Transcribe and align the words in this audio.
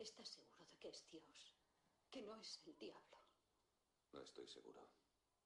¿Estás 0.00 0.28
seguro 0.28 0.64
de 0.64 0.78
que 0.78 0.88
es 0.88 1.06
Dios? 1.10 1.54
Que 2.10 2.22
no 2.22 2.34
es 2.34 2.58
el 2.64 2.74
diablo. 2.78 3.20
No 4.12 4.22
estoy 4.22 4.48
seguro. 4.48 4.88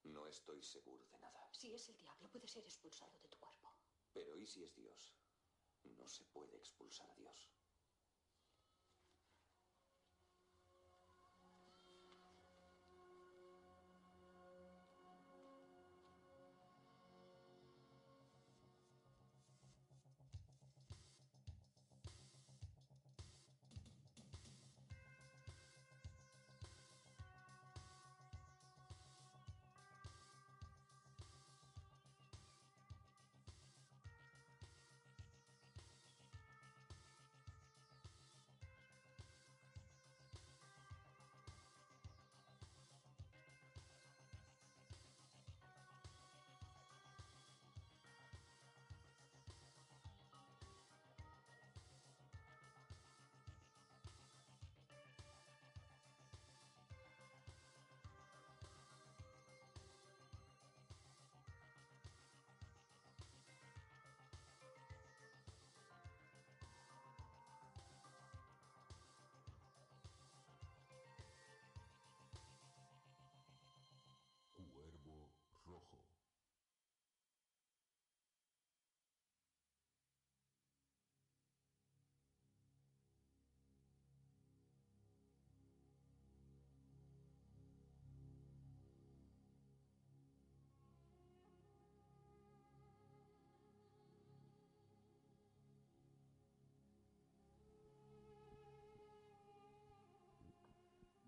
No 0.03 0.27
estoy 0.27 0.63
seguro 0.63 1.05
de 1.09 1.19
nada. 1.19 1.49
Si 1.51 1.73
es 1.73 1.89
el 1.89 1.97
diablo, 1.97 2.31
puede 2.31 2.47
ser 2.47 2.63
expulsado 2.63 3.19
de 3.19 3.27
tu 3.27 3.37
cuerpo. 3.37 3.75
Pero 4.13 4.37
¿y 4.37 4.47
si 4.47 4.63
es 4.63 4.73
Dios? 4.73 5.13
No 5.83 6.07
se 6.07 6.23
puede 6.23 6.55
expulsar 6.55 7.11
a 7.11 7.15
Dios. 7.15 7.51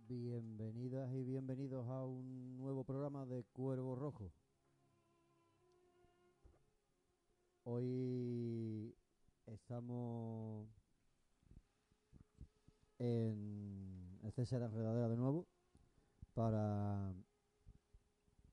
Bienvenidas 0.09 1.13
y 1.13 1.21
bienvenidos 1.25 1.85
a 1.89 2.05
un 2.05 2.55
nuevo 2.55 2.85
programa 2.85 3.25
de 3.25 3.43
Cuervo 3.51 3.93
Rojo. 3.93 4.31
Hoy 7.65 8.95
estamos 9.47 10.69
en 12.99 14.17
el 14.23 14.31
César 14.31 14.61
Enredadera 14.61 15.09
de 15.09 15.17
nuevo 15.17 15.45
para 16.33 17.13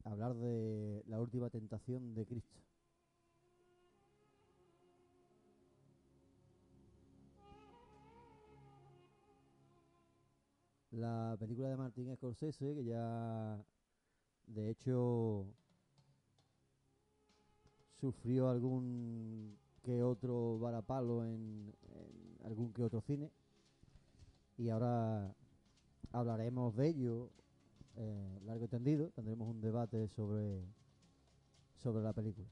hablar 0.03 0.35
de 0.35 1.05
la 1.07 1.21
última 1.21 1.51
tentación 1.51 2.15
de 2.15 2.27
Cristo. 2.27 2.59
La 10.95 11.37
película 11.41 11.69
de 11.69 11.77
Martin 11.77 12.15
Scorsese, 12.15 12.73
que 12.73 12.85
ya 12.85 13.61
de 14.47 14.71
hecho 14.71 15.45
sufrió 18.01 18.49
algún 18.49 19.59
que 19.83 20.05
otro 20.05 20.59
varapalo 20.61 21.25
en, 21.25 21.75
en 21.83 22.47
algún 22.47 22.73
que 22.73 22.85
otro 22.85 23.01
cine. 23.01 23.29
Y 24.57 24.69
ahora 24.69 25.35
hablaremos 26.13 26.77
de 26.77 26.89
ello 26.89 27.31
eh, 27.97 28.39
largo 28.45 28.67
y 28.67 28.69
tendido. 28.69 29.11
Tendremos 29.11 29.49
un 29.49 29.61
debate 29.61 30.07
sobre, 30.09 30.65
sobre 31.83 32.05
la 32.05 32.13
película. 32.13 32.47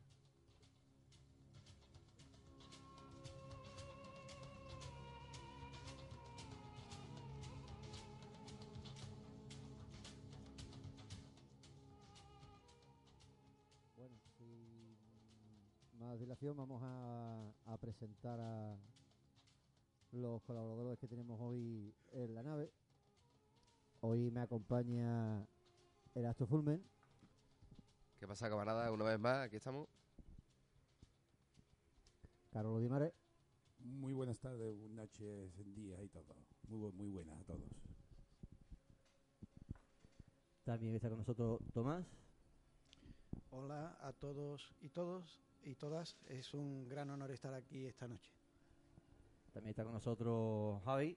Vamos 16.55 16.81
a, 16.83 17.53
a 17.67 17.77
presentar 17.79 18.39
a 18.39 18.77
los 20.13 20.41
colaboradores 20.43 20.99
que 20.99 21.09
tenemos 21.09 21.41
hoy 21.41 21.93
en 22.13 22.35
la 22.35 22.43
nave. 22.43 22.71
Hoy 24.01 24.31
me 24.31 24.41
acompaña 24.41 25.47
Erasto 26.15 26.47
Fulmen, 26.47 26.83
¿Qué 28.19 28.29
pasa, 28.29 28.49
camarada? 28.49 28.93
Una 28.93 29.05
vez 29.05 29.19
más, 29.19 29.47
aquí 29.47 29.57
estamos. 29.57 29.89
Carlos 32.53 32.81
Dimare 32.81 33.13
Muy 33.81 34.13
buenas 34.13 34.39
tardes, 34.39 34.77
noches, 34.91 35.51
días 35.75 36.01
y 36.05 36.09
todo. 36.09 36.37
Muy, 36.69 36.93
muy 36.93 37.09
buenas 37.11 37.41
a 37.41 37.45
todos. 37.45 37.69
también 40.65 40.95
está 40.95 41.09
con 41.09 41.19
nosotros 41.19 41.61
Tomás 41.75 42.07
Hola 43.51 43.97
a 44.01 44.13
todos 44.13 44.75
y 44.81 44.89
todos 44.89 45.41
y 45.63 45.75
todas. 45.75 46.17
Es 46.29 46.55
un 46.55 46.89
gran 46.89 47.11
honor 47.11 47.31
estar 47.31 47.53
aquí 47.55 47.87
esta 47.87 48.09
noche. 48.09 48.33
También 49.53 49.71
está 49.71 49.85
con 49.85 49.93
nosotros 49.93 50.83
Javi. 50.85 51.17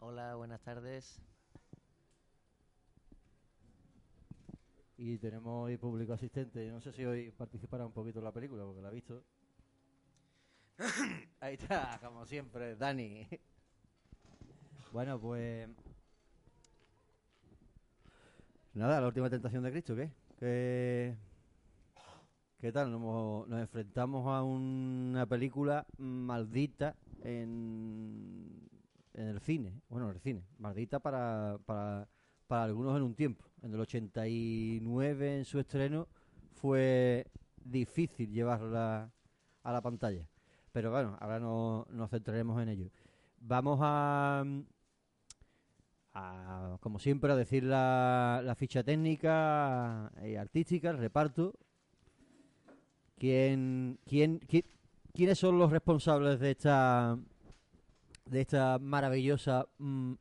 Hola, 0.00 0.34
buenas 0.34 0.60
tardes. 0.62 1.20
Y 4.96 5.18
tenemos 5.18 5.64
hoy 5.64 5.76
público 5.78 6.12
asistente. 6.12 6.70
No 6.70 6.80
sé 6.80 6.92
si 6.92 7.04
hoy 7.04 7.30
participará 7.30 7.86
un 7.86 7.92
poquito 7.92 8.18
en 8.18 8.24
la 8.24 8.32
película, 8.32 8.64
porque 8.64 8.82
la 8.82 8.88
ha 8.88 8.92
visto. 8.92 9.24
Ahí 11.40 11.54
está, 11.54 11.98
como 12.02 12.26
siempre, 12.26 12.76
Dani. 12.76 13.26
Bueno, 14.92 15.20
pues... 15.20 15.68
Nada, 18.74 19.00
la 19.00 19.06
última 19.06 19.30
tentación 19.30 19.62
de 19.62 19.70
Cristo, 19.70 19.96
¿qué? 19.96 20.10
¿Qué, 20.40 21.16
tal? 22.72 22.90
Nos, 22.90 23.46
enfrentamos 23.60 24.26
a 24.26 24.42
una 24.42 25.26
película 25.26 25.86
maldita 25.98 26.96
en 27.22 28.70
cine. 29.42 29.82
Bueno, 29.90 30.10
el 30.10 30.18
cine. 30.18 30.46
Maldita 30.56 30.98
para, 30.98 31.58
para, 31.66 32.08
para 32.46 32.64
algunos 32.64 32.96
en 32.96 33.02
un 33.02 33.14
tiempo. 33.14 33.44
En 33.60 33.74
el 33.74 33.80
89, 33.80 35.36
en 35.36 35.44
su 35.44 35.60
estreno, 35.60 36.08
fue 36.54 37.26
difícil 37.62 38.32
llevarla 38.32 39.12
a 39.62 39.72
la 39.72 39.82
pantalla. 39.82 40.26
Pero 40.72 40.90
bueno, 40.90 41.18
ahora 41.20 41.38
no, 41.38 41.86
nos 41.90 42.08
centraremos 42.08 42.62
en 42.62 42.70
ello. 42.70 42.90
Vamos 43.40 43.78
a, 43.82 44.42
a, 46.14 46.78
como 46.80 46.98
siempre, 46.98 47.32
a 47.32 47.36
decir 47.36 47.64
la, 47.64 48.54
ficha 48.56 48.82
técnica 48.82 50.12
y 50.24 50.34
artística, 50.36 50.90
el 50.90 50.98
reparto. 50.98 51.54
¿Quién, 53.18 53.98
quién, 54.06 54.38
quién, 54.38 54.64
quiénes 55.12 55.38
son 55.38 55.58
los 55.58 55.70
responsables 55.70 56.40
de 56.40 56.50
esta 56.52 57.18
de 58.24 58.40
esta 58.40 58.78
maravillosa 58.78 59.66
mm, 59.78 60.14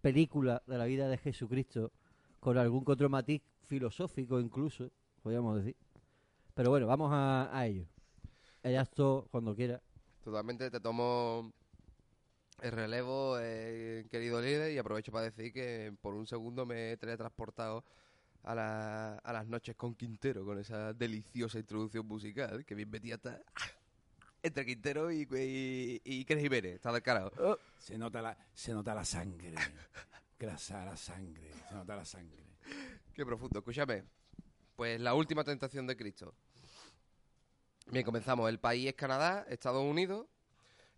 película 0.00 0.62
de 0.66 0.78
la 0.78 0.86
vida 0.86 1.08
de 1.08 1.18
Jesucristo 1.18 1.92
con 2.40 2.56
algún 2.56 2.84
otro 2.86 3.08
matiz 3.10 3.42
filosófico 3.62 4.40
incluso, 4.40 4.90
podríamos 5.22 5.56
decir. 5.56 5.76
Pero 6.54 6.70
bueno, 6.70 6.86
vamos 6.86 7.10
a, 7.12 7.66
ello. 7.66 7.86
Ella 8.62 8.82
esto 8.82 9.28
cuando 9.30 9.54
quiera. 9.54 9.80
Totalmente 10.24 10.70
te 10.70 10.80
tomo 10.80 11.52
el 12.62 12.72
relevo, 12.72 13.36
eh, 13.40 14.06
querido 14.10 14.40
líder, 14.40 14.72
y 14.72 14.78
aprovecho 14.78 15.12
para 15.12 15.24
decir 15.30 15.52
que 15.52 15.92
por 16.00 16.14
un 16.14 16.26
segundo 16.26 16.66
me 16.66 16.92
he 16.92 16.96
teletransportado 16.96 17.84
a, 18.42 18.54
la- 18.54 19.16
a 19.18 19.32
las 19.32 19.46
noches 19.46 19.76
con 19.76 19.94
Quintero, 19.94 20.44
con 20.44 20.58
esa 20.58 20.92
deliciosa 20.92 21.58
introducción 21.58 22.06
musical, 22.06 22.64
que 22.64 22.74
bien 22.74 22.90
metida 22.90 23.16
está 23.16 23.40
entre 24.42 24.64
Quintero 24.64 25.10
y, 25.12 25.22
y, 25.30 26.00
y 26.04 26.24
Cres 26.24 26.42
Jiménez, 26.42 26.74
está 26.76 26.90
del 26.92 27.02
carajo. 27.02 27.58
Se 27.78 27.98
nota 27.98 28.22
la, 28.22 28.36
se 28.54 28.72
nota 28.72 28.94
la 28.94 29.04
sangre. 29.04 29.54
Grasa 30.38 30.84
la 30.86 30.96
sangre. 30.96 31.52
Se 31.68 31.74
nota 31.74 31.96
la 31.96 32.04
sangre. 32.06 32.42
Qué 33.12 33.26
profundo. 33.26 33.58
Escúchame. 33.58 34.04
Pues 34.76 34.98
la 34.98 35.12
última 35.12 35.44
tentación 35.44 35.86
de 35.86 35.94
Cristo. 35.96 36.34
Bien, 37.90 38.04
comenzamos. 38.04 38.48
El 38.48 38.58
país 38.58 38.86
es 38.88 38.94
Canadá, 38.94 39.44
Estados 39.50 39.82
Unidos. 39.84 40.26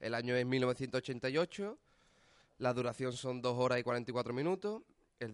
El 0.03 0.15
año 0.15 0.35
es 0.35 0.45
1988. 0.45 1.79
La 2.59 2.75
duración 2.75 3.13
son 3.13 3.41
2 3.41 3.57
horas 3.57 3.79
y 3.79 3.83
44 3.85 4.35
minutos. 4.35 4.83
El, 5.21 5.31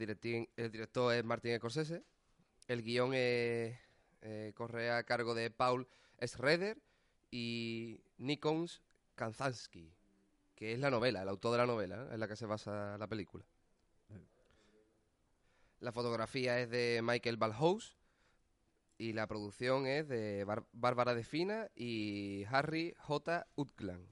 el 0.56 0.70
director 0.70 1.14
es 1.14 1.24
Martin 1.24 1.56
Scorsese. 1.56 2.04
El 2.68 2.82
guion 2.82 3.12
eh, 3.14 3.78
corre 4.54 4.90
a 4.90 5.02
cargo 5.04 5.34
de 5.34 5.50
Paul 5.50 5.88
Schrader 6.22 6.76
y 7.30 8.02
Nikons 8.18 8.82
Kanzansky, 9.14 9.90
que 10.54 10.74
es 10.74 10.78
la 10.78 10.90
novela, 10.90 11.22
el 11.22 11.28
autor 11.28 11.52
de 11.52 11.58
la 11.58 11.66
novela, 11.66 12.04
¿eh? 12.04 12.08
en 12.14 12.20
la 12.20 12.28
que 12.28 12.36
se 12.36 12.44
basa 12.44 12.98
la 12.98 13.06
película. 13.06 13.44
La 15.80 15.92
fotografía 15.92 16.60
es 16.60 16.68
de 16.68 17.00
Michael 17.02 17.36
Balhouse 17.38 17.96
y 18.98 19.12
la 19.14 19.26
producción 19.28 19.86
es 19.86 20.08
de 20.08 20.44
Bar- 20.44 20.66
Bárbara 20.72 21.14
De 21.14 21.24
Fina 21.24 21.68
y 21.74 22.44
Harry 22.50 22.94
J. 22.98 23.46
Utland. 23.54 24.06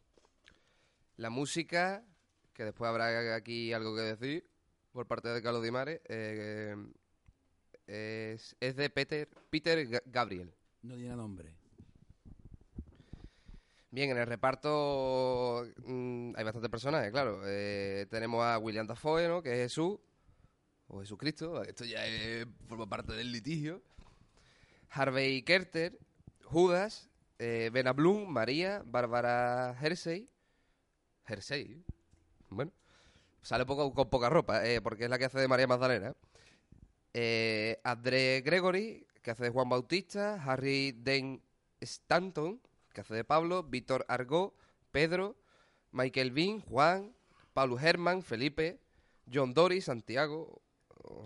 La 1.17 1.31
música, 1.31 2.05
que 2.53 2.65
después 2.65 2.89
habrá 2.89 3.35
aquí 3.35 3.73
algo 3.73 3.95
que 3.95 4.03
decir 4.03 4.51
por 4.93 5.07
parte 5.07 5.29
de 5.29 5.43
Carlos 5.43 5.63
Di 5.63 5.71
Mare, 5.71 6.03
eh, 6.09 6.75
es, 7.87 8.57
es 8.61 8.77
de 8.77 8.91
Peter, 8.91 9.29
Peter 9.51 9.79
Ga- 9.89 10.03
Gabriel. 10.07 10.53
No 10.83 10.95
tiene 10.97 11.17
nombre. 11.17 11.55
Bien, 13.91 14.11
en 14.11 14.19
el 14.19 14.27
reparto 14.27 15.67
mm, 15.87 16.33
hay 16.37 16.45
bastantes 16.45 16.71
personajes, 16.71 17.11
claro. 17.13 17.41
Eh, 17.47 18.07
tenemos 18.11 18.45
a 18.45 18.59
William 18.59 18.87
Dafoe, 18.87 19.29
¿no? 19.29 19.43
Que 19.43 19.53
es 19.55 19.71
Jesús, 19.71 19.99
o 20.89 21.01
Jesucristo, 21.01 21.63
esto 21.63 21.85
ya 21.85 22.07
es- 22.07 22.47
forma 22.69 22.87
parte 22.89 23.13
del 23.15 23.33
litigio. 23.33 23.83
Harvey 24.91 25.43
Kerter, 25.43 25.99
Judas, 26.45 27.11
eh, 27.39 27.71
Bena 27.73 27.93
Bloom, 27.93 28.29
María, 28.31 28.83
Bárbara 28.85 29.77
Hersey. 29.81 30.29
Hersey, 31.27 31.83
bueno, 32.51 32.73
sale 33.43 33.67
poco, 33.67 33.93
con 33.93 34.09
poca 34.09 34.29
ropa, 34.29 34.67
eh, 34.67 34.81
porque 34.81 35.05
es 35.05 35.11
la 35.11 35.19
que 35.19 35.27
hace 35.27 35.41
de 35.41 35.49
María 35.49 35.67
Magdalena. 35.67 36.15
Eh, 37.15 37.81
André 37.85 38.43
Gregory, 38.45 39.07
que 39.23 39.31
hace 39.31 39.45
de 39.45 39.51
Juan 39.51 39.69
Bautista, 39.69 40.43
Harry 40.43 40.93
Dane 40.93 41.41
Stanton, 41.81 42.61
que 42.93 43.01
hace 43.01 43.15
de 43.15 43.25
Pablo, 43.25 43.63
Víctor 43.63 44.05
Argó, 44.09 44.55
Pedro, 44.93 45.37
Michael 45.93 46.31
Bean, 46.31 46.61
Juan, 46.61 47.15
Pablo 47.55 47.79
Herman, 47.79 48.23
Felipe, 48.23 48.79
John 49.33 49.55
Dory, 49.55 49.81
Santiago, 49.81 50.63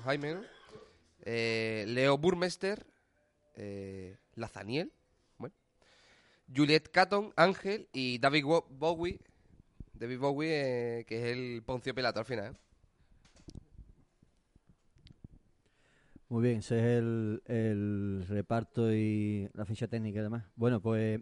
Jaime. 0.04 0.38
Eh, 1.22 1.84
Leo 1.86 2.16
Burmester, 2.16 2.86
eh, 3.56 4.16
Lazaniel, 4.34 4.92
Juliet 6.52 6.90
Catton, 6.90 7.32
Ángel 7.36 7.88
y 7.92 8.18
David 8.18 8.44
Bowie, 8.70 9.20
David 10.00 10.18
Bowie, 10.18 11.00
eh, 11.00 11.04
que 11.04 11.18
es 11.18 11.36
el 11.36 11.62
Poncio 11.62 11.94
Pilato 11.94 12.20
al 12.20 12.24
final. 12.24 12.56
Muy 16.30 16.42
bien, 16.42 16.60
ese 16.60 16.78
es 16.78 17.02
el, 17.46 18.24
reparto 18.26 18.90
y 18.90 19.46
la 19.52 19.66
ficha 19.66 19.88
técnica 19.88 20.20
y 20.20 20.22
demás. 20.22 20.44
Bueno, 20.56 20.80
pues 20.80 21.20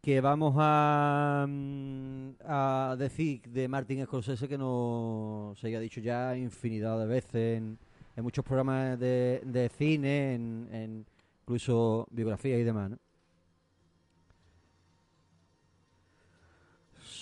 que 0.00 0.20
vamos 0.22 0.54
a, 0.56 1.44
mm, 1.46 2.30
a 2.42 2.96
decir 2.98 3.42
de 3.42 3.68
Martin 3.68 4.06
Scorsese 4.06 4.48
que 4.48 4.56
no 4.56 5.52
se 5.56 5.66
haya 5.66 5.80
dicho 5.80 6.00
ya 6.00 6.36
infinidad 6.38 6.98
de 7.00 7.06
veces 7.06 7.58
en, 7.58 7.78
muchos 8.16 8.46
programas 8.46 8.98
de, 8.98 9.70
cine, 9.76 10.34
en, 10.36 11.04
incluso 11.42 12.06
biografías 12.10 12.60
y 12.60 12.64
demás. 12.64 12.92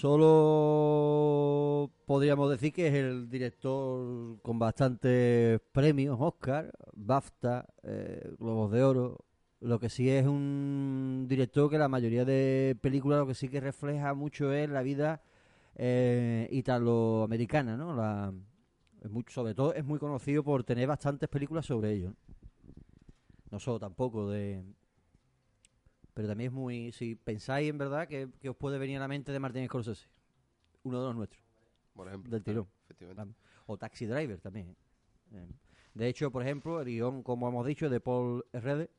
Solo 0.05 1.91
podríamos 2.05 2.51
decir 2.51 2.75
que 2.75 2.89
es 2.89 2.93
el 2.93 3.31
director 3.31 4.39
con 4.43 4.59
bastantes 4.59 5.59
premios, 5.73 6.19
Oscar, 6.21 6.71
BAFTA, 6.93 7.67
eh, 7.85 8.35
Globos 8.39 8.71
de 8.71 8.85
Oro. 8.85 9.25
Lo 9.61 9.81
que 9.81 9.89
sí 9.89 10.11
es 10.11 10.27
un 10.27 11.25
director 11.27 11.71
que 11.71 11.79
la 11.79 11.89
mayoría 11.89 12.27
de 12.27 12.77
películas 12.83 13.21
lo 13.21 13.27
que 13.27 13.35
sí 13.35 13.49
que 13.49 13.61
refleja 13.61 14.13
mucho 14.13 14.53
es 14.53 14.69
la 14.69 14.83
vida 14.83 15.23
eh, 15.75 16.51
italoamericana, 16.53 17.79
¿no? 17.79 17.97
La, 17.97 18.31
mucho, 19.09 19.33
sobre 19.33 19.55
todo 19.55 19.73
es 19.73 19.87
muy 19.87 19.99
conocido 19.99 20.45
por 20.45 20.65
tener 20.65 20.87
bastantes 20.87 21.31
películas 21.31 21.65
sobre 21.65 21.93
ello. 21.93 22.13
No 23.51 23.59
solo 23.59 23.81
tampoco 23.81 24.29
de... 24.29 24.65
Pero 26.15 26.29
también 26.29 26.49
es 26.49 26.55
muy... 26.55 26.93
Si 26.93 27.17
pensáis 27.17 27.69
en 27.69 27.77
verdad 27.77 28.07
que, 28.07 28.29
que 28.41 28.49
os 28.49 28.57
puede 28.57 28.79
venir 28.79 28.97
a 28.99 29.01
la 29.01 29.09
mente 29.09 29.33
de 29.33 29.39
Martin 29.41 29.67
Scorsese. 29.67 30.07
Uno 30.85 31.01
de 31.01 31.07
los 31.07 31.17
nuestros. 31.17 31.43
Por 31.93 32.09
ejemplo. 32.09 32.31
Del 32.31 32.43
tirón. 32.43 32.69
efectivamente. 32.85 33.37
O 33.67 33.77
Taxi 33.77 34.07
Driver 34.07 34.41
también. 34.41 34.69
¿eh? 34.69 34.77
Eh, 35.33 35.47
De 35.95 36.09
hecho, 36.09 36.31
por 36.31 36.43
ejemplo, 36.43 36.81
el 36.81 36.87
guion, 36.87 37.23
como 37.23 37.49
hemos 37.49 37.67
dicho, 37.67 37.91
de 37.91 38.01
Paul 38.01 38.45
Rede, 38.53 38.91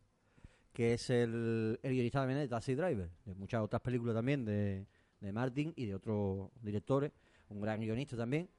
que 0.73 0.93
es 0.93 1.09
el, 1.09 1.79
el 1.81 1.91
guionista 1.93 2.19
también 2.19 2.39
de 2.39 2.47
Taxi 2.47 2.75
Driver, 2.75 3.09
de 3.25 3.35
muchas 3.35 3.61
otras 3.61 3.81
películas 3.81 4.15
también 4.15 4.43
de, 4.43 4.85
de 5.21 5.31
Martin 5.31 5.73
y 5.77 5.85
de 5.85 5.95
otros 5.95 6.49
directores, 6.61 7.11
un 7.49 7.61
gran 7.61 7.79
guionista 7.79 8.17
también. 8.17 8.49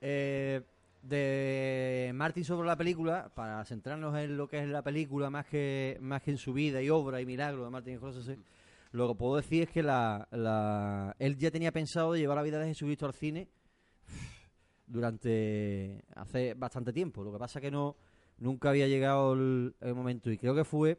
Eh, 0.00 0.62
de 1.02 2.10
Martin 2.14 2.44
sobre 2.44 2.66
la 2.66 2.76
película, 2.76 3.30
para 3.34 3.64
centrarnos 3.64 4.16
en 4.18 4.36
lo 4.36 4.48
que 4.48 4.58
es 4.62 4.68
la 4.68 4.82
película 4.82 5.30
más 5.30 5.46
que 5.46 5.96
más 6.00 6.22
que 6.22 6.30
en 6.32 6.38
su 6.38 6.52
vida 6.52 6.82
y 6.82 6.90
obra 6.90 7.20
y 7.20 7.26
milagro 7.26 7.64
de 7.64 7.70
Martin 7.70 7.96
Scorsese, 7.96 8.38
lo 8.92 9.08
que 9.08 9.14
puedo 9.14 9.36
decir 9.36 9.62
es 9.62 9.70
que 9.70 9.82
la, 9.82 10.28
la- 10.30 11.14
él 11.18 11.36
ya 11.38 11.50
tenía 11.50 11.72
pensado 11.72 12.16
llevar 12.16 12.36
la 12.36 12.42
vida 12.42 12.58
de 12.58 12.66
Jesucristo 12.68 13.06
al 13.06 13.14
cine 13.14 13.48
durante 14.86 16.02
hace 16.14 16.54
bastante 16.54 16.92
tiempo. 16.92 17.22
Lo 17.24 17.32
que 17.32 17.38
pasa 17.38 17.60
que 17.60 17.70
no 17.70 17.96
nunca 18.38 18.70
había 18.70 18.88
llegado 18.88 19.34
el, 19.34 19.74
el 19.80 19.94
momento 19.94 20.30
y 20.30 20.38
creo 20.38 20.54
que 20.54 20.64
fue 20.64 20.98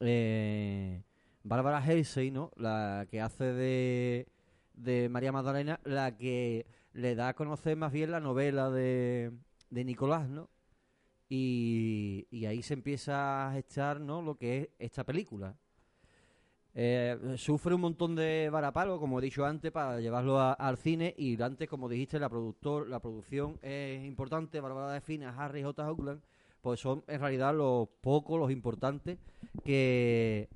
eh, 0.00 1.02
Bárbara 1.42 1.84
Hersey, 1.84 2.30
¿no? 2.30 2.50
La 2.56 3.06
que 3.10 3.20
hace 3.20 3.44
de, 3.44 4.26
de 4.74 5.08
María 5.08 5.32
Magdalena, 5.32 5.80
la 5.84 6.16
que 6.16 6.66
le 6.94 7.14
da 7.14 7.28
a 7.28 7.34
conocer 7.34 7.76
más 7.76 7.92
bien 7.92 8.10
la 8.10 8.20
novela 8.20 8.70
de, 8.70 9.32
de 9.70 9.84
Nicolás, 9.84 10.28
¿no? 10.28 10.48
Y, 11.28 12.26
y 12.30 12.46
ahí 12.46 12.62
se 12.62 12.74
empieza 12.74 13.48
a 13.48 13.52
gestar, 13.52 14.00
¿no? 14.00 14.22
Lo 14.22 14.36
que 14.36 14.58
es 14.58 14.68
esta 14.78 15.04
película. 15.04 15.56
Eh, 16.76 17.34
sufre 17.36 17.74
un 17.74 17.80
montón 17.80 18.16
de 18.16 18.48
varapalo, 18.50 18.98
como 18.98 19.18
he 19.18 19.22
dicho 19.22 19.44
antes, 19.44 19.70
para 19.70 20.00
llevarlo 20.00 20.40
al 20.40 20.76
cine. 20.76 21.14
Y 21.16 21.40
antes, 21.40 21.68
como 21.68 21.88
dijiste, 21.88 22.18
la 22.18 22.28
productor, 22.28 22.88
la 22.88 23.00
producción 23.00 23.58
es 23.62 24.04
importante. 24.04 24.60
Bárbara 24.60 24.92
de 24.92 25.00
Fina, 25.00 25.34
Harry 25.36 25.62
J. 25.62 25.88
Hoagland, 25.88 26.20
pues 26.62 26.80
son 26.80 27.04
en 27.06 27.20
realidad 27.20 27.54
los 27.54 27.88
pocos, 28.00 28.38
los 28.38 28.50
importantes 28.50 29.18
que 29.64 30.48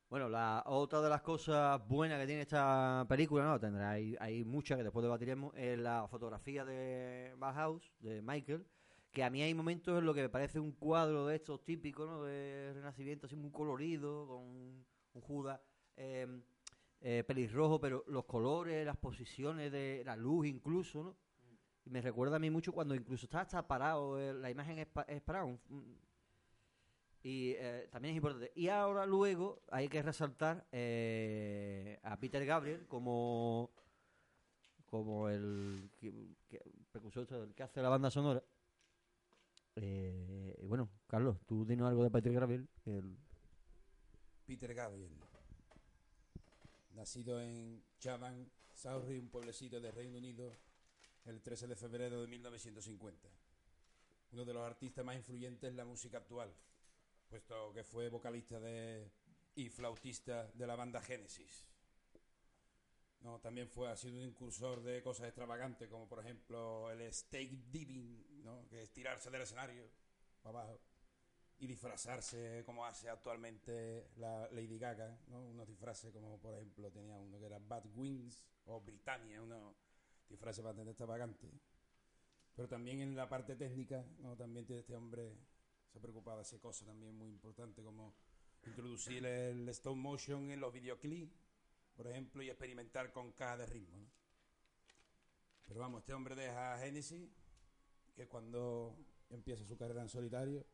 Bueno, 0.08 0.28
la 0.28 0.62
otra 0.66 1.00
de 1.00 1.08
las 1.10 1.20
cosas 1.22 1.86
buenas 1.88 2.20
que 2.20 2.26
tiene 2.26 2.42
esta 2.42 3.04
película, 3.08 3.44
no, 3.44 3.58
tendrá 3.58 3.90
hay, 3.90 4.16
hay 4.20 4.44
muchas 4.44 4.78
que 4.78 4.84
después 4.84 5.02
debatiremos, 5.02 5.52
es 5.56 5.78
la 5.78 6.06
fotografía 6.08 6.64
de 6.64 7.34
Bauhaus, 7.38 7.92
de 7.98 8.22
Michael, 8.22 8.64
que 9.10 9.24
a 9.24 9.30
mí 9.30 9.42
hay 9.42 9.52
momentos 9.52 9.98
en 9.98 10.06
lo 10.06 10.14
que 10.14 10.22
me 10.22 10.28
parece 10.28 10.60
un 10.60 10.72
cuadro 10.72 11.26
de 11.26 11.36
estos 11.36 11.64
típicos, 11.64 12.08
¿no? 12.08 12.22
De 12.22 12.70
Renacimiento, 12.74 13.26
así 13.26 13.34
muy 13.34 13.50
colorido, 13.50 14.26
con 14.28 14.42
un 14.44 14.86
Judas 15.22 15.60
eh, 15.96 16.26
eh, 17.00 17.24
pelirrojo, 17.26 17.80
pero 17.80 18.04
los 18.06 18.26
colores, 18.26 18.86
las 18.86 18.96
posiciones 18.98 19.72
de 19.72 20.02
la 20.04 20.14
luz 20.14 20.46
incluso, 20.46 21.02
¿no? 21.02 21.16
Y 21.84 21.90
me 21.90 22.00
recuerda 22.00 22.36
a 22.36 22.38
mí 22.38 22.50
mucho 22.50 22.72
cuando 22.72 22.94
incluso 22.94 23.26
está 23.26 23.40
hasta 23.40 23.66
parado, 23.66 24.20
eh, 24.20 24.34
la 24.34 24.50
imagen 24.50 24.78
es, 24.78 24.86
pa- 24.86 25.02
es 25.02 25.20
parada, 25.22 25.46
un- 25.46 25.60
y 27.22 27.52
eh, 27.56 27.88
también 27.90 28.14
es 28.14 28.16
importante. 28.18 28.52
Y 28.54 28.68
ahora 28.68 29.04
luego 29.06 29.62
hay 29.70 29.88
que 29.88 30.02
resaltar 30.02 30.66
eh, 30.72 31.98
a 32.02 32.18
Peter 32.18 32.44
Gabriel 32.46 32.86
como 32.86 33.70
como 34.86 35.28
el 35.28 35.90
precursor, 36.92 37.26
el 37.32 37.54
que 37.54 37.62
hace 37.64 37.82
la 37.82 37.88
banda 37.88 38.10
sonora. 38.10 38.42
Eh, 39.74 40.56
y 40.62 40.66
bueno, 40.66 40.88
Carlos, 41.08 41.36
tú 41.46 41.64
dinos 41.66 41.88
algo 41.88 42.04
de 42.04 42.10
Peter 42.10 42.32
Gabriel. 42.32 42.68
el- 42.86 43.16
Peter 44.46 44.72
Gabriel. 44.72 45.10
Nacido 46.94 47.40
en 47.42 47.82
Chatham, 47.98 48.48
Surrey, 48.74 49.18
un 49.18 49.28
pueblecito 49.28 49.80
de 49.80 49.90
Reino 49.90 50.16
Unido, 50.18 50.52
el 51.26 51.42
13 51.42 51.66
de 51.66 51.76
febrero 51.76 52.22
de 52.22 52.28
1950. 52.28 53.28
Uno 54.32 54.44
de 54.44 54.54
los 54.54 54.62
artistas 54.62 55.04
más 55.04 55.16
influyentes 55.16 55.68
en 55.68 55.76
la 55.76 55.84
música 55.84 56.18
actual, 56.18 56.50
puesto 57.26 57.72
que 57.72 57.84
fue 57.84 58.08
vocalista 58.08 58.58
de, 58.60 59.10
y 59.54 59.68
flautista 59.68 60.50
de 60.54 60.66
la 60.66 60.76
banda 60.76 61.00
Genesis. 61.00 61.66
No, 63.20 63.40
también 63.40 63.68
fue, 63.68 63.88
ha 63.90 63.96
sido 63.96 64.16
un 64.16 64.22
incursor 64.22 64.82
de 64.82 65.02
cosas 65.02 65.26
extravagantes, 65.26 65.88
como 65.88 66.08
por 66.08 66.20
ejemplo 66.20 66.90
el 66.90 67.12
steak 67.12 67.50
diving, 67.70 68.44
¿no? 68.44 68.68
que 68.68 68.82
es 68.82 68.92
tirarse 68.92 69.30
del 69.30 69.42
escenario 69.42 69.88
para 70.42 70.60
abajo 70.60 70.80
y 71.58 71.66
disfrazarse 71.66 72.62
como 72.64 72.84
hace 72.84 73.08
actualmente 73.08 74.10
la 74.16 74.48
Lady 74.52 74.78
Gaga, 74.78 75.18
¿no? 75.28 75.42
Unos 75.46 75.66
disfraces 75.66 76.12
como 76.12 76.38
por 76.38 76.54
ejemplo 76.54 76.90
tenía 76.92 77.18
uno 77.18 77.38
que 77.38 77.46
era 77.46 77.58
Bad 77.58 77.86
Wings 77.94 78.44
o 78.66 78.80
Britannia, 78.80 79.40
unos 79.42 79.74
disfraces 80.28 80.62
bastante 80.62 80.90
extravagantes. 80.90 81.50
Pero 82.54 82.68
también 82.68 83.00
en 83.00 83.16
la 83.16 83.28
parte 83.28 83.56
técnica, 83.56 84.04
¿no? 84.18 84.36
También 84.36 84.66
tiene 84.66 84.80
este 84.80 84.94
hombre 84.94 85.34
se 85.96 85.98
ha 85.98 86.02
preocupado 86.02 86.36
de 86.36 86.42
hacer 86.42 86.60
cosas 86.60 86.86
también 86.86 87.16
muy 87.16 87.30
importantes 87.30 87.82
como 87.82 88.14
introducir 88.66 89.24
el 89.24 89.66
stop 89.70 89.96
motion 89.96 90.50
en 90.50 90.60
los 90.60 90.70
videoclips, 90.70 91.34
por 91.96 92.06
ejemplo, 92.06 92.42
y 92.42 92.50
experimentar 92.50 93.12
con 93.12 93.32
cajas 93.32 93.60
de 93.60 93.66
ritmo. 93.66 94.06
Pero 95.66 95.80
vamos, 95.80 96.00
este 96.00 96.12
hombre 96.12 96.34
deja 96.34 96.76
Genesis, 96.78 97.30
que 98.14 98.28
cuando 98.28 98.94
empieza 99.30 99.64
su 99.64 99.78
carrera 99.78 100.02
en 100.02 100.10
solitario, 100.10 100.66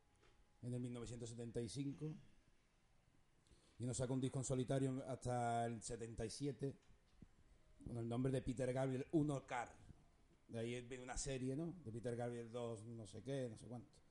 en 0.62 0.74
el 0.74 0.80
1975 0.80 2.16
y 3.78 3.86
no 3.86 3.94
saca 3.94 4.12
un 4.12 4.20
disco 4.20 4.40
en 4.40 4.44
solitario 4.44 5.04
hasta 5.06 5.66
el 5.66 5.80
77 5.80 6.76
con 7.86 7.96
el 7.96 8.08
nombre 8.08 8.32
de 8.32 8.42
Peter 8.42 8.72
Gabriel 8.72 9.06
1 9.12 9.46
Car. 9.46 9.72
De 10.48 10.58
ahí 10.58 10.80
viene 10.82 11.04
una 11.04 11.16
serie, 11.16 11.54
¿no? 11.54 11.74
De 11.84 11.92
Peter 11.92 12.16
Gabriel 12.16 12.50
2, 12.50 12.86
no 12.86 13.06
sé 13.06 13.22
qué, 13.22 13.48
no 13.48 13.56
sé 13.56 13.66
cuánto. 13.66 14.01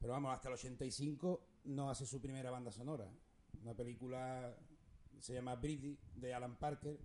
Pero 0.00 0.14
vamos, 0.14 0.32
hasta 0.32 0.48
el 0.48 0.54
85 0.54 1.40
no 1.64 1.90
hace 1.90 2.06
su 2.06 2.20
primera 2.20 2.50
banda 2.50 2.72
sonora. 2.72 3.06
Una 3.62 3.74
película 3.74 4.56
se 5.20 5.34
llama 5.34 5.54
Brady, 5.56 5.98
de 6.16 6.32
Alan 6.34 6.56
Parker. 6.56 6.98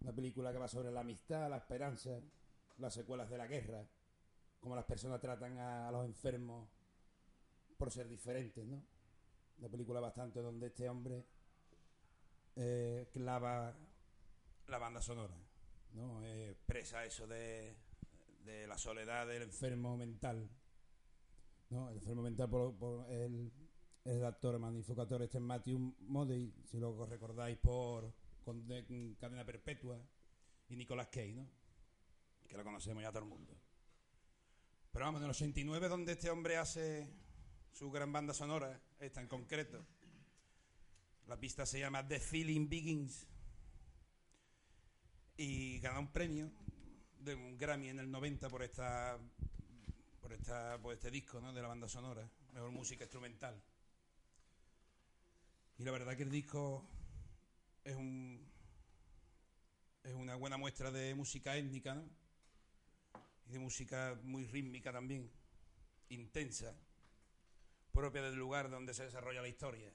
Una 0.00 0.14
película 0.14 0.50
que 0.52 0.58
va 0.58 0.68
sobre 0.68 0.90
la 0.90 1.00
amistad, 1.00 1.50
la 1.50 1.58
esperanza, 1.58 2.18
las 2.78 2.94
secuelas 2.94 3.28
de 3.28 3.36
la 3.36 3.46
guerra, 3.46 3.84
cómo 4.60 4.74
las 4.74 4.84
personas 4.84 5.20
tratan 5.20 5.58
a, 5.58 5.90
los 5.90 6.04
enfermos 6.06 6.68
por 7.76 7.90
ser 7.90 8.08
diferentes, 8.08 8.64
¿no? 8.64 8.82
Una 9.58 9.68
película 9.68 10.00
bastante 10.00 10.40
donde 10.40 10.68
este 10.68 10.88
hombre 10.88 11.26
eh, 12.56 13.08
clava 13.12 13.76
la 14.68 14.78
banda 14.78 15.02
sonora, 15.02 15.36
¿no? 15.94 16.24
Eh, 16.24 16.50
expresa 16.52 17.04
eso 17.04 17.26
de, 17.26 17.76
de 18.44 18.66
la 18.66 18.78
soledad 18.78 19.26
del 19.26 19.42
enfermo 19.42 19.96
mental, 19.96 20.48
¿no? 21.70 21.90
El 21.90 21.96
enfermo 21.96 22.22
mental 22.22 22.48
por, 22.48 23.06
el, 23.10 23.52
el 24.04 24.24
actor, 24.24 24.58
magnífico 24.58 25.02
actor, 25.02 25.22
este 25.22 25.38
es 25.38 25.44
Matthew 25.44 25.94
Modey, 26.00 26.52
si 26.64 26.78
lo 26.78 27.06
recordáis 27.06 27.58
por 27.58 28.12
Cadena 29.18 29.44
Perpetua, 29.44 30.00
y 30.68 30.76
Nicolas 30.76 31.08
Cage, 31.08 31.34
¿no? 31.34 31.48
Que 32.46 32.56
lo 32.56 32.64
conocemos 32.64 33.02
ya 33.02 33.10
todo 33.10 33.22
el 33.24 33.28
mundo. 33.28 33.54
Pero 34.92 35.04
vamos, 35.04 35.20
en 35.20 35.24
el 35.24 35.30
89 35.30 35.88
donde 35.88 36.12
este 36.12 36.30
hombre 36.30 36.56
hace 36.56 37.08
su 37.72 37.90
gran 37.90 38.12
banda 38.12 38.34
sonora, 38.34 38.80
esta 38.98 39.20
en 39.20 39.28
concreto. 39.28 39.84
La 41.26 41.38
pista 41.38 41.66
se 41.66 41.78
llama 41.78 42.06
The 42.06 42.20
Feeling 42.20 42.68
Begins. 42.68 43.26
Y 45.36 45.78
gana 45.80 46.00
un 46.00 46.08
premio 46.08 46.50
de 47.20 47.34
un 47.34 47.56
Grammy 47.56 47.88
en 47.88 47.98
el 47.98 48.10
90 48.10 48.48
por 48.48 48.62
esta 48.62 49.18
por 50.20 50.32
esta 50.32 50.78
por 50.78 50.94
este 50.94 51.10
disco, 51.10 51.40
¿no? 51.40 51.52
de 51.52 51.62
la 51.62 51.68
banda 51.68 51.88
sonora, 51.88 52.28
mejor 52.52 52.70
música 52.70 53.04
instrumental. 53.04 53.60
Y 55.78 55.84
la 55.84 55.92
verdad 55.92 56.16
que 56.16 56.24
el 56.24 56.30
disco 56.30 56.84
es 57.84 57.96
un 57.96 58.46
es 60.02 60.14
una 60.14 60.36
buena 60.36 60.56
muestra 60.56 60.90
de 60.90 61.14
música 61.14 61.56
étnica. 61.56 62.02
Y 63.46 63.52
de 63.52 63.58
música 63.58 64.18
muy 64.24 64.44
rítmica 64.46 64.92
también, 64.92 65.30
intensa 66.10 66.76
propia 67.92 68.22
del 68.22 68.34
lugar 68.34 68.70
donde 68.70 68.94
se 68.94 69.04
desarrolla 69.04 69.42
la 69.42 69.48
historia. 69.48 69.90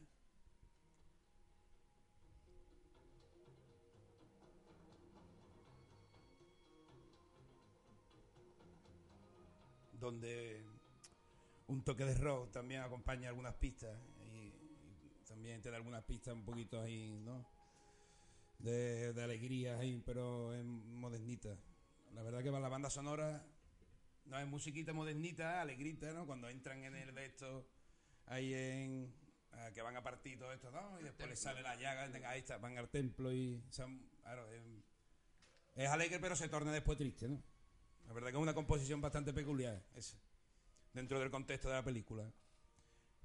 Donde 10.03 10.61
un 11.67 11.83
toque 11.83 12.05
de 12.05 12.13
rock 12.15 12.51
también 12.51 12.81
acompaña 12.81 13.29
algunas 13.29 13.55
pistas 13.55 13.97
y, 14.19 14.47
y 14.47 15.23
también 15.25 15.61
tiene 15.61 15.77
algunas 15.77 16.03
pistas 16.03 16.33
un 16.33 16.43
poquito 16.43 16.81
ahí, 16.81 17.19
¿no? 17.23 17.45
De, 18.59 19.13
de 19.13 19.23
alegría 19.23 19.79
ahí, 19.79 20.01
pero 20.05 20.53
es 20.53 20.63
modernita. 20.63 21.57
La 22.13 22.21
verdad 22.21 22.43
que 22.43 22.51
la 22.51 22.69
banda 22.69 22.89
sonora 22.89 23.45
no 24.25 24.39
es 24.39 24.47
musiquita 24.47 24.93
modernita, 24.93 25.61
alegrita, 25.61 26.11
¿no? 26.13 26.25
Cuando 26.25 26.49
entran 26.49 26.83
en 26.83 26.95
el 26.95 27.15
de 27.15 27.25
esto 27.25 27.65
ahí 28.25 28.53
en 28.53 29.13
ah, 29.53 29.71
que 29.73 29.81
van 29.81 29.95
a 29.95 30.03
partir 30.03 30.37
todo 30.37 30.51
esto, 30.51 30.69
¿no? 30.71 30.99
Y 30.99 31.03
después 31.03 31.29
les 31.29 31.39
sale 31.39 31.61
la 31.61 31.75
llaga, 31.75 32.09
ahí 32.29 32.39
está, 32.39 32.57
van 32.57 32.77
al 32.77 32.89
templo 32.89 33.31
y 33.33 33.63
claro, 34.21 34.49
es, 34.51 34.61
es 35.75 35.89
alegre 35.89 36.19
pero 36.19 36.35
se 36.35 36.49
torna 36.49 36.71
después 36.71 36.97
triste, 36.97 37.27
¿no? 37.27 37.41
La 38.07 38.13
verdad 38.13 38.29
que 38.29 38.37
es 38.37 38.41
una 38.41 38.53
composición 38.53 39.01
bastante 39.01 39.33
peculiar 39.33 39.81
esa, 39.95 40.17
dentro 40.93 41.19
del 41.19 41.31
contexto 41.31 41.69
de 41.69 41.75
la 41.75 41.83
película. 41.83 42.31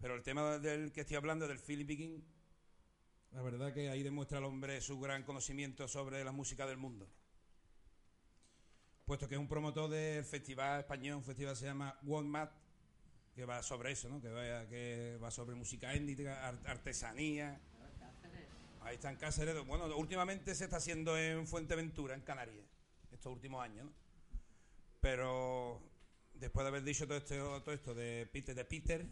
Pero 0.00 0.14
el 0.14 0.22
tema 0.22 0.58
del 0.58 0.92
que 0.92 1.00
estoy 1.00 1.16
hablando, 1.16 1.48
del 1.48 1.58
Philip 1.58 1.88
King, 1.88 2.20
la 3.32 3.42
verdad 3.42 3.72
que 3.74 3.90
ahí 3.90 4.02
demuestra 4.02 4.38
el 4.38 4.44
hombre 4.44 4.80
su 4.80 4.98
gran 5.00 5.24
conocimiento 5.24 5.88
sobre 5.88 6.22
la 6.24 6.32
música 6.32 6.66
del 6.66 6.76
mundo. 6.76 7.08
Puesto 9.04 9.28
que 9.28 9.34
es 9.34 9.40
un 9.40 9.48
promotor 9.48 9.90
del 9.90 10.24
festival 10.24 10.80
español, 10.80 11.16
un 11.16 11.24
festival 11.24 11.54
que 11.54 11.60
se 11.60 11.66
llama 11.66 11.98
One 12.06 12.28
Mat, 12.28 12.52
que 13.34 13.44
va 13.44 13.62
sobre 13.62 13.92
eso, 13.92 14.08
¿no? 14.08 14.20
Que 14.20 14.28
va, 14.28 14.66
que 14.68 15.18
va 15.22 15.30
sobre 15.30 15.54
música 15.56 15.92
étnica, 15.94 16.46
ar- 16.46 16.60
artesanía. 16.66 17.60
Ahí 18.82 18.94
está 18.94 19.10
en 19.10 19.16
Cáceres. 19.16 19.66
Bueno, 19.66 19.94
últimamente 19.96 20.54
se 20.54 20.64
está 20.64 20.76
haciendo 20.76 21.18
en 21.18 21.46
Fuenteventura, 21.46 22.14
en 22.14 22.20
Canarias, 22.22 22.64
estos 23.10 23.32
últimos 23.32 23.62
años, 23.62 23.86
¿no? 23.86 23.92
Pero 25.00 25.80
después 26.34 26.64
de 26.64 26.68
haber 26.68 26.82
dicho 26.84 27.06
todo 27.06 27.18
esto, 27.18 27.62
todo 27.62 27.74
esto 27.74 27.94
de 27.94 28.28
Peter, 28.32 28.54
de 28.54 28.64
Peter, 28.64 29.06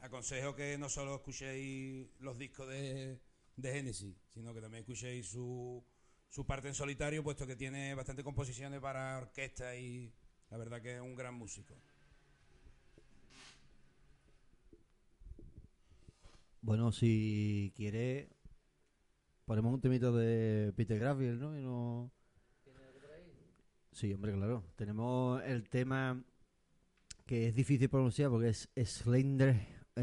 aconsejo 0.00 0.54
que 0.54 0.78
no 0.78 0.88
solo 0.88 1.14
escuchéis 1.14 2.08
los 2.20 2.38
discos 2.38 2.68
de, 2.68 3.18
de 3.56 3.72
Genesis, 3.72 4.16
sino 4.28 4.54
que 4.54 4.60
también 4.60 4.82
escuchéis 4.82 5.28
su, 5.28 5.84
su 6.28 6.46
parte 6.46 6.68
en 6.68 6.74
solitario, 6.74 7.22
puesto 7.22 7.46
que 7.46 7.56
tiene 7.56 7.94
bastantes 7.94 8.24
composiciones 8.24 8.80
para 8.80 9.18
orquesta 9.18 9.76
y 9.76 10.12
la 10.50 10.56
verdad 10.56 10.80
que 10.80 10.96
es 10.96 11.00
un 11.00 11.14
gran 11.14 11.34
músico. 11.34 11.74
Bueno, 16.62 16.92
si 16.92 17.72
quiere, 17.74 18.28
ponemos 19.46 19.72
un 19.72 19.80
temito 19.80 20.12
de 20.12 20.72
Peter 20.76 20.98
Gabriel, 20.98 21.38
¿no? 21.38 21.58
Y 21.58 21.62
no... 21.62 22.12
Sí, 23.92 24.12
hombre, 24.12 24.32
claro. 24.32 24.64
Tenemos 24.76 25.42
el 25.44 25.68
tema 25.68 26.22
que 27.26 27.48
es 27.48 27.54
difícil 27.54 27.88
pronunciar 27.88 28.30
porque 28.30 28.48
es 28.48 28.68
Slender, 28.84 29.56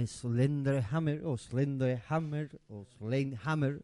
Slender 0.06 0.84
Hammer 0.92 1.26
o 1.26 1.38
Slender 1.38 2.02
Hammer 2.08 2.60
o 2.68 2.86
Hammer 3.44 3.84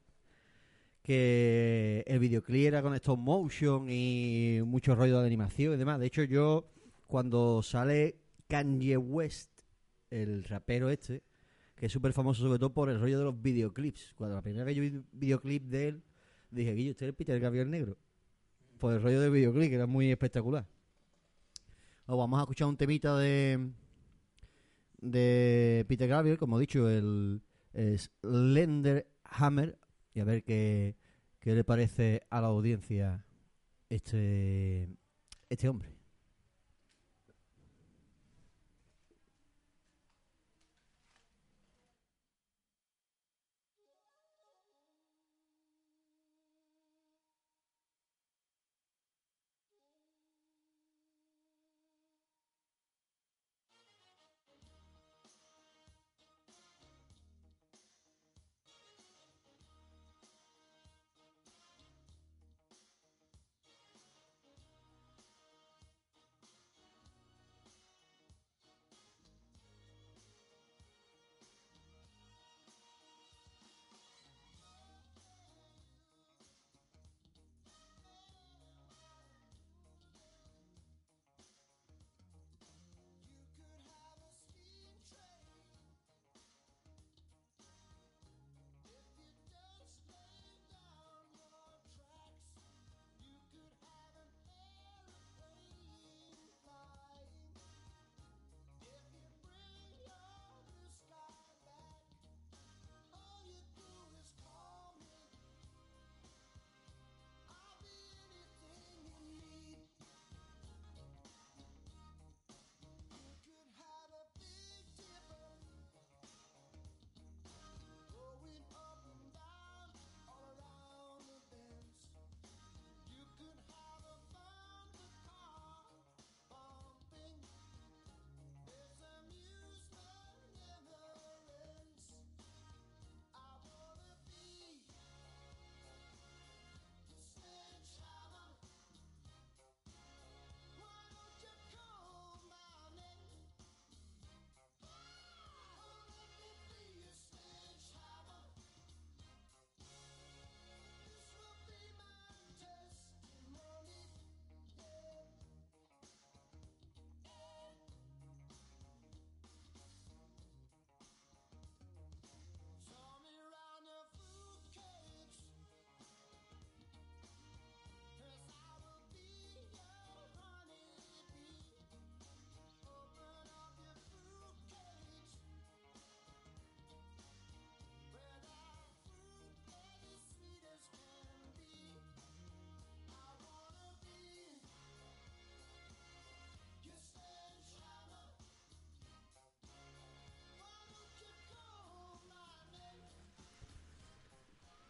que 1.04 2.04
el 2.08 2.20
videoclip 2.20 2.68
era 2.68 2.82
con 2.82 2.96
stop 2.96 3.20
motion 3.20 3.90
y 3.90 4.62
mucho 4.66 4.96
rollo 4.96 5.20
de 5.20 5.28
animación 5.28 5.74
y 5.74 5.78
demás. 5.78 6.00
De 6.00 6.08
hecho, 6.08 6.24
yo 6.24 6.66
cuando 7.08 7.62
sale 7.62 8.22
Kanye 8.48 8.98
West, 8.98 9.52
el 10.10 10.46
rapero 10.46 10.90
este, 10.90 11.24
que 11.76 11.88
es 11.88 11.92
súper 11.92 12.14
famoso 12.14 12.44
sobre 12.44 12.60
todo 12.60 12.74
por 12.74 12.90
el 12.90 13.00
rollo 13.00 13.18
de 13.18 13.26
los 13.26 13.42
videoclips. 13.42 14.14
Cuando 14.16 14.36
la 14.38 14.42
primera 14.42 14.64
vez 14.64 14.76
que 14.76 14.82
yo 14.82 15.00
vi 15.00 15.06
videoclip 15.12 15.64
de 15.64 15.88
él, 15.90 16.04
dije, 16.50 16.74
Guillo, 16.74 16.92
este 16.92 17.10
es 17.10 17.14
Peter 17.14 17.40
Gabriel 17.40 17.70
Negro. 17.70 17.98
Por 18.84 18.92
el 18.92 19.02
rollo 19.02 19.22
del 19.22 19.32
videoclip, 19.32 19.72
era 19.72 19.88
muy 19.88 20.12
espectacular. 20.12 20.68
Vamos 22.06 22.38
a 22.38 22.42
escuchar 22.42 22.68
un 22.68 22.76
temita 22.76 23.18
de 23.18 23.72
de 25.00 25.86
Peter 25.88 26.10
Gabriel, 26.10 26.38
como 26.38 26.58
he 26.58 26.60
dicho, 26.60 26.90
el 26.90 27.42
Slender 27.74 29.08
Hammer, 29.24 29.80
y 30.14 30.20
a 30.20 30.26
ver 30.26 30.44
qué, 30.44 30.98
qué 31.40 31.56
le 31.56 31.64
parece 31.64 32.24
a 32.30 32.42
la 32.42 32.48
audiencia 32.48 33.24
este, 33.88 34.90
este 35.48 35.70
hombre. 35.70 35.96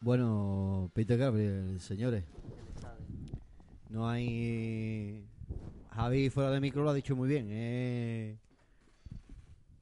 Bueno, 0.04 0.92
Peter 0.94 1.18
Gabriel, 1.18 1.80
señores. 1.80 2.26
No 3.90 4.10
hay 4.10 5.26
Javi 5.92 6.30
fuera 6.30 6.52
de 6.52 6.60
micro 6.60 6.84
lo 6.84 6.90
ha 6.90 6.94
dicho 6.94 7.16
muy 7.16 7.30
bien. 7.30 7.50
Es 7.50 8.38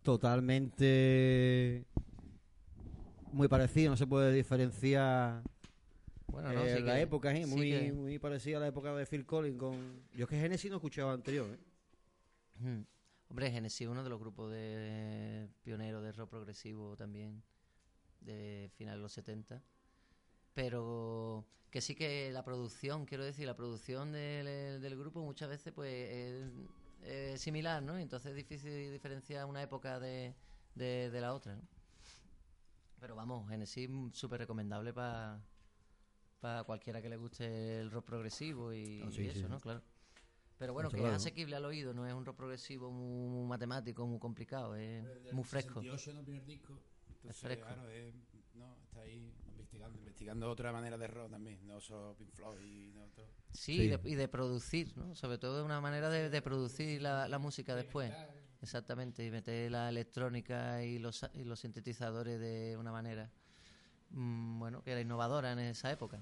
totalmente 0.03 1.85
muy 3.31 3.47
parecido, 3.47 3.89
no 3.89 3.97
se 3.97 4.05
puede 4.05 4.31
diferenciar 4.31 5.41
Bueno, 6.27 6.53
no, 6.53 6.65
eh, 6.65 6.75
sí 6.77 6.83
la 6.83 6.93
que- 6.95 7.01
época, 7.01 7.33
¿eh? 7.35 7.45
sí 7.45 7.49
muy, 7.55 7.69
que- 7.71 7.91
muy 7.91 8.19
parecida 8.19 8.57
a 8.57 8.59
la 8.59 8.67
época 8.67 8.93
de 8.93 9.07
Phil 9.07 9.25
Collins 9.25 9.57
con... 9.57 10.03
Yo 10.13 10.25
es 10.25 10.29
que 10.29 10.39
Genesis 10.39 10.69
no 10.69 10.77
escuchaba 10.77 11.13
anterior, 11.13 11.47
¿eh? 11.49 11.57
Ujú. 12.59 12.85
Hombre, 13.29 13.49
Genesis 13.49 13.87
uno 13.87 14.03
de 14.03 14.09
los 14.11 14.19
grupos 14.19 14.51
de 14.51 15.47
pioneros 15.63 16.03
de 16.03 16.11
rock 16.11 16.29
progresivo 16.29 16.95
también, 16.95 17.41
de 18.19 18.69
finales 18.75 18.99
de 18.99 19.01
los 19.03 19.13
70. 19.13 19.63
Pero 20.53 21.45
que 21.69 21.81
sí 21.81 21.95
que 21.95 22.31
la 22.31 22.43
producción, 22.43 23.05
quiero 23.05 23.23
decir, 23.23 23.45
la 23.45 23.55
producción 23.55 24.11
del, 24.11 24.81
del 24.81 24.97
grupo 24.97 25.21
muchas 25.23 25.49
veces 25.49 25.71
pues 25.73 25.93
es, 26.11 26.51
es 27.03 27.41
similar, 27.41 27.81
¿no? 27.81 27.97
Entonces 27.97 28.31
es 28.31 28.35
difícil 28.35 28.91
diferenciar 28.91 29.45
una 29.45 29.61
época 29.63 29.99
de, 29.99 30.33
de, 30.75 31.09
de 31.09 31.21
la 31.21 31.33
otra, 31.33 31.55
¿no? 31.55 31.61
Pero 32.99 33.15
vamos, 33.15 33.49
Genesis 33.49 33.89
súper 34.13 34.41
recomendable 34.41 34.93
para 34.93 35.39
cualquiera 36.65 37.01
que 37.01 37.09
le 37.09 37.17
guste 37.17 37.79
el 37.79 37.89
rock 37.91 38.05
progresivo 38.05 38.73
y, 38.73 39.01
Ah, 39.01 39.11
sí, 39.11 39.21
y 39.21 39.23
sí, 39.23 39.29
eso, 39.29 39.39
sí. 39.41 39.47
¿no? 39.47 39.59
Claro. 39.59 39.81
Pero 40.59 40.73
bueno, 40.73 40.89
que 40.89 40.97
claro, 40.97 41.07
es 41.07 41.13
¿no? 41.13 41.17
asequible 41.17 41.55
al 41.55 41.65
oído, 41.65 41.93
no 41.93 42.05
es 42.05 42.13
un 42.13 42.23
rock 42.25 42.35
progresivo 42.37 42.91
muy, 42.91 43.29
muy 43.29 43.47
matemático, 43.47 44.05
muy 44.05 44.19
complicado, 44.19 44.75
es 44.75 45.03
muy 45.31 45.43
fresco. 45.43 45.81
68 45.81 46.11
en 46.11 46.17
el 46.17 46.23
primer 46.25 46.45
disco. 46.45 46.73
Entonces, 47.23 47.41
fresco. 47.41 47.65
claro, 47.65 47.89
es- 47.89 48.13
no, 48.13 48.30
investigando, 50.21 50.51
otra 50.51 50.71
manera 50.71 50.97
de 50.97 51.07
rock 51.07 51.31
también, 51.31 51.57
no 51.67 51.79
solo 51.81 52.15
Pink 52.15 52.31
Floyd 52.31 52.59
y 52.61 52.91
no 52.93 53.05
otro. 53.05 53.25
Sí, 53.51 53.75
Sí. 53.75 53.81
Y, 53.83 53.87
de, 53.89 53.99
y 54.05 54.15
de 54.15 54.27
producir, 54.27 54.95
¿no? 54.95 55.15
Sobre 55.15 55.37
todo 55.37 55.65
una 55.65 55.81
manera 55.81 56.09
de, 56.09 56.29
de 56.29 56.41
producir 56.41 57.01
la, 57.01 57.27
la 57.27 57.39
música 57.39 57.75
después. 57.75 58.11
Exactamente, 58.61 59.25
y 59.25 59.31
meter 59.31 59.71
la 59.71 59.89
electrónica 59.89 60.83
y 60.83 60.99
los, 60.99 61.25
y 61.33 61.43
los 61.43 61.59
sintetizadores 61.59 62.39
de 62.39 62.77
una 62.77 62.91
manera, 62.91 63.31
mm, 64.11 64.59
bueno, 64.59 64.83
que 64.83 64.91
era 64.91 65.01
innovadora 65.01 65.51
en 65.53 65.59
esa 65.59 65.91
época. 65.91 66.19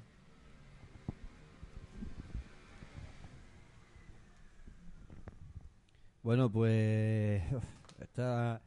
Bueno, 6.23 6.49
pues 6.49 7.43
esta 7.99 8.61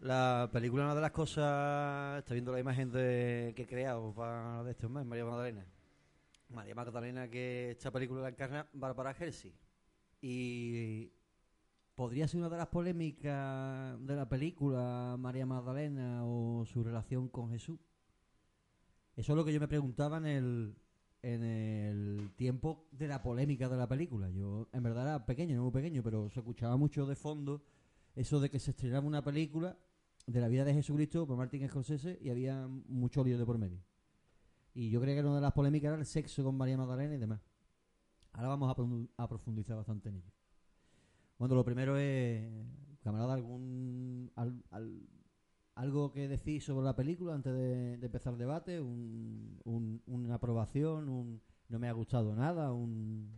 la 0.00 0.48
película 0.52 0.84
una 0.84 0.94
de 0.94 1.00
las 1.00 1.10
cosas 1.10 2.18
está 2.18 2.34
viendo 2.34 2.52
la 2.52 2.60
imagen 2.60 2.90
de, 2.90 3.52
que 3.56 3.62
he 3.62 3.66
creado 3.66 4.12
para 4.14 4.62
de 4.64 4.72
este 4.72 4.88
mes 4.88 5.04
María 5.04 5.24
Magdalena. 5.24 5.66
María 6.50 6.74
Magdalena 6.74 7.28
que 7.28 7.72
esta 7.72 7.90
película 7.90 8.22
la 8.22 8.28
encarna 8.28 8.66
Bárbara 8.72 9.14
Hershey 9.18 9.52
y 10.20 11.10
podría 11.94 12.28
ser 12.28 12.40
una 12.40 12.48
de 12.48 12.56
las 12.56 12.68
polémicas 12.68 13.98
de 14.06 14.16
la 14.16 14.28
película 14.28 15.16
María 15.18 15.46
Magdalena 15.46 16.24
o 16.24 16.64
su 16.64 16.82
relación 16.82 17.28
con 17.28 17.50
Jesús. 17.50 17.78
Eso 19.16 19.32
es 19.32 19.36
lo 19.36 19.44
que 19.44 19.52
yo 19.52 19.60
me 19.60 19.68
preguntaba 19.68 20.18
en 20.18 20.26
el 20.26 20.76
en 21.20 21.42
el 21.42 22.30
tiempo 22.36 22.86
de 22.92 23.08
la 23.08 23.20
polémica 23.20 23.68
de 23.68 23.76
la 23.76 23.88
película. 23.88 24.30
Yo, 24.30 24.68
en 24.72 24.82
verdad, 24.84 25.02
era 25.02 25.26
pequeño, 25.26 25.56
no 25.56 25.62
muy 25.64 25.72
pequeño, 25.72 26.00
pero 26.02 26.30
se 26.30 26.38
escuchaba 26.38 26.76
mucho 26.76 27.06
de 27.06 27.16
fondo 27.16 27.64
eso 28.14 28.40
de 28.40 28.50
que 28.50 28.60
se 28.60 28.70
estrenaba 28.70 29.06
una 29.06 29.22
película 29.22 29.76
de 30.28 30.40
la 30.40 30.48
vida 30.48 30.64
de 30.64 30.74
Jesucristo 30.74 31.26
por 31.26 31.36
Martin 31.36 31.66
Scorsese 31.68 32.18
y 32.20 32.30
había 32.30 32.68
mucho 32.68 33.24
lío 33.24 33.38
de 33.38 33.46
por 33.46 33.58
medio. 33.58 33.80
Y 34.74 34.90
yo 34.90 35.00
creía 35.00 35.16
que 35.22 35.26
una 35.26 35.36
de 35.36 35.40
las 35.42 35.52
polémicas 35.52 35.88
era 35.88 35.96
el 35.98 36.06
sexo 36.06 36.44
con 36.44 36.56
María 36.56 36.76
Magdalena 36.76 37.14
y 37.14 37.18
demás. 37.18 37.40
Ahora 38.32 38.48
vamos 38.48 38.70
a, 38.70 38.76
profu- 38.76 39.08
a 39.16 39.28
profundizar 39.28 39.76
bastante 39.76 40.10
en 40.10 40.16
ello. 40.16 40.30
Bueno, 41.38 41.54
lo 41.54 41.64
primero 41.64 41.96
es, 41.96 42.44
camarada, 43.00 43.34
algún 43.34 44.30
al- 44.36 44.62
al- 44.70 45.08
algo 45.74 46.12
que 46.12 46.28
decir 46.28 46.60
sobre 46.60 46.84
la 46.84 46.94
película 46.94 47.34
antes 47.34 47.54
de, 47.54 47.94
empezar 47.94 48.32
el 48.34 48.38
debate, 48.38 48.80
un, 48.80 49.58
un- 49.64 50.02
una 50.06 50.34
aprobación, 50.34 51.08
un 51.08 51.40
no 51.68 51.78
me 51.78 51.88
ha 51.88 51.92
gustado 51.92 52.34
nada, 52.34 52.72
un 52.72 53.30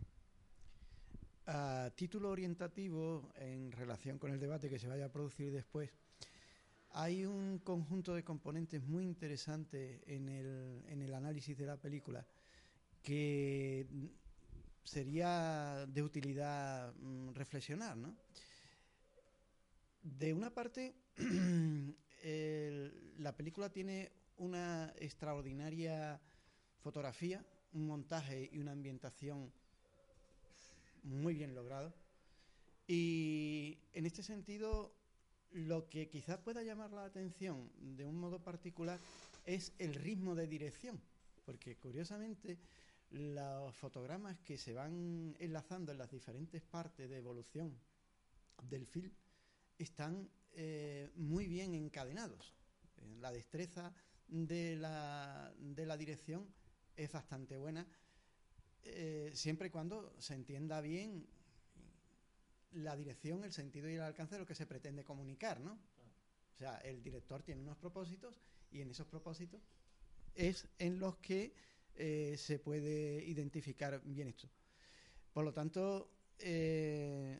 A 1.45 1.91
título 1.95 2.29
orientativo, 2.29 3.31
en 3.35 3.71
relación 3.71 4.17
con 4.19 4.31
el 4.31 4.39
debate 4.39 4.69
que 4.69 4.79
se 4.79 4.87
vaya 4.87 5.05
a 5.05 5.11
producir 5.11 5.51
después, 5.51 5.89
hay 6.93 7.25
un 7.25 7.59
conjunto 7.59 8.13
de 8.13 8.23
componentes 8.23 8.83
muy 8.83 9.05
interesantes 9.05 10.01
en 10.07 10.29
el, 10.29 11.13
análisis 11.13 11.57
de 11.57 11.65
la 11.65 11.77
película 11.77 12.25
que 13.01 13.87
sería 14.83 15.85
de 15.87 16.03
utilidad 16.03 16.93
mm, 16.95 17.33
reflexionar, 17.33 17.97
¿no? 17.97 18.15
De 20.01 20.33
una 20.33 20.49
parte, 20.49 20.95
la 23.17 23.35
película 23.35 23.69
tiene 23.69 24.11
una 24.37 24.93
extraordinaria 24.97 26.19
fotografía, 26.79 27.45
un 27.73 27.87
montaje 27.87 28.49
y 28.51 28.57
una 28.57 28.71
ambientación 28.71 29.51
muy 31.03 31.35
bien 31.35 31.53
logrado. 31.53 31.93
Y 32.87 33.77
en 33.93 34.05
este 34.05 34.23
sentido, 34.23 34.91
lo 35.53 35.89
que 35.89 36.07
quizás 36.09 36.37
pueda 36.39 36.63
llamar 36.63 36.91
la 36.91 37.05
atención 37.05 37.69
de 37.97 38.05
un 38.05 38.17
modo 38.19 38.39
particular 38.39 38.99
es 39.45 39.73
el 39.79 39.93
ritmo 39.95 40.35
de 40.35 40.47
dirección, 40.47 41.01
porque 41.45 41.75
curiosamente 41.77 42.57
los 43.11 43.75
fotogramas 43.75 44.39
que 44.39 44.57
se 44.57 44.73
van 44.73 45.35
enlazando 45.39 45.91
en 45.91 45.97
las 45.97 46.09
diferentes 46.11 46.61
partes 46.61 47.09
de 47.09 47.17
evolución 47.17 47.77
del 48.69 48.85
film 48.85 49.11
están 49.77 50.29
eh, 50.53 51.09
muy 51.15 51.47
bien 51.47 51.73
encadenados. 51.73 52.53
Eh, 52.97 53.17
La 53.19 53.31
destreza 53.31 53.93
de 54.27 54.77
la, 54.77 55.53
de 55.57 55.85
la 55.85 55.97
dirección 55.97 56.47
es 56.95 57.11
bastante 57.11 57.57
buena, 57.57 57.85
eh, 58.83 59.31
siempre 59.33 59.67
y 59.67 59.71
cuando 59.71 60.13
se 60.19 60.33
entienda 60.33 60.81
bien 60.81 61.27
la 62.73 62.95
dirección, 62.95 63.43
el 63.43 63.51
sentido 63.51 63.89
y 63.89 63.95
el 63.95 64.01
alcance 64.01 64.35
de 64.35 64.39
lo 64.39 64.45
que 64.45 64.55
se 64.55 64.65
pretende 64.65 65.03
comunicar, 65.03 65.59
¿no? 65.59 65.73
O 65.73 66.57
sea, 66.57 66.77
el 66.77 67.01
director 67.01 67.43
tiene 67.43 67.61
unos 67.61 67.77
propósitos 67.77 68.41
y 68.71 68.81
en 68.81 68.91
esos 68.91 69.07
propósitos 69.07 69.61
es 70.35 70.67
en 70.79 70.99
los 70.99 71.17
que 71.17 71.53
eh, 71.95 72.35
se 72.37 72.59
puede 72.59 73.23
identificar 73.25 74.01
bien 74.03 74.27
esto. 74.27 74.49
Por 75.33 75.45
lo 75.45 75.53
tanto, 75.53 76.11
eh, 76.39 77.39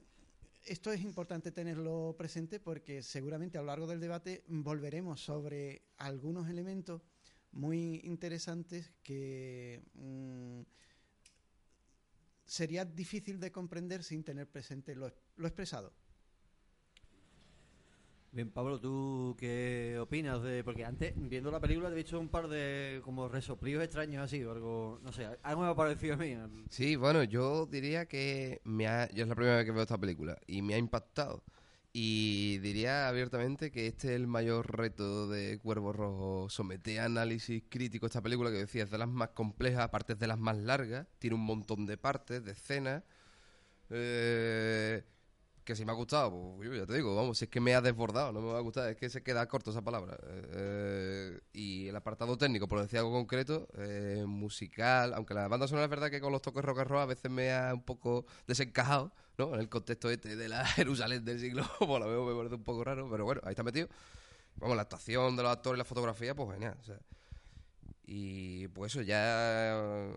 esto 0.65 0.91
es 0.91 1.01
importante 1.01 1.51
tenerlo 1.51 2.15
presente 2.17 2.59
porque 2.59 3.01
seguramente 3.01 3.57
a 3.57 3.61
lo 3.61 3.67
largo 3.67 3.87
del 3.87 3.99
debate 3.99 4.43
volveremos 4.47 5.21
sobre 5.21 5.83
algunos 5.97 6.49
elementos 6.49 7.01
muy 7.51 8.01
interesantes 8.03 8.91
que 9.03 9.81
mm, 9.93 10.61
sería 12.51 12.83
difícil 12.83 13.39
de 13.39 13.49
comprender 13.49 14.03
sin 14.03 14.25
tener 14.25 14.45
presente 14.45 14.93
lo, 14.93 15.09
lo 15.37 15.47
expresado. 15.47 15.93
Bien, 18.33 18.51
Pablo, 18.51 18.77
¿tú 18.77 19.37
qué 19.39 19.97
opinas 20.01 20.43
de...? 20.43 20.61
Porque 20.61 20.83
antes, 20.83 21.13
viendo 21.15 21.49
la 21.49 21.61
película, 21.61 21.87
te 21.87 21.93
he 21.93 21.97
visto 21.97 22.19
un 22.19 22.27
par 22.27 22.49
de 22.49 22.99
como 23.05 23.29
resoplidos 23.29 23.83
extraños 23.85 24.23
así, 24.23 24.43
o 24.43 24.51
algo... 24.51 24.99
No 25.01 25.13
sé, 25.13 25.27
algo 25.43 25.61
me 25.61 25.69
ha 25.69 25.75
parecido 25.75 26.15
a 26.15 26.17
mí. 26.17 26.35
Sí, 26.69 26.97
bueno, 26.97 27.23
yo 27.23 27.67
diría 27.67 28.05
que 28.05 28.59
me 28.65 28.85
ha, 28.85 29.09
yo 29.11 29.23
es 29.23 29.29
la 29.29 29.35
primera 29.35 29.55
vez 29.55 29.65
que 29.65 29.71
veo 29.71 29.83
esta 29.83 29.97
película 29.97 30.37
y 30.45 30.61
me 30.61 30.73
ha 30.73 30.77
impactado. 30.77 31.43
Y 31.93 32.59
diría 32.59 33.09
abiertamente 33.09 33.69
que 33.69 33.87
este 33.87 34.09
es 34.09 34.15
el 34.15 34.25
mayor 34.25 34.77
reto 34.77 35.27
de 35.27 35.59
Cuervo 35.59 35.91
Rojo. 35.91 36.49
Someter 36.49 37.01
a 37.01 37.05
análisis 37.05 37.63
crítico 37.69 38.05
esta 38.05 38.21
película 38.21 38.49
que 38.49 38.57
decía 38.57 38.83
es 38.83 38.91
de 38.91 38.97
las 38.97 39.09
más 39.09 39.29
complejas, 39.29 39.81
aparte 39.81 40.13
es 40.13 40.19
de 40.19 40.27
las 40.27 40.39
más 40.39 40.57
largas, 40.57 41.07
tiene 41.19 41.35
un 41.35 41.43
montón 41.43 41.85
de 41.85 41.97
partes, 41.97 42.45
de 42.45 42.53
escenas. 42.53 43.03
Eh, 43.89 45.03
que 45.63 45.75
si 45.75 45.85
me 45.85 45.91
ha 45.91 45.95
gustado, 45.95 46.31
pues 46.55 46.69
yo 46.69 46.75
ya 46.75 46.85
te 46.85 46.93
digo, 46.93 47.15
vamos, 47.15 47.37
si 47.37 47.45
es 47.45 47.51
que 47.51 47.59
me 47.59 47.75
ha 47.75 47.81
desbordado, 47.81 48.31
no 48.31 48.41
me 48.41 48.51
va 48.51 48.57
a 48.57 48.61
gustar, 48.61 48.89
es 48.89 48.97
que 48.97 49.09
se 49.09 49.23
queda 49.23 49.47
corto 49.47 49.71
esa 49.71 49.81
palabra. 49.81 50.17
Eh, 50.23 51.39
y 51.53 51.87
el 51.87 51.95
apartado 51.95 52.37
técnico, 52.37 52.67
por 52.67 52.81
decir 52.81 52.99
algo 52.99 53.11
concreto, 53.11 53.67
eh, 53.77 54.23
musical, 54.27 55.13
aunque 55.13 55.33
la 55.33 55.47
banda 55.47 55.67
sonora 55.67 55.85
es 55.85 55.89
verdad 55.89 56.09
que 56.09 56.21
con 56.21 56.31
los 56.31 56.41
toques 56.41 56.63
rock 56.63 56.79
and 56.79 56.89
roll 56.89 57.01
a 57.01 57.05
veces 57.05 57.29
me 57.31 57.53
ha 57.53 57.73
un 57.73 57.83
poco 57.83 58.25
desencajado, 58.47 59.11
¿no? 59.37 59.53
En 59.53 59.61
el 59.61 59.69
contexto 59.69 60.09
este 60.09 60.35
de 60.35 60.49
la 60.49 60.65
Jerusalén 60.75 61.23
del 61.25 61.39
siglo, 61.39 61.63
pues 61.79 61.99
la 61.99 62.07
veo, 62.07 62.25
me 62.25 62.35
parece 62.35 62.55
un 62.55 62.63
poco 62.63 62.83
raro, 62.83 63.07
pero 63.09 63.25
bueno, 63.25 63.41
ahí 63.43 63.51
está 63.51 63.63
metido. 63.63 63.87
Vamos, 64.55 64.75
la 64.75 64.83
actuación 64.83 65.35
de 65.35 65.43
los 65.43 65.51
actores 65.51 65.77
y 65.77 65.79
la 65.79 65.85
fotografía, 65.85 66.35
pues 66.35 66.51
genial, 66.51 66.77
o 66.79 66.83
sea. 66.83 66.97
Y 68.13 68.67
pues 68.67 68.91
eso, 68.91 69.03
ya 69.03 70.11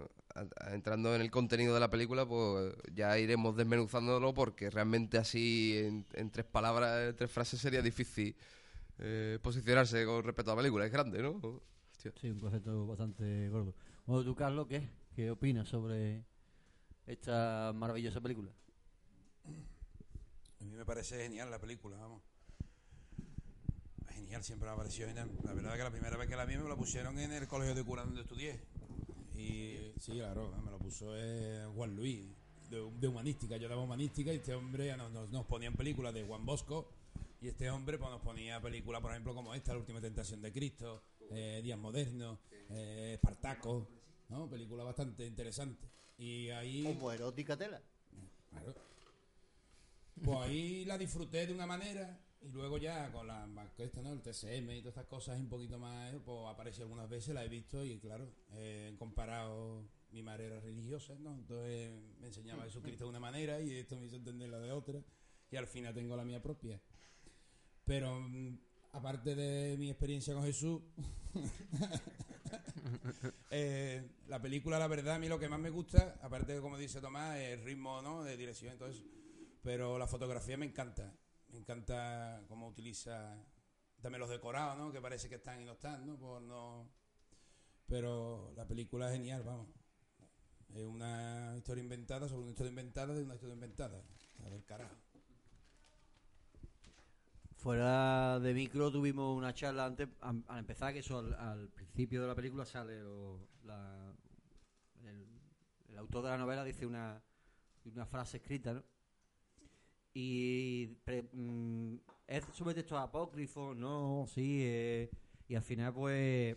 entrando 0.72 1.14
en 1.14 1.20
el 1.20 1.30
contenido 1.30 1.74
de 1.74 1.78
la 1.78 1.90
película, 1.90 2.26
pues 2.26 2.74
ya 2.92 3.16
iremos 3.20 3.54
desmenuzándolo 3.54 4.34
porque 4.34 4.68
realmente 4.68 5.16
así 5.16 5.76
en, 5.78 6.04
en 6.14 6.28
tres 6.32 6.44
palabras, 6.44 7.10
en 7.10 7.14
tres 7.14 7.30
frases 7.30 7.60
sería 7.60 7.82
difícil 7.82 8.34
eh, 8.98 9.38
posicionarse 9.40 10.04
con 10.06 10.24
respecto 10.24 10.50
a 10.50 10.56
la 10.56 10.62
película. 10.62 10.86
Es 10.86 10.90
grande, 10.90 11.22
¿no? 11.22 11.40
Hostia. 11.92 12.12
Sí, 12.20 12.30
un 12.30 12.40
concepto 12.40 12.84
bastante 12.84 13.48
gordo. 13.48 13.76
Bueno, 14.06 14.24
¿tú, 14.24 14.34
Carlos, 14.34 14.66
qué? 14.66 14.90
¿Qué 15.14 15.30
opinas 15.30 15.68
sobre 15.68 16.24
esta 17.06 17.72
maravillosa 17.76 18.20
película? 18.20 18.50
A 19.44 20.64
mí 20.64 20.72
me 20.72 20.84
parece 20.84 21.22
genial 21.22 21.48
la 21.48 21.60
película, 21.60 21.96
vamos. 21.96 22.22
Genial, 24.34 24.44
siempre 24.44 24.68
me 24.68 24.74
ha 24.74 24.76
parecido 24.76 25.06
genial. 25.06 25.30
La 25.44 25.52
verdad 25.52 25.76
que 25.76 25.82
la 25.84 25.90
primera 25.92 26.16
vez 26.16 26.28
que 26.28 26.34
la 26.34 26.44
vi 26.44 26.56
me 26.56 26.68
la 26.68 26.74
pusieron 26.74 27.16
en 27.20 27.30
el 27.30 27.46
colegio 27.46 27.72
de 27.72 27.84
cura 27.84 28.02
donde 28.02 28.22
estudié. 28.22 28.60
Y 29.36 29.92
sí, 30.00 30.14
claro, 30.14 30.52
me 30.64 30.72
lo 30.72 30.78
puso 30.80 31.12
eh, 31.14 31.64
Juan 31.72 31.94
Luis, 31.94 32.26
de, 32.68 32.90
de 32.98 33.06
humanística. 33.06 33.56
Yo 33.58 33.68
daba 33.68 33.82
humanística 33.82 34.32
y 34.32 34.36
este 34.36 34.52
hombre 34.52 34.86
ya 34.86 34.96
nos, 34.96 35.12
nos, 35.12 35.30
nos 35.30 35.46
ponía 35.46 35.68
en 35.68 35.76
películas 35.76 36.12
de 36.12 36.24
Juan 36.24 36.44
Bosco. 36.44 36.90
Y 37.40 37.46
este 37.46 37.70
hombre 37.70 37.96
pues, 37.96 38.10
nos 38.10 38.22
ponía 38.22 38.60
películas, 38.60 39.00
por 39.00 39.12
ejemplo, 39.12 39.36
como 39.36 39.54
esta, 39.54 39.72
La 39.72 39.78
última 39.78 40.00
tentación 40.00 40.42
de 40.42 40.50
Cristo, 40.50 41.04
eh, 41.30 41.60
Días 41.62 41.78
Modernos, 41.78 42.40
eh, 42.70 43.12
Espartaco, 43.14 43.86
¿no? 44.30 44.50
Película 44.50 44.82
bastante 44.82 45.24
interesante. 45.24 45.86
Y 46.18 46.50
ahí... 46.50 46.84
Homoerótica 46.88 47.56
tela. 47.56 47.80
Claro. 48.50 48.74
Pues 50.24 50.38
ahí 50.40 50.84
la 50.86 50.98
disfruté 50.98 51.46
de 51.46 51.52
una 51.52 51.66
manera 51.66 52.18
y 52.44 52.52
luego 52.52 52.78
ya 52.78 53.10
con 53.10 53.26
la 53.26 53.48
esta, 53.78 54.02
¿no? 54.02 54.12
el 54.12 54.20
TSM 54.20 54.70
y 54.70 54.80
todas 54.80 54.96
estas 54.96 55.06
cosas 55.06 55.40
un 55.40 55.48
poquito 55.48 55.78
más, 55.78 56.14
pues 56.24 56.38
apareció 56.48 56.84
algunas 56.84 57.08
veces, 57.08 57.34
la 57.34 57.44
he 57.44 57.48
visto 57.48 57.84
y 57.84 57.98
claro, 57.98 58.28
he 58.52 58.94
comparado 58.98 59.84
mi 60.10 60.22
manera 60.22 60.60
religiosa, 60.60 61.14
¿no? 61.18 61.34
Entonces 61.34 61.92
me 62.20 62.28
enseñaba 62.28 62.62
a 62.62 62.66
Jesucristo 62.66 63.04
de 63.04 63.10
una 63.10 63.20
manera 63.20 63.60
y 63.60 63.72
esto 63.72 63.96
me 63.96 64.06
hizo 64.06 64.16
entender 64.16 64.48
la 64.48 64.60
de 64.60 64.72
otra 64.72 65.02
y 65.50 65.56
al 65.56 65.66
final 65.66 65.94
tengo 65.94 66.16
la 66.16 66.24
mía 66.24 66.40
propia. 66.40 66.80
Pero 67.84 68.20
mm, 68.20 68.58
aparte 68.92 69.34
de 69.34 69.76
mi 69.76 69.90
experiencia 69.90 70.34
con 70.34 70.44
Jesús, 70.44 70.82
eh, 73.50 74.08
la 74.28 74.40
película, 74.40 74.78
la 74.78 74.86
verdad, 74.86 75.16
a 75.16 75.18
mí 75.18 75.28
lo 75.28 75.38
que 75.38 75.48
más 75.48 75.58
me 75.58 75.70
gusta, 75.70 76.16
aparte 76.22 76.54
de 76.54 76.60
como 76.60 76.78
dice 76.78 77.00
Tomás, 77.00 77.38
el 77.38 77.64
ritmo 77.64 78.00
¿no? 78.02 78.22
de 78.22 78.36
dirección, 78.36 78.72
entonces, 78.72 79.02
pero 79.62 79.98
la 79.98 80.06
fotografía 80.06 80.56
me 80.56 80.66
encanta. 80.66 81.12
Me 81.54 81.60
encanta 81.60 82.42
cómo 82.48 82.66
utiliza 82.66 83.40
también 84.02 84.18
los 84.18 84.28
decorados, 84.28 84.76
¿no? 84.76 84.90
Que 84.90 85.00
parece 85.00 85.28
que 85.28 85.36
están 85.36 85.60
y 85.60 85.64
no 85.64 85.72
están, 85.72 86.04
¿no? 86.04 86.18
Por 86.18 86.42
no... 86.42 86.90
Pero 87.86 88.52
la 88.56 88.66
película 88.66 89.06
es 89.06 89.12
genial, 89.12 89.44
vamos. 89.44 89.68
Es 90.74 90.82
una 90.82 91.54
historia 91.56 91.84
inventada 91.84 92.28
sobre 92.28 92.42
una 92.42 92.50
historia 92.50 92.70
inventada 92.70 93.14
de 93.14 93.22
una 93.22 93.34
historia 93.34 93.54
inventada. 93.54 94.02
A 94.44 94.48
ver, 94.48 94.64
carajo. 94.64 94.96
Fuera 97.54 98.40
de 98.40 98.52
micro 98.52 98.90
tuvimos 98.90 99.36
una 99.36 99.54
charla 99.54 99.86
antes, 99.86 100.08
al 100.22 100.58
empezar, 100.58 100.92
que 100.92 100.98
eso 100.98 101.18
al, 101.38 101.68
principio 101.68 102.20
de 102.20 102.26
la 102.26 102.34
película 102.34 102.64
sale 102.66 102.98
el, 102.98 103.38
el 105.88 105.98
autor 105.98 106.24
de 106.24 106.30
la 106.30 106.38
novela 106.38 106.64
dice 106.64 106.84
una, 106.84 107.22
una 107.84 108.06
frase 108.06 108.38
escrita, 108.38 108.74
¿no? 108.74 108.82
Y 110.14 110.86
pre- 111.04 111.28
mm, 111.32 111.96
es 112.28 112.44
sobre 112.52 112.74
textos 112.74 112.98
apócrifos, 112.98 113.76
no, 113.76 114.24
sí, 114.28 114.60
eh, 114.62 115.10
y 115.48 115.54
al 115.56 115.62
final 115.62 115.92
pues 115.92 116.56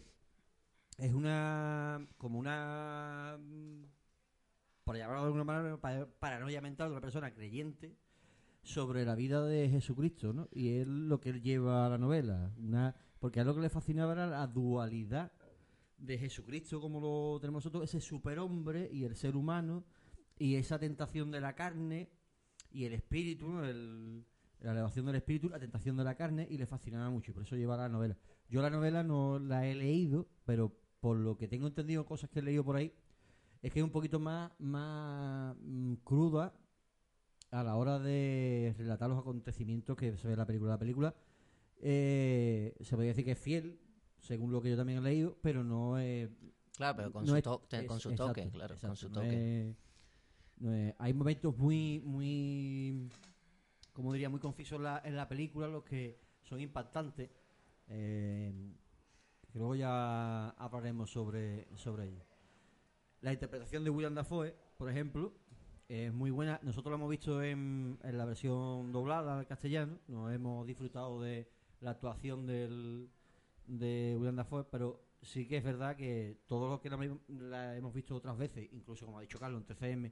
es 0.99 1.13
una 1.13 2.07
como 2.17 2.39
una 2.39 3.37
mm, 3.39 3.83
por 4.83 4.95
llamarlo 4.95 5.21
de 5.21 5.25
alguna 5.27 5.43
manera 5.43 5.77
pa- 5.77 6.07
paranoia 6.19 6.61
mental 6.61 6.87
de 6.89 6.91
una 6.93 7.01
persona 7.01 7.33
creyente 7.33 7.97
sobre 8.61 9.05
la 9.05 9.15
vida 9.15 9.43
de 9.45 9.69
Jesucristo, 9.69 10.33
¿no? 10.33 10.47
Y 10.51 10.69
es 10.77 10.87
lo 10.87 11.19
que 11.19 11.29
él 11.29 11.41
lleva 11.41 11.85
a 11.85 11.89
la 11.89 11.97
novela, 11.97 12.53
una 12.57 12.95
porque 13.19 13.39
a 13.39 13.43
lo 13.43 13.55
que 13.55 13.61
le 13.61 13.69
fascinaba 13.69 14.13
era 14.13 14.27
la 14.27 14.45
dualidad 14.45 15.31
de 15.97 16.17
Jesucristo 16.19 16.79
como 16.79 16.99
lo 17.01 17.39
tenemos 17.39 17.65
nosotros, 17.65 17.83
ese 17.85 17.99
superhombre 18.01 18.87
y 18.91 19.03
el 19.03 19.15
ser 19.15 19.35
humano 19.35 19.83
y 20.37 20.55
esa 20.55 20.77
tentación 20.77 21.31
de 21.31 21.41
la 21.41 21.55
carne 21.55 22.11
y 22.71 22.86
el 22.86 22.93
espíritu, 22.93 23.47
¿no? 23.49 23.65
El- 23.65 24.25
la 24.62 24.71
elevación 24.71 25.06
del 25.06 25.15
espíritu, 25.15 25.49
la 25.49 25.60
tentación 25.60 25.95
de 25.97 26.03
la 26.03 26.15
carne 26.15 26.47
y 26.49 26.58
le 26.58 26.65
fascinaba 26.65 27.10
mucho 27.12 27.30
y 27.32 27.34
por 27.34 27.43
eso 27.43 27.56
lleva 27.56 27.77
la 27.77 27.89
novela. 27.89 28.17
Yo 28.49 28.62
la 28.62 28.69
novela 28.71 29.03
no 29.03 29.38
la 29.39 29.67
he 29.67 29.75
leído, 29.75 30.27
pero 30.45 30.75
por 30.99 31.17
lo 31.17 31.38
que 31.38 31.47
tengo 31.47 31.67
entendido, 31.67 32.06
cosas 32.06 32.30
que 32.32 32.39
he 32.39 32.41
leído 32.41 32.63
por 32.63 32.75
ahí, 32.75 32.91
es 33.62 33.71
que 33.71 33.80
es 33.80 33.84
un 33.84 33.91
poquito 33.91 34.19
más, 34.19 34.51
más 34.60 35.56
mm, 35.62 35.93
cruda 36.03 36.53
a 37.51 37.63
la 37.63 37.75
hora 37.75 37.99
de 37.99 38.73
relatar 38.77 39.10
los 39.10 39.19
acontecimientos 39.19 39.95
que 39.95 40.17
se 40.17 40.27
ve 40.27 40.34
en 40.34 40.39
la 40.39 40.45
película. 40.47 40.71
La 40.71 40.80
película 40.80 41.15
eh, 41.80 42.75
se 42.82 42.95
podría 42.95 43.12
decir 43.12 43.25
que 43.25 43.32
es 43.32 43.39
fiel, 43.39 43.80
según 44.19 44.51
lo 44.51 44.62
que 44.62 44.69
yo 44.71 44.75
también 44.77 44.99
he 44.99 45.01
leído, 45.01 45.38
pero 45.41 45.63
no 45.63 45.97
es... 45.99 46.30
Claro, 46.75 46.95
pero 46.97 47.12
con 47.12 47.25
no 47.25 47.32
su 47.32 47.36
es- 47.38 47.43
to- 47.43 47.63
te- 47.69 47.86
con 47.86 47.99
su 47.99 48.10
exacto, 48.10 48.34
toque, 48.34 48.49
claro, 48.51 48.75
con 48.80 48.95
su 48.95 49.10
toque. 49.10 49.27
es- 49.27 49.34
no 49.34 49.71
es- 49.71 49.77
hay 50.97 51.13
momentos 51.13 51.57
muy, 51.57 52.01
muy, 52.05 53.09
como 53.93 54.13
diría, 54.13 54.29
muy 54.29 54.39
confusos 54.39 54.77
en 54.77 54.83
la, 54.83 55.01
la 55.05 55.27
película, 55.27 55.67
los 55.67 55.83
que 55.83 56.19
son 56.43 56.59
impactantes. 56.59 57.29
eh, 57.87 58.53
que 59.51 59.59
luego 59.59 59.75
ya 59.75 60.49
hablaremos 60.49 61.11
sobre, 61.11 61.67
sobre 61.75 62.05
ello. 62.05 62.25
La 63.21 63.33
interpretación 63.33 63.83
de 63.83 63.89
William 63.89 64.13
Dafoe, 64.13 64.53
por 64.77 64.89
ejemplo, 64.89 65.33
es 65.87 66.13
muy 66.13 66.31
buena. 66.31 66.59
Nosotros 66.63 66.91
lo 66.91 66.95
hemos 66.97 67.09
visto 67.09 67.41
en, 67.41 67.97
en 68.03 68.17
la 68.17 68.25
versión 68.25 68.91
doblada 68.91 69.39
al 69.39 69.47
castellano. 69.47 69.99
Nos 70.07 70.33
hemos 70.33 70.67
disfrutado 70.67 71.21
de 71.21 71.49
la 71.79 71.91
actuación 71.91 72.45
del, 72.45 73.09
de 73.65 74.15
William 74.17 74.35
Dafoe, 74.35 74.65
pero 74.65 75.01
sí 75.21 75.47
que 75.47 75.57
es 75.57 75.63
verdad 75.63 75.95
que 75.95 76.41
todo 76.45 76.69
lo 76.69 76.81
que 76.81 76.89
la, 76.89 77.17
la 77.29 77.77
hemos 77.77 77.93
visto 77.93 78.15
otras 78.15 78.37
veces, 78.37 78.67
incluso 78.73 79.05
como 79.05 79.19
ha 79.19 79.21
dicho 79.21 79.39
Carlos 79.39 79.61
en 79.61 79.75
TCM, 79.75 80.11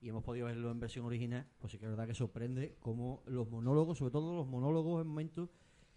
y 0.00 0.08
hemos 0.08 0.22
podido 0.24 0.46
verlo 0.46 0.70
en 0.70 0.78
versión 0.80 1.04
original, 1.06 1.46
pues 1.58 1.72
sí 1.72 1.78
que 1.78 1.84
es 1.86 1.90
verdad 1.90 2.06
que 2.06 2.14
sorprende 2.14 2.76
como 2.80 3.22
los 3.26 3.48
monólogos, 3.50 3.98
sobre 3.98 4.12
todo 4.12 4.34
los 4.36 4.46
monólogos 4.46 5.00
en 5.02 5.08
momentos 5.08 5.48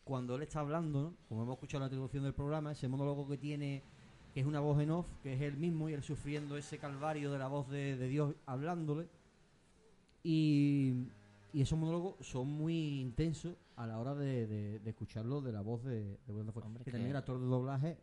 cuando 0.03 0.35
él 0.35 0.41
está 0.43 0.61
hablando, 0.61 1.01
¿no? 1.03 1.15
como 1.27 1.43
hemos 1.43 1.53
escuchado 1.53 1.79
en 1.83 1.89
la 1.89 1.93
introducción 1.93 2.23
del 2.23 2.33
programa, 2.33 2.71
ese 2.71 2.87
monólogo 2.87 3.27
que 3.27 3.37
tiene, 3.37 3.83
que 4.33 4.39
es 4.39 4.45
una 4.45 4.59
voz 4.59 4.81
en 4.81 4.89
off, 4.91 5.07
que 5.21 5.33
es 5.33 5.41
él 5.41 5.57
mismo 5.57 5.89
y 5.89 5.93
él 5.93 6.01
sufriendo 6.01 6.57
ese 6.57 6.77
calvario 6.79 7.31
de 7.31 7.37
la 7.39 7.47
voz 7.47 7.69
de, 7.69 7.95
de 7.97 8.07
Dios 8.07 8.35
hablándole. 8.45 9.07
Y, 10.23 11.07
y 11.53 11.61
esos 11.61 11.77
monólogos 11.79 12.15
son 12.25 12.47
muy 12.47 12.99
intensos 12.99 13.55
a 13.75 13.87
la 13.87 13.99
hora 13.99 14.15
de, 14.15 14.47
de, 14.47 14.79
de 14.79 14.89
escucharlo 14.89 15.41
de 15.41 15.51
la 15.53 15.61
voz 15.61 15.83
de, 15.83 16.17
de. 16.25 16.33
Hombre, 16.33 16.51
que 16.53 16.85
que- 16.85 16.91
también 16.91 17.11
el 17.11 17.15
actor 17.15 17.39
de 17.39 17.45
doblaje 17.45 17.97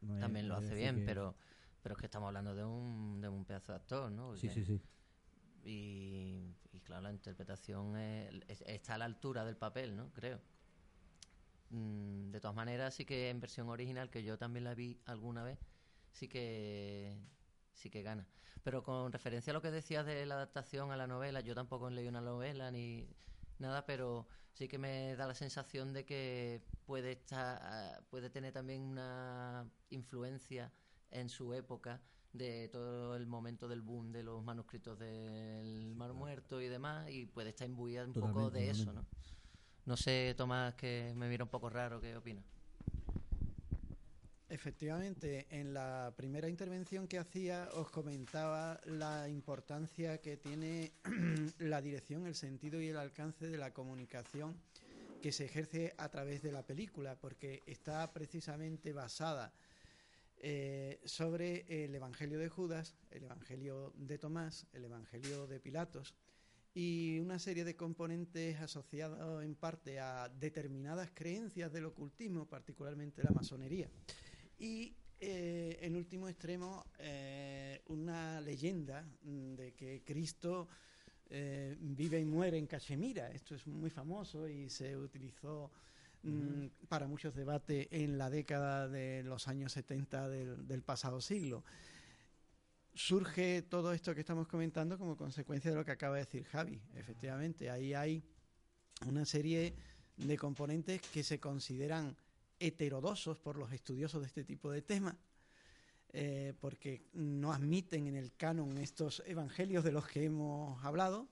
no 0.00 0.14
es- 0.14 0.20
También 0.20 0.48
lo 0.48 0.56
hace 0.56 0.74
bien, 0.74 0.96
que- 0.96 1.04
pero 1.04 1.34
pero 1.82 1.94
es 1.94 1.98
que 2.00 2.06
estamos 2.06 2.26
hablando 2.26 2.54
de 2.54 2.62
un, 2.64 3.20
de 3.22 3.28
un 3.30 3.44
pedazo 3.46 3.72
de 3.72 3.76
actor, 3.76 4.12
¿no? 4.12 4.36
Sí, 4.36 4.48
sí, 4.50 4.64
sí. 4.64 4.80
Y, 5.64 6.54
claro, 6.84 7.02
la 7.02 7.12
interpretación 7.12 7.96
es- 7.98 8.42
es- 8.48 8.62
está 8.66 8.94
a 8.94 8.98
la 8.98 9.04
altura 9.06 9.44
del 9.44 9.56
papel, 9.56 9.96
¿no? 9.96 10.12
Creo. 10.12 10.40
Mm, 11.70 12.30
de 12.32 12.40
todas 12.40 12.56
maneras, 12.56 12.94
sí 12.94 13.04
que 13.04 13.30
en 13.30 13.40
versión 13.40 13.68
original, 13.68 14.10
que 14.10 14.22
yo 14.24 14.38
también 14.38 14.64
la 14.64 14.74
vi 14.74 15.00
alguna 15.06 15.44
vez, 15.44 15.58
sí 16.10 16.28
que 16.28 17.16
sí 17.74 17.90
que 17.90 18.02
gana. 18.02 18.26
Pero 18.62 18.82
con 18.82 19.12
referencia 19.12 19.52
a 19.52 19.54
lo 19.54 19.62
que 19.62 19.70
decías 19.70 20.04
de 20.04 20.26
la 20.26 20.34
adaptación 20.34 20.90
a 20.92 20.96
la 20.96 21.06
novela, 21.06 21.40
yo 21.40 21.54
tampoco 21.54 21.88
leído 21.90 22.10
una 22.10 22.20
novela 22.20 22.70
ni 22.70 23.08
nada, 23.58 23.86
pero 23.86 24.26
sí 24.52 24.68
que 24.68 24.78
me 24.78 25.16
da 25.16 25.26
la 25.26 25.34
sensación 25.34 25.92
de 25.92 26.04
que 26.04 26.62
puede 26.84 27.12
estar, 27.12 28.04
puede 28.10 28.30
tener 28.30 28.52
también 28.52 28.82
una 28.82 29.70
influencia 29.90 30.72
en 31.10 31.28
su 31.28 31.54
época 31.54 32.02
de 32.32 32.68
todo 32.68 33.16
el 33.16 33.26
momento 33.26 33.68
del 33.68 33.82
boom 33.82 34.12
de 34.12 34.22
los 34.22 34.42
manuscritos 34.42 34.98
del 34.98 35.94
Mar 35.96 36.12
Muerto 36.12 36.60
y 36.60 36.68
demás, 36.68 37.10
y 37.10 37.26
puede 37.26 37.50
estar 37.50 37.68
imbuida 37.68 38.04
un 38.04 38.12
poco 38.12 38.26
Totalmente, 38.26 38.58
de 38.58 38.70
eso, 38.70 38.92
¿no? 38.92 39.04
No 39.86 39.96
sé, 39.96 40.34
Tomás, 40.36 40.74
que 40.74 41.12
me 41.16 41.28
mira 41.28 41.44
un 41.44 41.50
poco 41.50 41.68
raro, 41.70 42.00
¿qué 42.00 42.16
opinas? 42.16 42.44
Efectivamente, 44.48 45.46
en 45.50 45.72
la 45.72 46.12
primera 46.16 46.48
intervención 46.48 47.06
que 47.06 47.18
hacía 47.18 47.68
os 47.74 47.88
comentaba 47.88 48.80
la 48.84 49.28
importancia 49.28 50.18
que 50.18 50.36
tiene 50.36 50.92
la 51.58 51.80
dirección, 51.80 52.26
el 52.26 52.34
sentido 52.34 52.80
y 52.80 52.88
el 52.88 52.96
alcance 52.96 53.46
de 53.46 53.56
la 53.56 53.72
comunicación 53.72 54.56
que 55.22 55.30
se 55.30 55.44
ejerce 55.44 55.94
a 55.98 56.08
través 56.08 56.42
de 56.42 56.50
la 56.50 56.66
película, 56.66 57.14
porque 57.14 57.62
está 57.66 58.12
precisamente 58.12 58.92
basada 58.92 59.52
eh, 60.40 61.00
sobre 61.04 61.84
el 61.84 61.94
Evangelio 61.94 62.38
de 62.38 62.48
Judas, 62.48 62.96
el 63.10 63.24
Evangelio 63.24 63.92
de 63.96 64.18
Tomás, 64.18 64.66
el 64.72 64.84
Evangelio 64.84 65.46
de 65.46 65.60
Pilatos 65.60 66.14
y 66.74 67.18
una 67.20 67.38
serie 67.38 67.64
de 67.64 67.76
componentes 67.76 68.60
asociados 68.60 69.44
en 69.44 69.54
parte 69.54 70.00
a 70.00 70.28
determinadas 70.28 71.10
creencias 71.12 71.72
del 71.72 71.86
ocultismo, 71.86 72.46
particularmente 72.46 73.22
la 73.22 73.30
masonería. 73.30 73.90
Y 74.58 74.94
eh, 75.22 75.78
en 75.82 75.96
último 75.96 76.28
extremo, 76.28 76.86
eh, 76.98 77.82
una 77.88 78.40
leyenda 78.40 79.04
mm, 79.22 79.54
de 79.54 79.74
que 79.74 80.02
Cristo 80.02 80.68
eh, 81.28 81.76
vive 81.78 82.18
y 82.18 82.24
muere 82.24 82.56
en 82.56 82.66
Cachemira. 82.66 83.30
Esto 83.30 83.54
es 83.54 83.66
muy 83.66 83.90
famoso 83.90 84.48
y 84.48 84.70
se 84.70 84.96
utilizó 84.96 85.70
mm, 86.22 86.66
para 86.88 87.06
muchos 87.06 87.34
debates 87.34 87.88
en 87.90 88.18
la 88.18 88.30
década 88.30 88.88
de 88.88 89.22
los 89.22 89.48
años 89.48 89.72
70 89.72 90.28
del, 90.28 90.66
del 90.66 90.82
pasado 90.82 91.20
siglo. 91.20 91.64
surge 92.94 93.62
todo 93.62 93.92
esto 93.92 94.14
que 94.14 94.20
estamos 94.20 94.48
comentando 94.48 94.98
como 94.98 95.16
consecuencia 95.16 95.70
de 95.70 95.76
lo 95.76 95.84
que 95.84 95.92
acaba 95.92 96.16
de 96.16 96.24
decir 96.24 96.44
Javi. 96.44 96.80
Efectivamente, 96.96 97.70
ahí 97.70 97.94
hay 97.94 98.22
una 99.06 99.24
serie 99.24 99.74
de 100.16 100.36
componentes 100.36 101.00
que 101.00 101.22
se 101.22 101.40
consideran 101.40 102.16
heterodosos 102.58 103.38
por 103.38 103.56
los 103.56 103.72
estudiosos 103.72 104.20
de 104.20 104.26
este 104.26 104.44
tipo 104.44 104.70
de 104.70 104.82
temas, 104.82 105.16
eh, 106.12 106.52
porque 106.60 107.08
no 107.14 107.52
admiten 107.52 108.06
en 108.06 108.16
el 108.16 108.34
canon 108.36 108.76
estos 108.78 109.22
evangelios 109.26 109.82
de 109.82 109.92
los 109.92 110.06
que 110.06 110.24
hemos 110.24 110.84
hablado, 110.84 111.26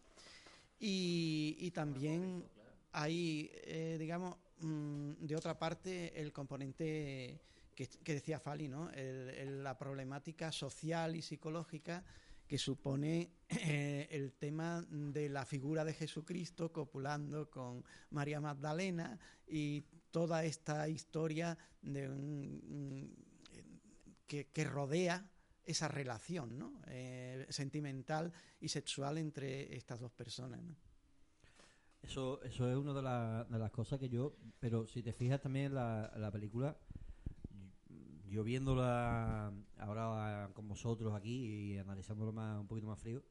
y, 0.80 1.56
y 1.58 1.70
también 1.72 2.44
hay, 2.92 3.50
eh, 3.64 3.96
digamos, 3.98 4.36
de 4.60 5.36
otra 5.36 5.58
parte, 5.58 6.20
el 6.20 6.32
componente 6.32 7.40
que, 7.74 8.14
decía 8.14 8.40
Fali, 8.40 8.68
¿no? 8.68 8.90
La 8.92 9.78
problemática 9.78 10.50
social 10.52 11.14
y 11.16 11.22
psicológica 11.22 12.04
que 12.48 12.58
supone 12.58 13.30
eh, 13.50 14.08
el 14.10 14.32
tema 14.32 14.84
de 14.90 15.28
la 15.28 15.44
figura 15.44 15.84
de 15.84 15.92
Jesucristo 15.92 16.72
copulando 16.72 17.50
con 17.50 17.84
María 18.10 18.40
Magdalena 18.40 19.18
y 19.46 19.84
toda 20.10 20.44
esta 20.44 20.88
historia 20.88 21.58
un- 21.82 23.14
que, 24.26 24.64
rodea 24.64 25.30
esa 25.64 25.88
relación 25.88 26.58
¿no? 26.58 26.80
Eh, 26.86 27.46
sentimental 27.50 28.32
y 28.60 28.68
sexual 28.68 29.18
entre 29.18 29.76
estas 29.76 30.00
dos 30.00 30.12
personas. 30.12 30.60
Eso, 32.02 32.40
eso 32.42 32.68
es 32.70 32.76
una 32.76 32.92
de, 32.92 33.02
la- 33.02 33.44
de 33.44 33.58
las 33.58 33.70
cosas 33.70 33.98
que 34.00 34.08
yo. 34.08 34.36
Pero 34.60 34.86
si 34.86 35.02
te 35.02 35.12
fijas 35.12 35.40
también 35.40 35.74
la, 35.74 36.12
la 36.16 36.30
película, 36.30 36.76
yo 38.28 38.44
viéndola 38.44 39.52
ahora 39.78 40.50
con 40.54 40.68
vosotros 40.68 41.14
aquí 41.14 41.72
y 41.74 41.78
analizándolo 41.78 42.32
más, 42.32 42.60
un 42.60 42.66
poquito 42.66 42.86
más 42.86 42.98
frío, 42.98 43.22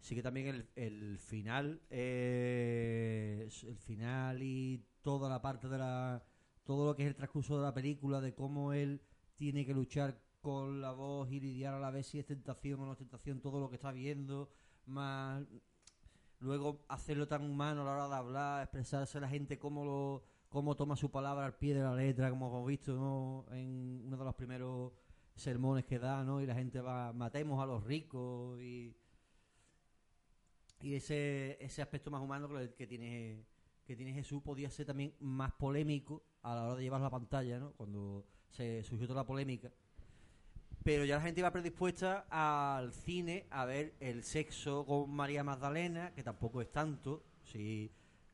sí 0.00 0.14
que 0.14 0.22
también 0.22 0.48
el, 0.48 0.68
el 0.76 1.18
final, 1.18 1.82
eh, 1.90 3.48
el 3.64 3.78
final 3.78 4.42
y 4.42 4.84
toda 5.02 5.28
la 5.30 5.42
parte 5.42 5.68
de 5.68 5.78
la. 5.78 6.24
todo 6.64 6.86
lo 6.86 6.96
que 6.96 7.04
es 7.04 7.08
el 7.08 7.16
transcurso 7.16 7.56
de 7.58 7.64
la 7.64 7.74
película, 7.74 8.20
de 8.20 8.34
cómo 8.34 8.72
él 8.72 9.02
tiene 9.36 9.66
que 9.66 9.74
luchar 9.74 10.20
con 10.42 10.80
la 10.82 10.92
voz 10.92 11.30
y 11.32 11.40
lidiar 11.40 11.74
a 11.74 11.80
la 11.80 11.90
vez 11.90 12.06
si 12.08 12.18
es 12.18 12.26
tentación 12.26 12.80
o 12.80 12.86
no 12.86 12.92
es 12.92 12.98
tentación, 12.98 13.40
todo 13.40 13.60
lo 13.60 13.70
que 13.70 13.76
está 13.76 13.92
viendo, 13.92 14.50
más 14.86 15.44
luego 16.44 16.84
hacerlo 16.88 17.26
tan 17.26 17.42
humano 17.42 17.82
a 17.82 17.84
la 17.84 17.92
hora 17.92 18.08
de 18.08 18.14
hablar, 18.14 18.62
expresarse 18.62 19.18
a 19.18 19.22
la 19.22 19.28
gente 19.28 19.58
cómo 19.58 19.84
lo 19.84 20.22
cómo 20.48 20.76
toma 20.76 20.94
su 20.94 21.10
palabra 21.10 21.46
al 21.46 21.56
pie 21.56 21.74
de 21.74 21.82
la 21.82 21.96
letra, 21.96 22.30
como 22.30 22.46
hemos 22.46 22.66
visto 22.66 22.92
en 23.50 24.04
uno 24.06 24.16
de 24.16 24.24
los 24.24 24.34
primeros 24.36 24.92
sermones 25.34 25.84
que 25.84 25.98
da, 25.98 26.22
¿no? 26.22 26.40
Y 26.40 26.46
la 26.46 26.54
gente 26.54 26.80
va, 26.80 27.12
matemos 27.12 27.60
a 27.60 27.66
los 27.66 27.82
ricos 27.82 28.60
y 28.60 28.94
y 30.80 30.94
ese, 30.94 31.56
ese 31.64 31.80
aspecto 31.80 32.10
más 32.10 32.20
humano 32.20 32.48
que, 32.76 32.86
tiene 32.86 33.46
que 33.86 33.96
tiene 33.96 34.12
Jesús 34.12 34.42
podía 34.42 34.68
ser 34.70 34.84
también 34.84 35.14
más 35.18 35.52
polémico 35.52 36.22
a 36.42 36.54
la 36.54 36.64
hora 36.64 36.76
de 36.76 36.82
llevar 36.82 37.00
la 37.00 37.10
pantalla, 37.10 37.58
¿no? 37.58 37.72
Cuando 37.72 38.26
se 38.50 38.82
surgió 38.82 39.06
toda 39.06 39.22
la 39.22 39.26
polémica. 39.26 39.72
Pero 40.84 41.06
ya 41.06 41.16
la 41.16 41.22
gente 41.22 41.40
iba 41.40 41.50
predispuesta 41.50 42.26
al 42.28 42.92
cine 42.92 43.46
a 43.50 43.64
ver 43.64 43.94
el 44.00 44.22
sexo 44.22 44.84
con 44.84 45.10
María 45.10 45.42
Magdalena, 45.42 46.12
que 46.14 46.22
tampoco 46.22 46.60
es 46.60 46.70
tanto. 46.70 47.24
Si 47.42 47.90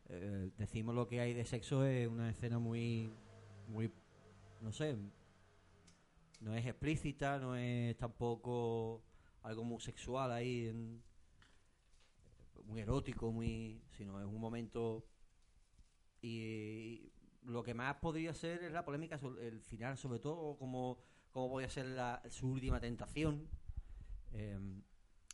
eh, 0.09 0.51
decimos 0.59 0.97
lo 0.97 1.07
que 1.07 1.21
hay 1.21 1.33
de 1.33 1.45
sexo, 1.45 1.85
es 1.85 2.09
una 2.09 2.29
escena 2.31 2.59
muy, 2.59 3.13
muy, 3.69 3.93
no 4.61 4.73
sé, 4.73 4.97
no 6.41 6.53
es 6.55 6.67
explícita, 6.67 7.39
no 7.39 7.55
es 7.55 7.97
tampoco 7.97 9.01
algo 9.43 9.63
muy 9.63 9.81
sexual 9.81 10.33
ahí, 10.33 10.67
en- 10.67 11.03
muy 12.65 12.81
erótico, 12.81 13.31
muy, 13.31 13.81
sino 13.97 14.21
es 14.21 14.27
un 14.27 14.41
momento 14.41 15.05
y 16.23 17.13
lo 17.45 17.63
que 17.63 17.75
más 17.75 17.95
podría 17.97 18.35
ser 18.35 18.63
es 18.65 18.73
la 18.73 18.85
polémica 18.85 19.19
el 19.41 19.61
final, 19.63 19.97
sobre 19.97 20.19
todo, 20.19 20.57
como, 20.59 20.99
como 21.33 21.51
podría 21.51 21.69
ser 21.71 21.87
la, 21.87 22.23
su 22.31 22.49
última 22.51 22.81
tentación. 22.81 23.49
eh, 24.33 24.59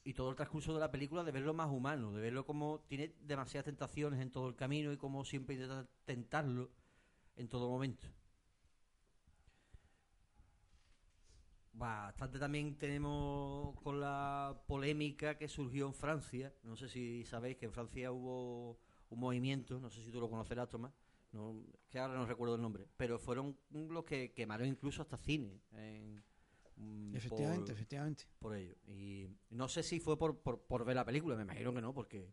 y 0.04 0.14
todo 0.14 0.30
el 0.30 0.36
transcurso 0.36 0.72
de 0.72 0.80
la 0.80 0.90
película 0.90 1.24
de 1.24 1.32
verlo 1.32 1.52
más 1.52 1.68
humano, 1.70 2.12
de 2.12 2.20
verlo 2.20 2.46
como 2.46 2.80
tiene 2.88 3.14
demasiadas 3.20 3.64
tentaciones 3.66 4.20
en 4.20 4.30
todo 4.30 4.48
el 4.48 4.54
camino 4.56 4.92
y 4.92 4.96
como 4.96 5.24
siempre 5.24 5.56
intenta 5.56 5.86
tentarlo 6.04 6.70
en 7.36 7.48
todo 7.48 7.68
momento. 7.68 8.06
Bastante 11.72 12.38
también 12.38 12.76
tenemos 12.78 13.78
con 13.82 14.00
la 14.00 14.62
polémica 14.66 15.36
que 15.36 15.46
surgió 15.48 15.86
en 15.86 15.94
Francia. 15.94 16.54
No 16.62 16.74
sé 16.76 16.88
si 16.88 17.24
sabéis 17.24 17.56
que 17.58 17.66
en 17.66 17.72
Francia 17.72 18.10
hubo 18.12 18.78
un 19.10 19.20
movimiento, 19.20 19.78
no 19.78 19.90
sé 19.90 20.02
si 20.02 20.10
tú 20.10 20.18
lo 20.20 20.30
conocerás, 20.30 20.70
Tomás, 20.70 20.92
no, 21.36 21.62
que 21.88 21.98
ahora 21.98 22.14
no 22.14 22.26
recuerdo 22.26 22.54
el 22.56 22.62
nombre, 22.62 22.86
pero 22.96 23.18
fueron 23.18 23.56
los 23.70 24.04
que 24.04 24.32
quemaron 24.32 24.66
incluso 24.66 25.02
hasta 25.02 25.16
cine. 25.16 25.60
en- 25.72 26.22
mm, 26.76 27.14
Efectivamente, 27.16 27.66
por- 27.66 27.74
efectivamente. 27.74 28.24
por 28.38 28.54
ello. 28.56 28.74
Y 28.86 29.28
no 29.50 29.68
sé 29.68 29.82
si 29.82 30.00
fue 30.00 30.18
por, 30.18 30.38
por, 30.40 30.60
por 30.62 30.84
ver 30.84 30.96
la 30.96 31.04
película, 31.04 31.36
me 31.36 31.42
imagino 31.42 31.72
que 31.72 31.80
no, 31.80 31.94
porque 31.94 32.32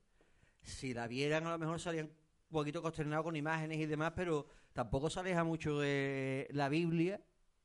si 0.61 0.93
la 0.93 1.07
vieran 1.07 1.45
a 1.47 1.51
lo 1.51 1.59
mejor 1.59 1.79
salían 1.79 2.07
un 2.07 2.13
poquito 2.53 2.81
consternados 2.81 3.23
con 3.23 3.35
imágenes 3.35 3.79
y 3.79 3.85
demás, 3.85 4.13
pero 4.15 4.47
tampoco 4.73 5.09
se 5.09 5.19
aleja 5.19 5.43
mucho 5.43 5.79
de 5.79 6.47
la 6.51 6.69
Biblia, 6.69 7.21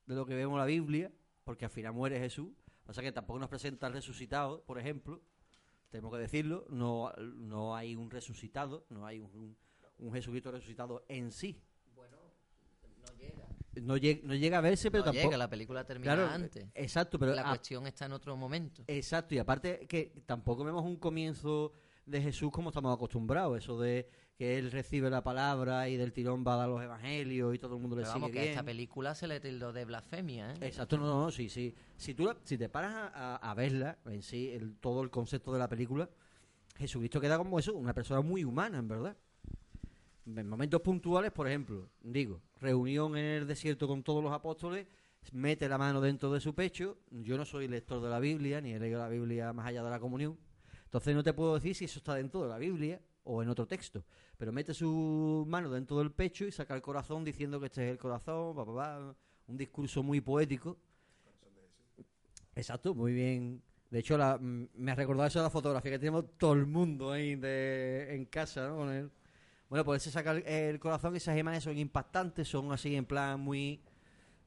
de 0.07 0.15
lo 0.15 0.25
que 0.27 0.35
vemos 0.35 0.55
en 0.55 0.59
la 0.61 0.65
Biblia, 0.67 1.13
porque 1.45 1.65
al 1.67 1.71
final 1.71 1.93
muere 1.93 2.19
Jesús. 2.19 2.51
O 2.87 2.93
sea 2.93 3.03
que 3.03 3.13
tampoco 3.13 3.39
nos 3.39 3.49
presenta 3.51 3.87
al 3.87 3.93
resucitado, 3.93 4.63
por 4.65 4.79
ejemplo. 4.79 5.21
Tenemos 5.91 6.13
que 6.13 6.19
decirlo, 6.19 6.67
no, 6.71 7.13
no 7.37 7.75
hay 7.77 7.95
un 7.97 8.11
resucitado, 8.11 8.87
no 8.91 9.05
hay 9.07 9.21
un, 9.21 9.31
un 9.35 9.57
Jesucristo 10.13 10.51
resucitado 10.53 11.05
en 11.09 11.31
sí. 11.33 11.61
Bueno, 11.95 12.17
no 13.03 13.15
llega. 13.17 13.47
No 13.83 13.97
llega, 13.97 14.21
no 14.25 14.35
llega 14.35 14.59
a 14.59 14.61
verse, 14.61 14.91
pero 14.91 15.03
No 15.05 15.13
tampoco... 15.13 15.27
llega, 15.29 15.37
la 15.39 15.51
película 15.51 15.85
termina 15.85 16.15
Claro, 16.15 16.31
antes. 16.31 16.67
Exacto, 16.75 17.19
pero 17.19 17.35
la 17.35 17.43
a- 17.43 17.49
cuestión 17.51 17.87
está 17.87 18.07
en 18.07 18.13
otro 18.13 18.37
momento. 18.37 18.83
Exacto, 18.87 19.35
y 19.35 19.39
aparte 19.39 19.87
que 19.87 20.23
tampoco 20.27 20.65
vemos 20.65 20.85
un 20.85 20.97
comienzo 20.97 21.73
de 22.07 22.23
Jesús 22.23 22.51
como 22.51 22.71
estamos 22.71 22.95
acostumbrados, 22.95 23.59
eso 23.59 23.79
de 23.79 24.09
que 24.37 24.57
él 24.57 24.71
recibe 24.71 25.11
la 25.11 25.23
palabra 25.23 25.89
y 25.89 25.97
del 25.97 26.13
tirón 26.13 26.45
va 26.47 26.55
a 26.55 26.57
dar 26.59 26.69
los 26.69 26.81
evangelios 26.83 27.55
y 27.55 27.59
todo 27.59 27.75
el 27.75 27.81
mundo 27.81 27.97
le 27.97 28.03
Pero 28.03 28.13
sigue 28.13 28.21
vamos, 28.23 28.33
que 28.33 28.39
a 28.39 28.43
bien. 28.43 28.53
esta 28.55 28.65
película 28.65 29.15
se 29.15 29.27
le 29.27 29.41
tildó 29.41 29.73
de 29.73 29.85
blasfemia, 29.85 30.53
¿eh? 30.53 30.57
Exacto, 30.63 30.97
no, 30.97 31.07
no, 31.07 31.31
sí, 31.33 31.49
sí. 31.49 31.75
Si 31.97 32.15
tú 32.15 32.25
la- 32.25 32.37
si 32.45 32.57
te 32.57 32.69
paras 32.69 32.95
a, 32.95 33.09
a- 33.37 33.51
a 33.51 33.55
verla, 33.55 33.99
en 34.07 34.23
sí, 34.23 34.49
el, 34.51 34.77
todo 34.79 35.03
el 35.03 35.11
concepto 35.11 35.53
de 35.53 35.59
la 35.59 35.69
película, 35.69 36.09
Jesucristo 36.77 37.21
queda 37.21 37.37
como 37.37 37.59
eso, 37.59 37.75
una 37.75 37.93
persona 37.93 38.21
muy 38.23 38.45
humana, 38.45 38.79
en 38.79 38.89
verdad. 38.89 39.17
En 40.37 40.49
momentos 40.49 40.81
puntuales, 40.83 41.33
por 41.33 41.49
ejemplo, 41.49 41.89
digo, 42.03 42.43
reunión 42.61 43.17
en 43.17 43.25
el 43.25 43.47
desierto 43.47 43.89
con 43.89 44.03
todos 44.03 44.23
los 44.23 44.33
apóstoles, 44.33 44.87
mete 45.33 45.69
la 45.69 45.79
mano 45.79 46.01
dentro 46.01 46.31
de 46.33 46.41
su 46.41 46.55
pecho. 46.55 46.99
Yo 47.11 47.37
no 47.39 47.45
soy 47.47 47.67
lector 47.67 48.03
de 48.03 48.11
la 48.11 48.19
Biblia, 48.21 48.61
ni 48.61 48.73
he 48.73 48.79
leído 48.79 48.99
la 48.99 49.09
Biblia 49.09 49.53
más 49.53 49.67
allá 49.67 49.83
de 49.83 49.91
la 49.91 49.99
comunión. 49.99 50.37
Entonces 50.85 51.15
no 51.15 51.23
te 51.23 51.33
puedo 51.33 51.55
decir 51.55 51.75
si 51.75 51.87
eso 51.87 51.99
está 51.99 52.15
dentro 52.15 52.43
de 52.43 52.49
la 52.49 52.59
Biblia 52.59 53.01
o 53.25 53.43
en 53.43 53.49
otro 53.49 53.67
texto. 53.67 54.05
Pero 54.37 54.53
mete 54.53 54.75
su 54.75 55.45
mano 55.49 55.71
dentro 55.71 55.99
del 55.99 56.11
pecho 56.13 56.45
y 56.45 56.53
saca 56.53 56.75
el 56.75 56.83
corazón 56.83 57.25
diciendo 57.25 57.59
que 57.59 57.67
este 57.67 57.87
es 57.87 57.91
el 57.93 57.99
corazón, 57.99 58.55
pa, 58.55 58.65
pa, 58.67 59.15
un 59.47 59.57
discurso 59.57 60.03
muy 60.03 60.21
poético. 60.21 60.77
Exacto, 62.55 62.95
muy 62.95 63.13
bien. 63.13 63.63
De 63.91 64.01
hecho, 64.01 64.19
la, 64.19 64.37
mm, 64.39 64.69
me 64.75 64.93
ha 64.93 64.95
recordado 64.95 65.27
eso 65.29 65.39
de 65.39 65.45
la 65.45 65.51
fotografía 65.51 65.93
que 65.93 65.99
tenemos 65.99 66.25
todo 66.37 66.53
el 66.53 66.67
mundo 66.67 67.13
ahí 67.13 67.35
de- 67.37 68.15
en 68.15 68.27
casa. 68.27 68.69
Con 68.71 68.91
él. 68.93 69.11
Bueno, 69.69 69.85
pues 69.85 70.03
se 70.03 70.11
saca 70.11 70.33
el, 70.33 70.81
corazón 70.81 71.15
y 71.15 71.19
esas 71.19 71.37
imágenes 71.37 71.65
son 71.65 71.77
impactantes, 71.77 72.49
son 72.49 72.73
así 72.73 72.95
en 72.97 73.05
plan 73.05 73.39
muy... 73.41 73.83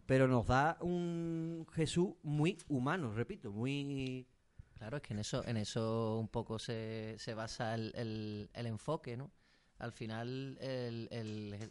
Pero 0.08 0.28
nos 0.28 0.48
da 0.48 0.78
un 0.82 1.66
Jesús 1.74 2.16
muy 2.24 2.58
humano, 2.68 3.14
repito, 3.14 3.52
muy... 3.52 4.28
Claro, 4.74 4.98
es 4.98 5.04
que 5.04 5.14
en 5.14 5.20
eso, 5.20 5.46
en 5.46 5.58
eso 5.58 6.18
un 6.20 6.28
poco 6.28 6.58
se, 6.58 7.16
se 7.20 7.36
basa 7.36 7.76
el, 7.76 7.94
el- 7.96 8.66
enfoque, 8.66 9.16
¿no? 9.16 9.32
Al 9.78 9.92
final, 9.92 10.58
el, 10.60 11.08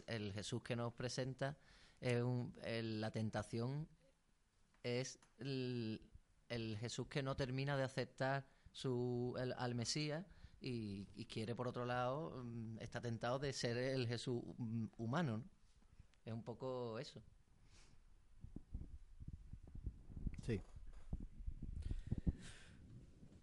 el- 0.07 0.31
Jesús 0.33 0.61
que 0.63 0.77
nos 0.77 0.93
presenta, 0.93 1.57
la 1.99 3.11
tentación 3.11 3.87
es 4.81 5.19
el, 5.39 5.99
Jesús 6.79 7.07
que 7.07 7.21
no 7.21 7.35
termina 7.35 7.75
de 7.75 7.83
aceptar 7.83 8.45
su, 8.71 9.35
al 9.57 9.75
Mesías 9.75 10.25
y, 10.61 11.07
y 11.15 11.25
quiere, 11.25 11.55
por 11.55 11.67
otro 11.67 11.85
lado, 11.85 12.43
mm, 12.43 12.77
está 12.79 13.01
tentado 13.01 13.39
de 13.39 13.51
ser 13.53 13.77
el 13.77 14.07
Jesús 14.07 14.41
humano, 14.97 15.37
¿no? 15.37 15.43
Es 16.25 16.33
un 16.33 16.43
poco 16.43 16.99
eso. 16.99 17.21
Sí. 20.45 20.61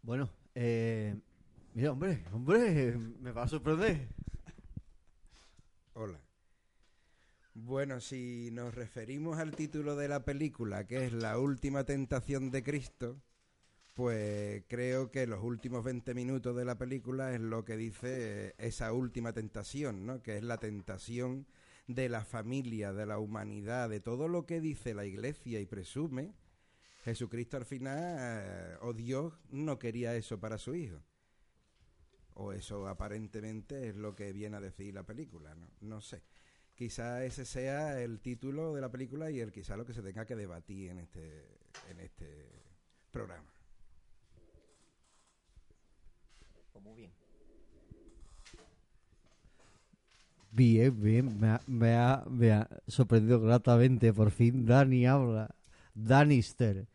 Bueno, 0.03 0.31
eh, 0.55 1.17
mira, 1.75 1.93
hombre, 1.93 2.25
hombre, 2.33 2.97
me 2.97 3.33
va 3.33 3.43
a 3.43 3.49
sorprender. 3.49 4.09
Hola. 5.95 6.21
Bueno, 7.55 8.01
si 8.01 8.51
nos 8.53 8.73
referimos 8.75 9.39
al 9.39 9.57
título 9.57 9.97
de 9.97 10.07
la 10.07 10.25
película, 10.25 10.87
que 10.87 11.07
es 11.07 11.13
La 11.13 11.39
última 11.39 11.83
tentación 11.85 12.53
de 12.53 12.63
Cristo, 12.63 13.21
pues 13.99 14.63
creo 14.69 15.11
que 15.11 15.27
los 15.27 15.43
últimos 15.43 15.83
20 15.83 16.15
minutos 16.15 16.55
de 16.55 16.65
la 16.65 16.79
película 16.79 17.35
es 17.35 17.41
lo 17.41 17.65
que 17.65 17.77
dice 17.77 18.55
esa 18.57 18.93
última 18.93 19.33
tentación, 19.33 20.07
¿no? 20.07 20.23
Que 20.23 20.37
es 20.37 20.45
la 20.45 20.59
tentación 20.59 21.49
de 21.89 22.09
la 22.09 22.25
familia, 22.25 22.93
de 22.93 23.07
la 23.07 23.19
humanidad, 23.19 23.89
de 23.89 23.99
todo 23.99 24.29
lo 24.29 24.47
que 24.47 24.61
dice 24.61 24.95
la 24.95 25.05
iglesia 25.05 25.59
y 25.59 25.67
presume. 25.67 26.33
Jesucristo 27.03 27.57
al 27.57 27.65
final, 27.65 27.99
eh, 28.21 28.77
o 28.83 28.93
Dios, 28.93 29.35
no 29.51 29.81
quería 29.81 30.15
eso 30.15 30.39
para 30.39 30.59
su 30.59 30.77
hijo. 30.77 31.03
O 32.35 32.53
eso 32.53 32.87
aparentemente 32.87 33.89
es 33.89 33.97
lo 33.97 34.15
que 34.15 34.33
viene 34.33 34.59
a 34.59 34.61
decir 34.61 34.95
la 34.95 35.03
película, 35.03 35.57
¿no? 35.57 35.73
No 35.81 36.01
sé. 36.01 36.23
Quizá 36.77 37.25
ese 37.25 37.45
sea 37.45 38.01
el 38.01 38.21
título 38.21 38.77
de 38.77 38.81
la 38.81 38.93
película 38.93 39.29
y 39.33 39.41
el 39.41 39.51
quizá 39.51 39.77
lo 39.77 39.85
que 39.85 39.93
se 39.93 40.03
tenga 40.03 40.25
que 40.25 40.37
debatir 40.37 40.89
en 40.93 41.01
este, 41.01 41.59
en 41.91 41.99
este 41.99 42.63
programa. 43.11 43.58
Muy 46.83 46.95
bien. 46.97 47.11
Bien, 50.51 51.01
bien, 51.03 51.39
me 51.41 51.49
ha, 51.49 51.61
me 51.67 51.95
ha- 51.95 52.25
me 52.29 52.53
ha 52.53 52.69
sorprendido 52.87 53.41
gratamente. 53.41 54.13
Por 54.13 54.31
fin 54.31 54.65
Dani 54.67 55.07
habla. 55.07 55.55
Danister. 55.95 56.87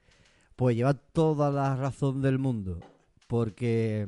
Pues 0.56 0.76
lleva 0.76 0.94
toda 0.94 1.52
la 1.52 1.76
razón 1.76 2.22
del 2.22 2.40
mundo. 2.40 2.80
Porque, 3.28 4.08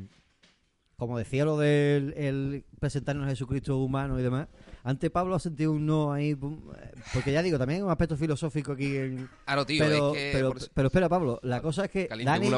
como 0.97 1.17
decía 1.17 1.45
lo 1.45 1.57
del 1.57 2.13
el 2.17 2.65
presentarnos 2.79 3.25
a 3.27 3.29
Jesucristo 3.29 3.77
humano 3.77 4.19
y 4.19 4.23
demás, 4.23 4.47
antes 4.87 5.09
Pablo 5.09 5.33
ha 5.35 5.39
sentido 5.39 5.71
un 5.71 5.85
no 5.85 6.13
ahí. 6.13 6.31
eh, 6.31 6.37
Porque 7.13 7.31
ya 7.33 7.41
digo, 7.41 7.57
también 7.57 7.79
hay 7.79 7.83
un 7.83 7.89
aspecto 7.89 8.15
filosófico 8.15 8.73
aquí. 8.73 8.95
En, 8.95 9.27
Claro, 9.45 9.65
tío, 9.65 9.83
pero, 9.83 10.13
es 10.15 10.17
que 10.21 10.29
pero, 10.33 10.49
por 10.49 10.69
pero 10.73 10.87
espera, 10.87 11.09
Pablo, 11.09 11.39
la 11.43 11.61
cosa 11.61 11.85
es 11.85 11.91
que 11.91 12.07
Dani, 12.25 12.49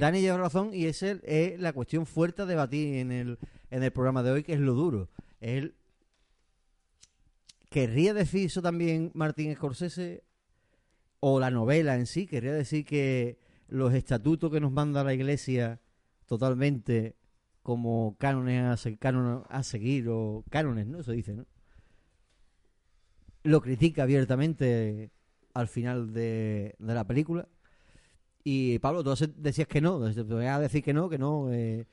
mano 0.00 0.20
lleva 0.20 0.36
razón 0.38 0.70
y 0.72 0.84
esa 0.86 1.10
es, 1.24 1.58
la 1.60 1.72
cuestión 1.72 2.06
fuerte 2.06 2.42
a 2.42 2.46
debatir 2.46 2.96
en 2.96 3.10
el, 3.12 3.38
en 3.70 3.82
el 3.82 3.90
programa 3.90 4.22
de 4.22 4.30
hoy, 4.30 4.42
que 4.44 4.52
es 4.54 4.60
lo 4.60 4.74
duro. 4.74 5.10
Él 5.40 5.74
querría 7.68 8.14
decir 8.14 8.46
eso 8.46 8.62
también 8.62 9.10
Martín 9.14 9.54
Scorsese 9.54 10.24
o 11.20 11.40
la 11.40 11.50
novela 11.50 11.96
en 11.96 12.06
sí, 12.06 12.26
querría 12.26 12.52
decir 12.52 12.84
que 12.84 13.38
los 13.68 13.94
estatutos 13.94 14.50
que 14.52 14.60
nos 14.60 14.72
manda 14.72 15.02
la 15.04 15.14
Iglesia 15.14 15.80
totalmente 16.26 17.16
como 17.62 18.16
cánones 18.18 18.64
a, 18.64 18.76
se- 18.76 18.96
cánones 18.98 19.44
a 19.48 19.62
seguir 19.62 20.08
o 20.08 20.44
cánones, 20.50 20.86
¿no? 20.86 21.00
Eso 21.00 21.12
dice, 21.12 21.32
¿no? 21.34 21.46
Lo 23.44 23.60
critica 23.60 24.04
abiertamente 24.04 25.10
al 25.54 25.68
final 25.68 26.12
de, 26.12 26.74
de 26.78 26.94
la 26.94 27.04
película. 27.04 27.48
Y 28.44 28.78
Pablo, 28.80 29.04
tú 29.04 29.14
decías 29.36 29.68
que 29.68 29.80
no, 29.80 30.12
te 30.12 30.22
voy 30.22 30.46
a 30.46 30.58
decir 30.58 30.82
que 30.82 30.92
no, 30.92 31.08
que 31.08 31.18
no. 31.18 31.52
eh, 31.52 31.86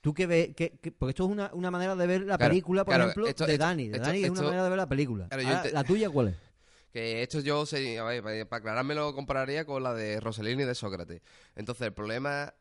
¿Tú 0.00 0.14
qué 0.14 0.26
ves? 0.26 0.50
qué- 0.56 0.72
porque 0.98 1.10
esto 1.10 1.24
es 1.24 1.30
una, 1.30 1.50
una 1.52 1.70
manera 1.70 1.94
de 1.94 2.06
ver 2.06 2.20
la 2.22 2.38
Claro, 2.38 2.50
película, 2.50 2.84
por 2.84 2.92
claro, 2.94 3.04
ejemplo, 3.10 3.26
esto- 3.26 3.44
de 3.46 3.52
esto- 3.52 3.64
Dani. 3.64 3.88
De 3.88 3.96
esto- 3.96 4.06
Dani 4.08 4.24
es 4.24 4.30
una 4.30 4.42
manera 4.42 4.62
de 4.64 4.68
ver 4.70 4.78
la 4.78 4.88
película. 4.88 5.28
Claro, 5.28 5.42
yo 5.42 5.48
Ahora, 5.48 5.60
ente- 5.62 5.72
¿La 5.74 5.84
tuya 5.84 6.08
cuál 6.10 6.28
es? 6.28 6.36
Que 6.92 7.22
esto 7.22 7.40
yo, 7.40 7.66
se- 7.66 7.98
a 7.98 8.04
ver, 8.04 8.22
para, 8.22 8.44
para 8.46 8.58
aclararme, 8.60 8.94
lo 8.94 9.14
compararía 9.14 9.64
con 9.66 9.82
la 9.82 9.92
de 9.94 10.18
Rossellini 10.20 10.62
y 10.62 10.66
de 10.66 10.74
Sócrates. 10.74 11.20
Entonces, 11.54 11.86
el 11.86 11.92
problema, 11.92 12.54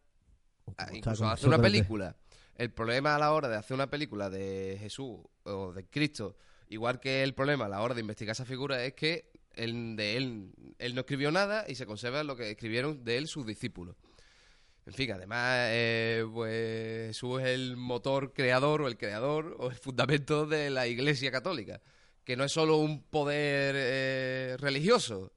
ah, 0.77 0.87
incluso 0.93 1.27
hacer 1.29 1.47
una 1.47 1.61
película, 1.61 2.15
el 2.55 2.71
problema 2.71 3.15
a 3.15 3.19
la 3.19 3.31
hora 3.31 3.47
de 3.47 3.55
hacer 3.55 3.75
una 3.75 3.89
película 3.89 4.29
de 4.29 4.77
Jesús 4.81 5.19
o 5.43 5.71
de 5.71 5.85
Cristo, 5.85 6.35
igual 6.69 6.99
que 6.99 7.23
el 7.23 7.33
problema 7.33 7.65
a 7.65 7.69
la 7.69 7.81
hora 7.81 7.95
de 7.95 8.01
investigar 8.01 8.33
esa 8.33 8.45
figura, 8.45 8.83
es 8.85 8.93
que 8.93 9.31
él, 9.55 9.95
de 9.95 10.17
él, 10.17 10.51
él 10.77 10.95
no 10.95 11.01
escribió 11.01 11.31
nada 11.31 11.65
y 11.67 11.75
se 11.75 11.85
conserva 11.85 12.23
lo 12.23 12.37
que 12.37 12.51
escribieron 12.51 13.03
de 13.03 13.17
él 13.17 13.27
sus 13.27 13.45
discípulos. 13.45 13.95
En 14.85 14.93
fin, 14.93 15.11
además, 15.11 15.67
eh, 15.71 16.25
pues 16.33 17.07
Jesús 17.09 17.41
es 17.41 17.47
el 17.49 17.77
motor 17.77 18.33
creador 18.33 18.81
o 18.81 18.87
el 18.87 18.97
creador 18.97 19.55
o 19.59 19.69
el 19.69 19.75
fundamento 19.75 20.45
de 20.45 20.69
la 20.69 20.87
Iglesia 20.87 21.31
Católica, 21.31 21.81
que 22.23 22.35
no 22.35 22.43
es 22.43 22.51
solo 22.51 22.77
un 22.77 23.03
poder 23.03 23.75
eh, 23.77 24.57
religioso, 24.57 25.31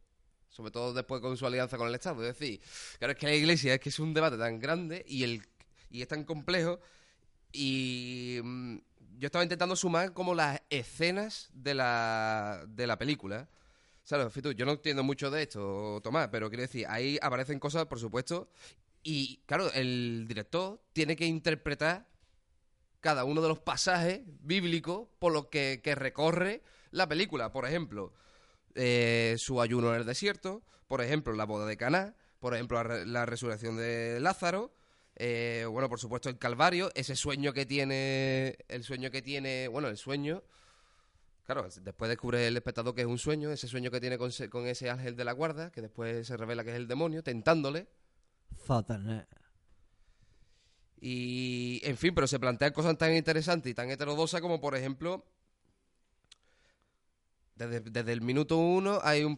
sobre 0.49 0.70
todo 0.70 0.95
después 0.95 1.20
con 1.20 1.37
su 1.37 1.47
alianza 1.47 1.76
con 1.76 1.89
el 1.89 1.95
Estado. 1.95 2.26
Es 2.26 2.39
decir, 2.39 2.61
claro, 2.99 3.12
es 3.12 3.18
que 3.18 3.26
la 3.26 3.35
Iglesia 3.35 3.74
es 3.74 3.80
que 3.80 3.89
es 3.89 3.99
un 3.99 4.14
debate 4.14 4.39
tan 4.39 4.59
grande 4.59 5.05
y, 5.07 5.24
el, 5.24 5.43
y 5.91 6.03
es 6.03 6.09
tan 6.09 6.24
complejo 6.24 6.80
y 7.53 8.41
mm, 8.43 8.78
yo 9.22 9.26
estaba 9.26 9.44
intentando 9.44 9.76
sumar 9.76 10.12
como 10.14 10.34
las 10.34 10.60
escenas 10.68 11.48
de 11.54 11.74
la, 11.74 12.64
de 12.66 12.88
la 12.88 12.98
película. 12.98 13.48
¿Sabes? 14.02 14.34
Yo 14.56 14.66
no 14.66 14.72
entiendo 14.72 15.04
mucho 15.04 15.30
de 15.30 15.44
esto, 15.44 16.00
Tomás, 16.02 16.26
pero 16.32 16.48
quiero 16.48 16.62
decir, 16.62 16.86
ahí 16.88 17.20
aparecen 17.22 17.60
cosas, 17.60 17.86
por 17.86 18.00
supuesto, 18.00 18.50
y 19.04 19.36
claro, 19.46 19.72
el 19.74 20.24
director 20.26 20.82
tiene 20.92 21.14
que 21.14 21.24
interpretar 21.24 22.08
cada 22.98 23.22
uno 23.22 23.40
de 23.40 23.46
los 23.46 23.60
pasajes 23.60 24.22
bíblicos 24.40 25.06
por 25.20 25.32
los 25.32 25.46
que, 25.46 25.80
recorre 25.94 26.64
la 26.90 27.08
película. 27.08 27.52
Por 27.52 27.64
ejemplo, 27.64 28.12
eh, 28.74 29.36
su 29.38 29.62
ayuno 29.62 29.94
en 29.94 30.00
el 30.00 30.04
desierto, 30.04 30.64
por 30.88 31.00
ejemplo, 31.00 31.32
la 31.32 31.44
boda 31.44 31.66
de 31.66 31.76
Caná, 31.76 32.16
por 32.40 32.54
ejemplo, 32.54 32.82
la 32.82 33.24
resurrección 33.24 33.76
de 33.76 34.18
Lázaro, 34.18 34.74
eh, 35.16 35.66
bueno, 35.70 35.88
por 35.88 36.00
supuesto, 36.00 36.28
el 36.28 36.38
Calvario, 36.38 36.90
ese 36.94 37.16
sueño 37.16 37.52
que 37.52 37.66
tiene, 37.66 38.56
el 38.68 38.82
sueño 38.84 39.10
que 39.10 39.22
tiene, 39.22 39.68
bueno, 39.68 39.88
el 39.88 39.96
sueño, 39.96 40.42
claro, 41.44 41.68
después 41.82 42.08
descubre 42.08 42.46
el 42.46 42.56
espectador 42.56 42.94
que 42.94 43.02
es 43.02 43.06
un 43.06 43.18
sueño, 43.18 43.50
ese 43.50 43.68
sueño 43.68 43.90
que 43.90 44.00
tiene 44.00 44.18
con, 44.18 44.30
con 44.50 44.66
ese 44.66 44.90
ángel 44.90 45.16
de 45.16 45.24
la 45.24 45.32
guarda, 45.32 45.70
que 45.70 45.82
después 45.82 46.26
se 46.26 46.36
revela 46.36 46.64
que 46.64 46.70
es 46.70 46.76
el 46.76 46.88
demonio, 46.88 47.22
tentándole. 47.22 47.88
Satanás. 48.66 49.26
Y, 51.00 51.80
en 51.82 51.96
fin, 51.96 52.14
pero 52.14 52.28
se 52.28 52.38
plantean 52.38 52.72
cosas 52.72 52.96
tan 52.96 53.14
interesantes 53.14 53.70
y 53.70 53.74
tan 53.74 53.90
heterodosas 53.90 54.40
como, 54.40 54.60
por 54.60 54.76
ejemplo, 54.76 55.26
desde, 57.56 57.80
desde 57.80 58.12
el 58.12 58.20
minuto 58.20 58.56
uno 58.56 59.00
hay 59.02 59.24
un... 59.24 59.36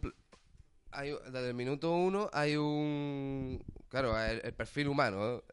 Hay, 0.95 1.13
desde 1.25 1.49
el 1.49 1.53
minuto 1.53 1.91
uno 1.91 2.29
hay 2.33 2.55
un... 2.55 3.63
Claro, 3.89 4.19
el, 4.19 4.53
perfil 4.53 4.87
humano, 4.87 5.43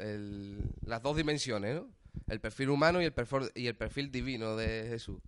las 0.87 1.03
dos 1.03 1.17
dimensiones, 1.17 1.77
¿no? 1.77 1.89
El 2.29 2.41
perfil 2.41 2.71
humano 2.71 3.01
y 3.01 3.05
el 3.05 3.13
perfil, 3.13 3.51
y 3.55 3.67
el 3.67 3.77
perfil 3.77 4.11
divino 4.11 4.57
de 4.57 4.87
Jesús. 4.89 5.21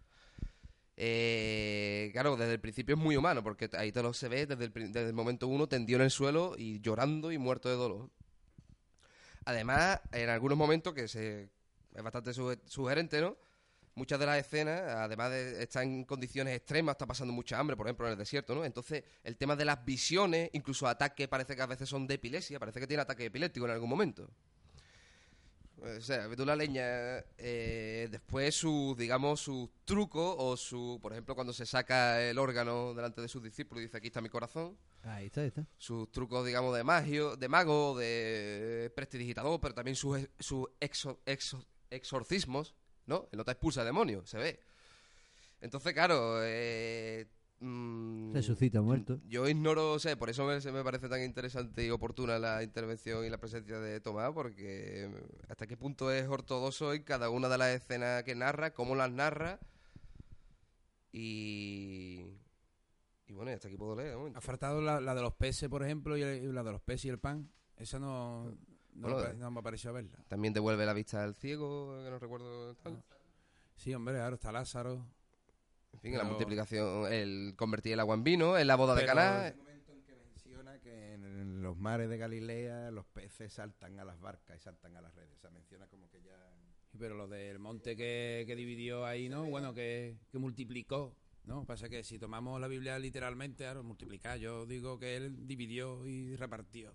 Eh, 0.96 2.10
claro, 2.12 2.36
desde 2.36 2.52
el 2.52 2.60
principio 2.60 2.94
es 2.94 3.00
muy 3.00 3.16
humano, 3.16 3.42
porque 3.42 3.68
ahí 3.76 3.92
te 3.92 4.02
lo 4.02 4.12
se 4.12 4.28
ve 4.28 4.46
desde 4.46 4.70
el, 5.00 5.12
momento 5.12 5.48
uno 5.48 5.68
tendido 5.68 5.98
en 5.98 6.04
el 6.04 6.10
suelo 6.10 6.54
y 6.56 6.80
llorando 6.80 7.32
y 7.32 7.38
muerto 7.38 7.68
de 7.68 7.76
dolor. 7.76 8.10
Además, 9.44 10.00
en 10.12 10.28
algunos 10.28 10.56
momentos, 10.56 10.94
que 10.94 11.04
es 11.04 12.02
bastante 12.02 12.30
suge- 12.32 12.60
sugerente, 12.66 13.20
¿no? 13.20 13.36
Muchas 13.96 14.18
de 14.18 14.26
las 14.26 14.38
escenas, 14.38 14.80
además 14.82 15.30
de 15.30 15.62
estar 15.62 15.82
en 15.84 16.04
condiciones 16.04 16.56
extremas, 16.56 16.94
está 16.94 17.06
pasando 17.06 17.32
mucha 17.32 17.58
hambre, 17.58 17.76
por 17.76 17.86
ejemplo, 17.86 18.06
en 18.06 18.12
el 18.12 18.18
desierto, 18.18 18.54
¿no? 18.54 18.64
Entonces, 18.64 19.04
el 19.22 19.36
tema 19.36 19.54
de 19.54 19.64
las 19.64 19.84
visiones, 19.84 20.50
incluso 20.52 20.88
ataques, 20.88 21.28
parece 21.28 21.54
que 21.54 21.62
a 21.62 21.66
veces 21.66 21.88
son 21.88 22.06
de 22.08 22.14
epilepsia, 22.14 22.58
parece 22.58 22.80
que 22.80 22.86
tiene 22.88 23.02
ataque 23.02 23.26
epiléptico 23.26 23.66
en 23.66 23.72
algún 23.72 23.88
momento. 23.88 24.28
O 25.80 26.00
sea, 26.00 26.26
ve 26.28 26.36
tú 26.36 26.46
la 26.46 26.56
leña. 26.56 27.18
eh, 27.36 28.08
después 28.10 28.54
sus, 28.54 28.96
digamos, 28.96 29.40
sus 29.40 29.68
trucos 29.84 30.34
o 30.38 30.56
su, 30.56 30.98
por 31.02 31.12
ejemplo, 31.12 31.34
cuando 31.34 31.52
se 31.52 31.66
saca 31.66 32.22
el 32.22 32.38
órgano 32.38 32.94
delante 32.94 33.20
de 33.20 33.28
sus 33.28 33.42
discípulos 33.42 33.82
y 33.82 33.86
dice 33.86 33.98
aquí 33.98 34.06
está 34.06 34.20
mi 34.20 34.28
corazón 34.30 34.76
Ahí 35.02 35.26
está, 35.26 35.42
ahí 35.42 35.48
está. 35.48 35.66
sus 35.76 36.10
trucos, 36.10 36.46
digamos, 36.46 36.74
de 36.74 36.82
magio, 36.84 37.36
de 37.36 37.48
mago, 37.48 37.98
de 37.98 38.90
prestidigitador, 38.96 39.60
pero 39.60 39.74
también 39.74 39.94
sus, 39.96 40.26
sus 40.38 40.68
exo- 40.80 41.18
exo- 41.26 41.66
exorcismos, 41.90 42.74
¿no? 43.06 43.28
El 43.32 43.38
nota 43.38 43.52
expulsa 43.52 43.84
demonios, 43.84 44.28
se 44.28 44.38
ve. 44.38 44.60
Entonces, 45.60 45.92
claro, 45.94 46.38
eh, 46.42 47.26
mm, 47.60 48.34
Resucita 48.34 48.82
muerto. 48.82 49.18
yo 49.26 49.48
ignoro, 49.48 49.92
o 49.92 49.98
sea, 49.98 50.16
por 50.18 50.28
eso 50.30 50.44
me, 50.44 50.60
se 50.60 50.72
me 50.72 50.84
parece 50.84 51.08
tan 51.08 51.22
interesante 51.22 51.84
y 51.86 51.90
oportuna 51.90 52.38
la 52.38 52.62
intervención 52.62 53.24
y 53.24 53.30
la 53.30 53.38
presencia 53.38 53.78
de 53.78 54.00
Tomás, 54.00 54.32
porque 54.34 55.10
hasta 55.48 55.66
qué 55.66 55.76
punto 55.76 56.10
es 56.12 56.28
ortodoxo 56.28 56.92
en 56.92 57.02
cada 57.02 57.30
una 57.30 57.48
de 57.48 57.58
las 57.58 57.70
escenas 57.74 58.24
que 58.24 58.34
narra, 58.34 58.72
cómo 58.74 58.94
las 58.94 59.10
narra 59.10 59.58
y... 61.12 62.26
Y 63.26 63.32
bueno, 63.32 63.50
y 63.52 63.54
hasta 63.54 63.68
aquí 63.68 63.76
puedo 63.78 63.96
leer. 63.96 64.16
de. 64.18 64.32
Ha 64.34 64.40
faltado 64.42 64.82
la, 64.82 65.00
la 65.00 65.14
de 65.14 65.22
los 65.22 65.32
peces, 65.34 65.68
por 65.70 65.82
ejemplo, 65.82 66.14
y, 66.16 66.22
el- 66.22 66.44
y 66.44 66.52
la 66.52 66.62
de 66.62 66.72
los 66.72 66.82
peces 66.82 67.06
y 67.06 67.08
el 67.08 67.18
pan. 67.18 67.50
Esa 67.76 67.98
no, 67.98 68.54
no, 68.94 69.08
me, 69.18 69.34
no 69.34 69.50
me 69.50 69.60
ha 69.60 69.62
parecido 69.62 69.92
verla. 69.94 70.18
También 70.28 70.54
devuelve 70.54 70.86
la 70.86 70.92
vista 70.92 71.22
al 71.22 71.34
ciego, 71.34 72.02
que 72.04 72.10
no 72.10 72.18
recuerdo 72.18 72.74
tal. 72.76 73.02
Sí, 73.76 73.92
hombre, 73.94 74.20
ahora 74.20 74.34
está 74.36 74.52
Lázaro. 74.52 75.06
En 75.92 76.00
fin, 76.00 76.16
la 76.18 76.24
multiplicación, 76.24 77.12
el 77.12 77.54
convertir 77.56 77.92
el 77.92 78.00
agua 78.00 78.14
en 78.14 78.24
vino, 78.24 78.58
en 78.58 78.66
la 78.66 78.76
boda 78.76 78.94
de 78.94 79.02
Pero- 79.02 79.14
Caná. 79.14 79.52
Un 79.52 79.58
momento 79.58 79.92
en 79.92 80.02
que 80.02 80.14
menciona 80.16 80.78
que 80.80 81.14
en 81.14 81.62
los 81.62 81.76
mares 81.76 82.08
de 82.08 82.18
Galilea 82.18 82.90
los 82.90 83.06
peces 83.06 83.52
saltan 83.52 83.98
a 84.00 84.04
las 84.04 84.20
barcas 84.20 84.56
y 84.56 84.60
saltan 84.60 84.96
a 84.96 85.00
las 85.00 85.14
redes. 85.14 85.30
O 85.36 85.40
sea, 85.40 85.50
menciona 85.50 85.86
como 85.86 86.08
que 86.10 86.20
ya... 86.22 86.36
Pero 86.98 87.14
lo 87.16 87.26
del 87.28 87.58
monte 87.58 87.96
que, 87.96 88.44
que 88.46 88.54
dividió 88.56 89.04
ahí, 89.06 89.28
¿no? 89.28 89.44
Bueno, 89.44 89.72
que, 89.74 90.16
que 90.30 90.38
multiplicó, 90.38 91.16
¿no? 91.44 91.64
Pasa 91.64 91.88
que 91.88 92.04
si 92.04 92.18
tomamos 92.18 92.60
la 92.60 92.68
Biblia 92.68 92.98
literalmente, 92.98 93.64
claro, 93.64 93.82
multiplicar. 93.82 94.38
Yo 94.38 94.66
digo 94.66 94.98
que 94.98 95.16
él 95.16 95.46
dividió 95.46 96.06
y 96.06 96.36
repartió. 96.36 96.94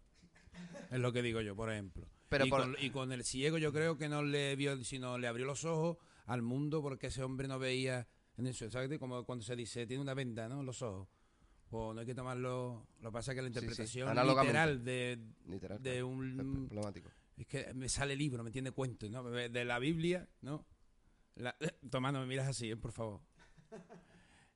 Es 0.91 0.99
lo 0.99 1.12
que 1.14 1.22
digo 1.22 1.41
yo, 1.41 1.55
por 1.55 1.72
ejemplo. 1.72 2.07
Pero 2.30 2.45
y, 2.45 2.49
por- 2.49 2.62
con, 2.62 2.76
y 2.80 2.89
con 2.89 3.12
el 3.12 3.24
ciego 3.24 3.57
yo 3.57 3.72
creo 3.72 3.97
que 3.97 4.10
no 4.10 4.24
le 4.24 4.55
vio, 4.55 4.84
sino 4.84 5.18
le 5.18 5.28
abrió 5.28 5.45
los 5.45 5.66
ojos 5.66 5.97
al 6.26 6.41
mundo 6.41 6.82
porque 6.82 7.07
ese 7.07 7.24
hombre 7.24 7.47
no 7.47 7.60
veía 7.60 8.07
en 8.38 8.47
eso, 8.47 8.70
¿sabes? 8.70 8.97
Como 8.99 9.24
cuando 9.26 9.43
se 9.43 9.55
dice, 9.55 9.86
tiene 9.88 10.01
una 10.01 10.14
venda, 10.14 10.47
¿no? 10.47 10.64
Los 10.64 10.82
ojos. 10.82 11.07
Pues 11.70 11.93
no 11.93 12.01
hay 12.01 12.05
que 12.07 12.16
tomarlo. 12.16 12.88
Lo 13.01 13.10
que 13.10 13.14
pasa 13.14 13.32
es 13.32 13.36
que 13.36 13.41
la 13.43 13.47
Sí, 13.49 13.53
sí, 13.53 13.60
interpretación 13.60 14.28
literal 14.28 14.84
de, 14.84 15.20
Literal, 15.47 15.82
de 15.84 15.91
claro. 15.91 16.07
un. 16.07 16.66
Problemático. 16.68 17.10
Es 17.38 17.45
que 17.47 17.74
me 17.76 17.88
sale 17.88 18.16
libro, 18.16 18.43
me 18.43 18.49
entiende 18.49 18.72
cuento, 18.72 19.07
¿no? 19.10 19.24
De 19.24 19.66
la 19.66 19.78
Biblia, 19.80 20.28
¿no? 20.41 20.66
La, 21.36 21.55
Tomás, 21.91 22.12
no 22.14 22.20
me 22.22 22.26
miras 22.26 22.47
así, 22.47 22.72
¿eh? 22.72 22.76
por 22.78 22.91
favor. 22.91 23.22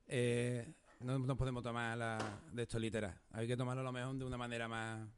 Eh, 0.06 0.66
no, 1.00 1.18
no 1.18 1.36
podemos 1.36 1.62
tomar 1.62 1.96
la, 1.96 2.40
de 2.52 2.62
esto 2.62 2.78
literal. 2.78 3.18
Hay 3.30 3.46
que 3.46 3.56
tomarlo 3.56 3.80
a 3.80 3.84
lo 3.84 3.92
mejor 3.92 4.16
de 4.16 4.24
una 4.24 4.36
manera 4.36 4.68
más. 4.68 5.08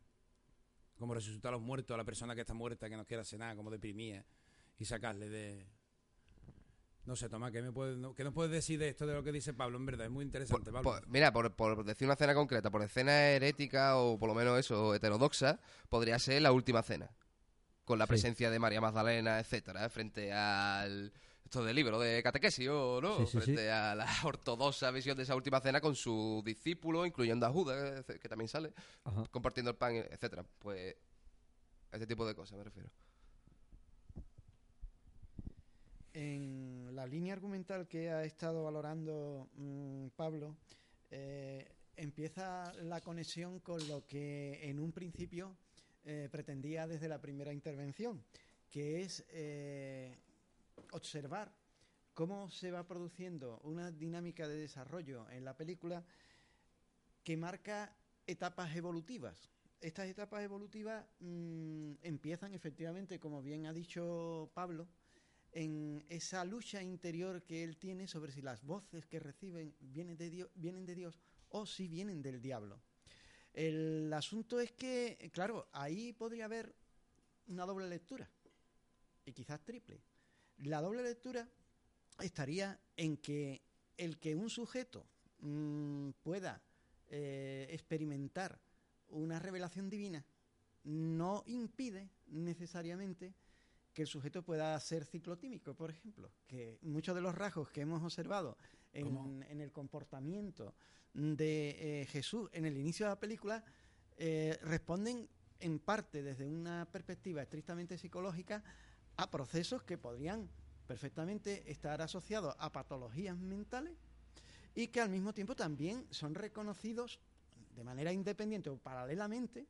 Como 0.99 1.15
resucitar 1.15 1.51
a 1.51 1.57
los 1.57 1.63
muertos, 1.63 1.95
a 1.95 1.99
la 1.99 2.05
persona 2.05 2.35
que 2.35 2.41
está 2.43 2.55
muerta, 2.55 2.89
que 2.89 2.97
no 2.97 3.05
quiere 3.05 3.21
hacer 3.21 3.39
nada, 3.39 3.55
como 3.55 3.71
deprimida, 3.71 4.25
y 4.79 4.85
sacarle 4.85 5.29
de. 5.29 5.67
No 7.05 7.15
sé, 7.15 7.29
Tomás, 7.29 7.53
¿qué, 7.53 7.63
me 7.63 7.71
puedes, 7.71 7.97
no, 7.97 8.15
¿qué 8.15 8.25
nos 8.25 8.33
puedes 8.33 8.51
decir 8.51 8.81
de 8.81 8.89
esto, 8.89 9.07
de 9.07 9.15
lo 9.15 9.23
que 9.23 9.31
dice 9.31 9.55
Pablo? 9.55 9.77
En 9.79 9.87
verdad, 9.87 10.07
es 10.07 10.11
muy 10.13 10.25
interesante, 10.25 10.73
Pablo. 10.73 10.83
Por- 10.91 11.07
mira, 11.07 11.33
por, 11.33 11.55
por 11.55 11.85
decir 11.85 12.07
una 12.09 12.17
cena 12.17 12.35
concreta, 12.35 12.69
por 12.71 12.83
escena 12.83 13.29
herética 13.29 13.97
o 13.97 14.19
por 14.19 14.29
lo 14.29 14.35
menos 14.35 14.59
eso, 14.59 14.93
heterodoxa, 14.95 15.61
podría 15.89 16.19
ser 16.19 16.43
la 16.43 16.51
última 16.51 16.83
cena. 16.83 17.09
Con 17.85 18.01
la 18.01 18.07
Sí. 18.07 18.09
presencia 18.09 18.51
de 18.51 18.59
María 18.59 18.81
Magdalena, 18.81 19.39
etcétera, 19.39 19.89
frente 19.89 20.33
al. 20.33 21.13
Esto 21.47 21.65
del 21.65 21.77
libro 21.77 22.01
de 22.01 22.25
catequesis, 22.25 22.69
¿o 22.69 23.01
¿no? 23.01 23.19
Sí, 23.19 23.27
sí, 23.27 23.31
sí. 23.31 23.41
frente 23.41 23.71
a 23.71 23.95
la 23.95 24.05
ortodoxa 24.25 24.91
visión 24.91 25.17
de 25.17 25.23
esa 25.23 25.37
última 25.37 25.61
cena 25.61 25.81
con 25.81 25.95
sus 25.95 26.43
discípulos, 26.43 27.07
incluyendo 27.07 27.47
a 27.47 27.51
Judas, 27.51 28.05
que- 28.05 28.19
que 28.19 28.29
también 28.29 28.49
sale, 28.49 28.73
Ajá. 29.05 29.23
compartiendo 29.31 29.71
el 29.71 29.77
pan, 29.77 29.95
etcétera. 29.95 30.45
Pues. 30.59 30.97
a 31.93 31.95
Este 31.97 32.07
tipo 32.09 32.27
de 32.27 32.35
cosas 32.35 32.59
me 32.59 32.65
refiero. 32.65 32.89
En 36.15 36.91
la 36.97 37.07
línea 37.07 37.35
argumental 37.35 37.87
que 37.87 38.11
ha 38.11 38.25
estado 38.25 38.65
valorando 38.65 39.49
mm, 39.55 40.09
Pablo, 40.17 40.57
eh, 41.13 41.65
empieza 41.97 42.73
la 42.83 43.01
conexión 43.03 43.61
con 43.61 43.87
lo 43.87 44.05
que 44.05 44.69
en 44.69 44.81
un 44.81 44.91
principio 44.91 45.57
eh, 46.05 46.29
pretendía 46.33 46.89
desde 46.89 47.07
la 47.09 47.21
primera 47.21 47.53
intervención, 47.53 48.25
que 48.71 49.03
es 49.03 49.25
eh, 49.29 50.19
observar 50.93 51.55
cómo 52.14 52.49
se 52.51 52.70
va 52.70 52.87
produciendo 52.87 53.61
una 53.62 53.91
dinámica 53.91 54.49
de 54.49 54.57
desarrollo 54.57 55.28
en 55.30 55.45
la 55.45 55.57
película 55.57 56.05
que 57.22 57.37
marca 57.37 57.95
etapas 58.26 58.74
evolutivas. 58.74 59.51
Estas 59.80 60.09
etapas 60.09 60.43
evolutivas 60.43 61.05
mm, 61.20 61.93
empiezan 62.03 62.55
efectivamente, 62.55 63.20
como 63.20 63.43
bien 63.43 63.66
ha 63.66 63.72
dicho 63.72 64.51
Pablo, 64.55 64.89
en 65.53 66.05
esa 66.09 66.45
lucha 66.45 66.82
interior 66.82 67.43
que 67.43 67.64
él 67.64 67.76
tiene 67.76 68.07
sobre 68.07 68.32
si 68.32 68.43
las 68.43 68.64
voces 68.64 69.07
que 69.07 69.20
reciben 69.20 69.74
vienen 69.80 70.16
de 70.16 70.30
Dios, 70.30 70.51
vienen 70.55 70.87
de 70.87 70.95
Dios 70.95 71.18
o 71.51 71.66
si 71.66 71.89
vienen 71.89 72.22
del 72.22 72.41
diablo. 72.41 72.80
El 73.53 74.12
asunto 74.12 74.61
es 74.61 74.72
que, 74.72 75.30
claro, 75.32 75.68
ahí 75.72 76.12
podría 76.12 76.45
haber 76.45 76.74
una 77.49 77.64
doble 77.64 77.89
lectura 77.89 78.28
y 79.24 79.32
quizás 79.32 79.64
triple. 79.64 80.01
La 80.59 80.81
doble 80.81 81.03
lectura 81.03 81.49
estaría 82.21 82.79
en 82.97 83.17
que 83.19 83.63
el 83.97 84.19
que 84.19 84.35
un 84.35 84.51
sujeto 84.51 85.07
mm, 85.41 86.11
pueda 86.23 86.63
eh, 87.09 87.67
experimentar 87.71 88.59
una 89.09 89.39
revelación 89.39 89.89
divina 89.89 90.25
no 90.85 91.43
impide 91.47 92.11
necesariamente 92.27 93.35
que 93.93 94.03
el 94.03 94.09
sujeto 94.09 94.43
pueda 94.43 94.79
ser 94.79 95.05
ciclotímico, 95.05 95.75
por 95.75 95.91
ejemplo, 95.91 96.31
que 96.47 96.79
muchos 96.83 97.15
de 97.15 97.23
los 97.23 97.35
rasgos 97.35 97.71
que 97.71 97.81
hemos 97.81 98.03
observado 98.03 98.59
en, 98.93 99.45
en 99.49 99.61
el 99.61 99.73
comportamiento 99.73 100.75
de 101.15 102.03
eh, 102.03 102.07
Jesús 102.07 102.51
en 102.53 102.67
el 102.67 102.77
inicio 102.77 103.07
de 103.07 103.11
la 103.11 103.21
película 103.21 103.65
eh, 104.19 104.59
responden 104.63 105.29
en 105.61 105.79
parte 105.79 106.23
desde 106.23 106.47
una 106.47 106.87
perspectiva 106.91 107.43
estrictamente 107.43 107.97
psicológica 107.97 108.63
a 109.17 109.31
procesos 109.31 109.83
que 109.83 109.99
podrían 109.99 110.49
perfectamente 110.87 111.71
estar 111.71 112.01
asociados 112.03 112.55
a 112.59 112.71
patologías 112.71 113.37
mentales 113.37 113.95
y 114.75 114.89
que 114.89 115.01
al 115.01 115.11
mismo 115.11 115.33
tiempo 115.33 115.57
también 115.57 116.07
son 116.11 116.35
reconocidos 116.35 117.21
de 117.75 117.85
manera 117.85 118.12
independiente 118.12 118.71
o 118.71 118.77
paralelamente 118.79 119.67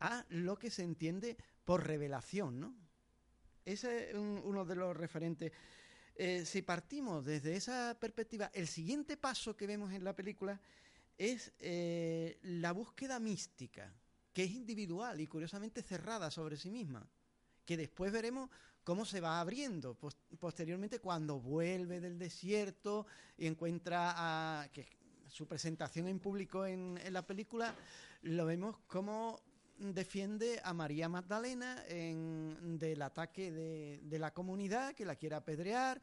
a 0.00 0.24
lo 0.30 0.58
que 0.58 0.70
se 0.70 0.82
entiende 0.82 1.36
por 1.64 1.86
revelación, 1.86 2.60
¿no? 2.60 2.74
Ese 3.64 4.10
es 4.10 4.14
un- 4.14 4.40
uno 4.44 4.64
de 4.64 4.76
los 4.76 4.96
referentes. 4.96 5.52
Eh, 6.14 6.44
si 6.46 6.62
partimos 6.62 7.24
desde 7.24 7.56
esa 7.56 7.96
perspectiva, 7.98 8.50
el 8.54 8.68
siguiente 8.68 9.16
paso 9.16 9.56
que 9.56 9.66
vemos 9.66 9.92
en 9.92 10.04
la 10.04 10.14
película 10.14 10.60
es 11.18 11.52
eh, 11.58 12.38
la 12.42 12.72
búsqueda 12.72 13.18
mística, 13.18 13.92
que 14.32 14.44
es 14.44 14.50
individual 14.50 15.20
y 15.20 15.26
curiosamente 15.26 15.82
cerrada 15.82 16.30
sobre 16.30 16.56
sí 16.56 16.70
misma, 16.70 17.06
que 17.66 17.76
después 17.76 18.12
veremos 18.12 18.48
cómo 18.84 19.04
se 19.04 19.20
va 19.20 19.40
abriendo 19.40 19.94
pos- 19.94 20.16
posteriormente 20.38 21.00
cuando 21.00 21.40
vuelve 21.40 22.00
del 22.00 22.18
desierto 22.18 23.06
y 23.36 23.46
encuentra 23.46 24.14
a, 24.16 24.68
que 24.68 24.86
su 25.28 25.46
presentación 25.48 26.06
en 26.06 26.20
público 26.20 26.64
en, 26.64 26.98
la 27.10 27.26
película, 27.26 27.74
lo 28.22 28.46
vemos 28.46 28.76
como 28.86 29.40
defiende 29.78 30.60
a 30.62 30.72
María 30.72 31.08
Magdalena 31.08 31.82
en, 31.88 32.78
del 32.78 33.02
ataque 33.02 33.50
de, 33.50 34.18
la 34.18 34.32
comunidad 34.32 34.94
que 34.94 35.04
la 35.04 35.16
quiere 35.16 35.34
apedrear 35.34 36.00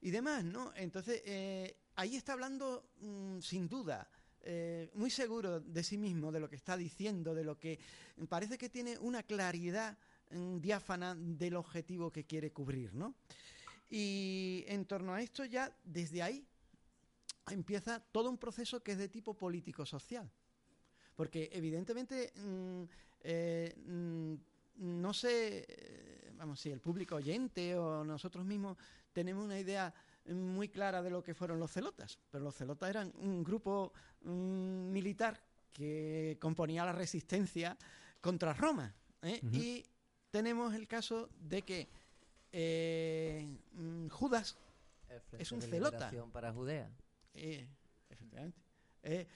y 0.00 0.10
demás, 0.10 0.44
¿no? 0.44 0.72
Entonces, 0.76 1.22
eh, 1.24 1.76
ahí 1.96 2.14
está 2.14 2.34
hablando 2.34 2.90
mm, 3.00 3.40
sin 3.40 3.68
duda, 3.68 4.08
eh, 4.42 4.90
muy 4.94 5.10
seguro 5.10 5.60
de 5.60 5.82
sí 5.82 5.98
mismo, 5.98 6.30
de 6.30 6.40
lo 6.40 6.48
que 6.48 6.56
está 6.56 6.76
diciendo, 6.76 7.34
de 7.34 7.42
lo 7.42 7.58
que 7.58 7.80
parece 8.28 8.58
que 8.58 8.68
tiene 8.68 8.98
una 8.98 9.22
claridad 9.22 9.98
diáfana 10.30 11.14
del 11.14 11.56
objetivo 11.56 12.10
que 12.10 12.24
quiere 12.24 12.52
cubrir, 12.52 12.94
¿no? 12.94 13.14
Y 13.90 14.64
en 14.68 14.84
torno 14.84 15.14
a 15.14 15.22
esto 15.22 15.44
ya, 15.44 15.74
desde 15.84 16.22
ahí, 16.22 16.46
empieza 17.50 18.00
todo 18.00 18.28
un 18.28 18.38
proceso 18.38 18.82
que 18.82 18.92
es 18.92 18.98
de 18.98 19.08
tipo 19.08 19.34
político-social. 19.34 20.30
Porque 21.16 21.48
evidentemente, 21.52 22.32
mm, 22.36 22.82
eh, 23.20 23.74
mm, 23.86 24.34
no 25.00 25.12
sé, 25.12 25.64
eh, 25.66 26.32
vamos, 26.36 26.60
si 26.60 26.70
el 26.70 26.80
público 26.80 27.16
oyente 27.16 27.76
o 27.76 28.04
nosotros 28.04 28.44
mismos 28.44 28.76
tenemos 29.12 29.44
una 29.44 29.58
idea 29.58 29.92
muy 30.26 30.68
clara 30.68 31.02
de 31.02 31.10
lo 31.10 31.22
que 31.22 31.34
fueron 31.34 31.58
los 31.58 31.72
celotas, 31.72 32.18
pero 32.30 32.44
los 32.44 32.54
celotas 32.54 32.90
eran 32.90 33.12
un 33.16 33.42
grupo 33.42 33.92
mm, 34.22 34.92
militar 34.92 35.42
que 35.72 36.36
componía 36.40 36.84
la 36.84 36.92
resistencia 36.92 37.76
contra 38.20 38.52
Roma. 38.52 38.94
¿eh? 39.22 39.40
Y 39.52 39.84
tenemos 40.38 40.72
el 40.72 40.86
caso 40.86 41.28
de 41.40 41.62
que 41.62 41.88
eh, 42.52 43.44
mm, 43.72 44.06
Judas 44.08 44.56
es 45.36 45.50
un 45.50 45.60
celota. 45.60 46.12
para 46.32 46.52
Judea. 46.52 46.88
Eh, 47.34 47.66
efectivamente. 48.08 48.60
Eh, 49.02 49.26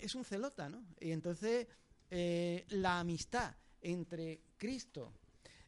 es 0.00 0.14
un 0.14 0.24
celota, 0.24 0.70
¿no? 0.70 0.82
Y 0.98 1.10
entonces 1.10 1.66
la 2.10 3.00
amistad 3.00 3.54
entre 3.82 4.40
Cristo 4.56 5.12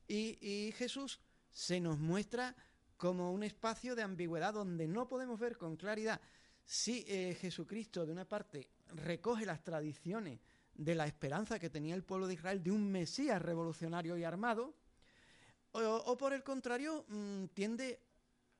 y, 0.08 0.38
y 0.40 0.72
Jesús 0.72 1.20
se 1.50 1.78
nos 1.78 1.98
muestra 1.98 2.56
como 2.96 3.32
un 3.32 3.42
espacio 3.42 3.94
de 3.94 4.04
ambigüedad 4.04 4.54
donde 4.54 4.88
no 4.88 5.06
podemos 5.06 5.38
ver 5.38 5.58
con 5.58 5.76
claridad 5.76 6.18
si 6.64 7.04
eh, 7.06 7.36
Jesucristo, 7.38 8.06
de 8.06 8.12
una 8.12 8.24
parte, 8.24 8.70
recoge 8.94 9.44
las 9.44 9.62
tradiciones 9.62 10.40
de 10.80 10.94
la 10.94 11.06
esperanza 11.06 11.58
que 11.58 11.68
tenía 11.68 11.94
el 11.94 12.04
pueblo 12.04 12.26
de 12.26 12.34
Israel 12.34 12.62
de 12.62 12.70
un 12.70 12.90
Mesías 12.90 13.40
revolucionario 13.42 14.16
y 14.16 14.24
armado, 14.24 14.74
o, 15.72 15.78
o 15.80 16.16
por 16.16 16.32
el 16.32 16.42
contrario, 16.42 17.04
mm, 17.08 17.44
tiende 17.52 18.00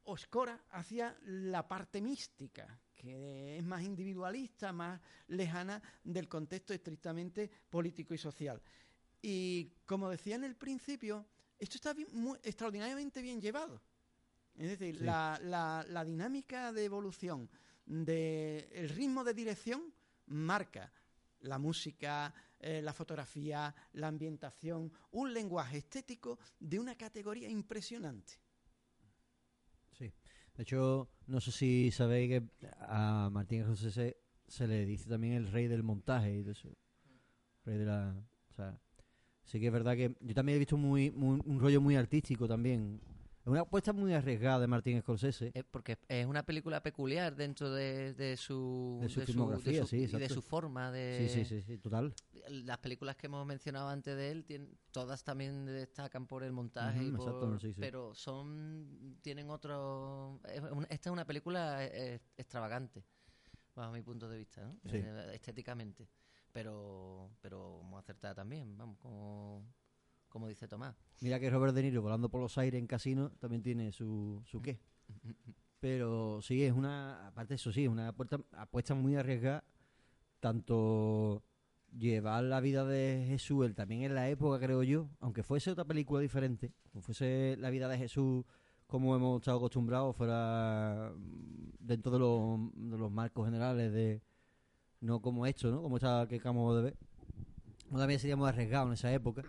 oscora 0.04 0.62
hacia 0.70 1.16
la 1.24 1.66
parte 1.66 2.02
mística, 2.02 2.78
que 2.94 3.56
es 3.56 3.64
más 3.64 3.82
individualista, 3.82 4.70
más 4.72 5.00
lejana 5.28 5.82
del 6.04 6.28
contexto 6.28 6.74
estrictamente 6.74 7.50
político 7.70 8.12
y 8.12 8.18
social. 8.18 8.60
Y 9.22 9.72
como 9.86 10.10
decía 10.10 10.34
en 10.36 10.44
el 10.44 10.56
principio, 10.56 11.26
esto 11.58 11.76
está 11.76 11.94
bien- 11.94 12.08
muy- 12.12 12.38
extraordinariamente 12.42 13.22
bien 13.22 13.40
llevado. 13.40 13.80
Es 14.56 14.68
decir, 14.68 14.98
Sí. 14.98 15.04
la, 15.04 15.38
la- 15.42 15.86
la 15.88 16.04
dinámica 16.04 16.70
de 16.72 16.84
evolución 16.84 17.48
del 17.86 18.88
ritmo 18.90 19.24
de 19.24 19.32
dirección 19.32 19.92
marca 20.26 20.92
la 21.40 21.58
música, 21.58 22.32
eh, 22.58 22.80
la 22.82 22.92
fotografía, 22.92 23.74
la 23.94 24.08
ambientación, 24.08 24.92
un 25.12 25.32
lenguaje 25.32 25.78
estético 25.78 26.38
de 26.58 26.78
una 26.78 26.94
categoría 26.96 27.48
impresionante. 27.48 28.34
Sí. 29.92 30.12
De 30.56 30.62
hecho, 30.62 31.08
no 31.26 31.40
sé 31.40 31.52
si 31.52 31.90
sabéis 31.90 32.28
que 32.28 32.68
a 32.80 33.28
Martín 33.32 33.64
José 33.64 33.90
se, 33.90 34.16
se 34.46 34.66
le 34.66 34.84
dice 34.84 35.08
también 35.08 35.34
el 35.34 35.50
rey 35.50 35.68
del 35.68 35.82
montaje 35.82 36.34
y 36.34 36.42
de 36.42 36.52
eso. 36.52 36.68
Rey 37.64 37.78
de 37.78 37.84
la. 37.84 38.14
O 38.50 38.54
sea, 38.54 38.78
Sí 39.44 39.58
que 39.58 39.66
es 39.66 39.72
verdad 39.72 39.96
que 39.96 40.14
yo 40.20 40.32
también 40.34 40.56
he 40.56 40.58
visto 40.60 40.76
muy, 40.76 41.10
muy- 41.10 41.40
un 41.44 41.58
rollo 41.58 41.80
muy 41.80 41.96
artístico 41.96 42.46
también. 42.46 43.00
Es 43.40 43.46
una 43.46 43.60
apuesta 43.62 43.92
muy 43.94 44.12
arriesgada 44.12 44.60
de 44.60 44.66
Martin 44.66 45.00
Scorsese. 45.00 45.50
Eh, 45.54 45.64
porque 45.70 45.96
es 46.08 46.26
una 46.26 46.44
película 46.44 46.82
peculiar 46.82 47.34
dentro 47.34 47.70
de, 47.72 48.12
de 48.12 48.36
su, 48.36 48.98
De 49.00 49.08
su 49.08 49.22
filmografía, 49.22 49.86
sí, 49.86 49.96
y 49.96 50.06
de 50.06 50.28
su 50.28 50.42
forma 50.42 50.92
de 50.92 51.26
Sí, 51.28 51.44
sí, 51.44 51.44
sí, 51.46 51.62
sí, 51.62 51.78
total. 51.78 52.14
las 52.48 52.76
películas 52.78 53.16
que 53.16 53.26
hemos 53.28 53.46
mencionado 53.46 53.88
antes 53.88 54.14
de 54.14 54.30
él 54.30 54.44
tienen, 54.44 54.76
todas 54.90 55.24
también 55.24 55.64
destacan 55.64 56.26
por 56.26 56.42
el 56.44 56.52
montaje 56.52 57.02
y 57.02 57.10
por- 57.12 57.20
exacto, 57.28 57.58
sí, 57.60 57.72
sí. 57.72 57.80
pero 57.80 58.14
son 58.14 59.18
tienen 59.22 59.48
otro 59.50 60.38
esta 60.90 61.08
es 61.08 61.12
una 61.12 61.24
película 61.24 61.82
eh, 61.84 62.20
extravagante 62.36 63.02
bajo 63.74 63.92
mi 63.92 64.02
punto 64.02 64.28
de 64.28 64.38
vista 64.38 64.62
¿no? 64.64 64.78
Eh, 64.84 65.30
estéticamente 65.34 66.08
pero 66.52 67.30
pero 67.40 67.80
muy 67.84 67.98
acertada 67.98 68.34
también 68.34 68.76
vamos 68.76 68.98
como 68.98 69.64
como 70.30 70.48
dice 70.48 70.66
Tomás 70.66 70.96
Mira 71.20 71.38
que 71.38 71.50
Robert 71.50 71.74
De 71.74 71.82
Niro 71.82 72.00
volando 72.00 72.30
por 72.30 72.40
los 72.40 72.56
aires 72.56 72.78
en 72.78 72.86
casino 72.86 73.30
también 73.38 73.62
tiene 73.62 73.92
su, 73.92 74.42
su 74.46 74.62
qué. 74.62 74.80
Pero 75.80 76.40
sí, 76.42 76.62
es 76.62 76.72
una, 76.72 77.26
aparte 77.28 77.50
de 77.50 77.56
eso 77.56 77.72
sí, 77.72 77.84
es 77.84 77.90
una 77.90 78.08
apuesta, 78.08 78.38
apuesta 78.52 78.94
muy 78.94 79.16
arriesgada, 79.16 79.64
tanto 80.38 81.42
llevar 81.96 82.44
la 82.44 82.60
vida 82.60 82.84
de 82.84 83.24
Jesús, 83.28 83.64
él 83.64 83.74
también 83.74 84.02
en 84.02 84.14
la 84.14 84.28
época 84.28 84.58
creo 84.58 84.82
yo, 84.82 85.08
aunque 85.20 85.42
fuese 85.42 85.70
otra 85.70 85.84
película 85.84 86.20
diferente, 86.20 86.72
como 86.92 87.02
fuese 87.02 87.56
la 87.58 87.70
vida 87.70 87.88
de 87.88 87.98
Jesús 87.98 88.44
como 88.90 89.14
hemos 89.14 89.40
estado 89.40 89.58
acostumbrados, 89.58 90.16
fuera 90.16 91.12
mm, 91.16 91.70
dentro 91.78 92.10
de 92.10 92.18
los, 92.18 92.58
de 92.74 92.98
los 92.98 93.10
marcos 93.10 93.46
generales 93.46 93.92
de, 93.92 94.20
no 95.00 95.22
como 95.22 95.46
esto, 95.46 95.70
¿no? 95.70 95.80
Como 95.80 95.96
esta 95.96 96.26
que 96.28 96.36
acabamos 96.36 96.76
de 96.76 96.82
ver. 96.82 96.96
No 97.90 97.98
también 97.98 98.20
sería 98.20 98.36
muy 98.36 98.48
arriesgado 98.48 98.88
en 98.88 98.94
esa 98.94 99.12
época. 99.12 99.42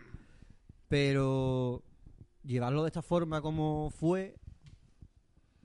Pero 0.91 1.85
llevarlo 2.43 2.83
de 2.83 2.89
esta 2.89 3.01
forma 3.01 3.41
como 3.41 3.91
fue, 3.91 4.35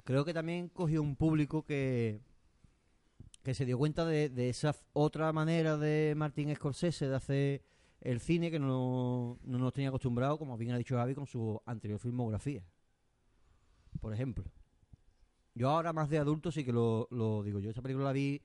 creo 0.04 0.24
que 0.24 0.32
también 0.32 0.68
cogió 0.68 1.02
un 1.02 1.16
público 1.16 1.64
que, 1.64 2.20
que 3.42 3.52
se 3.52 3.64
dio 3.64 3.76
cuenta 3.76 4.04
de, 4.04 4.28
de 4.28 4.50
esa 4.50 4.76
otra 4.92 5.32
manera 5.32 5.78
de 5.78 6.14
Martin 6.16 6.54
Scorsese 6.54 7.08
de 7.08 7.16
hacer 7.16 7.62
el 8.02 8.20
cine 8.20 8.52
que 8.52 8.60
no, 8.60 9.40
no 9.42 9.58
nos 9.58 9.72
tenía 9.72 9.88
acostumbrado, 9.88 10.38
como 10.38 10.56
bien 10.56 10.70
ha 10.70 10.78
dicho 10.78 10.94
Javi, 10.94 11.16
con 11.16 11.26
su 11.26 11.60
anterior 11.66 11.98
filmografía. 11.98 12.62
Por 14.00 14.14
ejemplo. 14.14 14.44
Yo 15.56 15.70
ahora 15.70 15.92
más 15.92 16.08
de 16.08 16.18
adulto 16.18 16.52
sí 16.52 16.64
que 16.64 16.72
lo, 16.72 17.08
lo 17.10 17.42
digo. 17.42 17.58
Yo 17.58 17.70
esta 17.70 17.82
película 17.82 18.04
la 18.04 18.12
vi, 18.12 18.42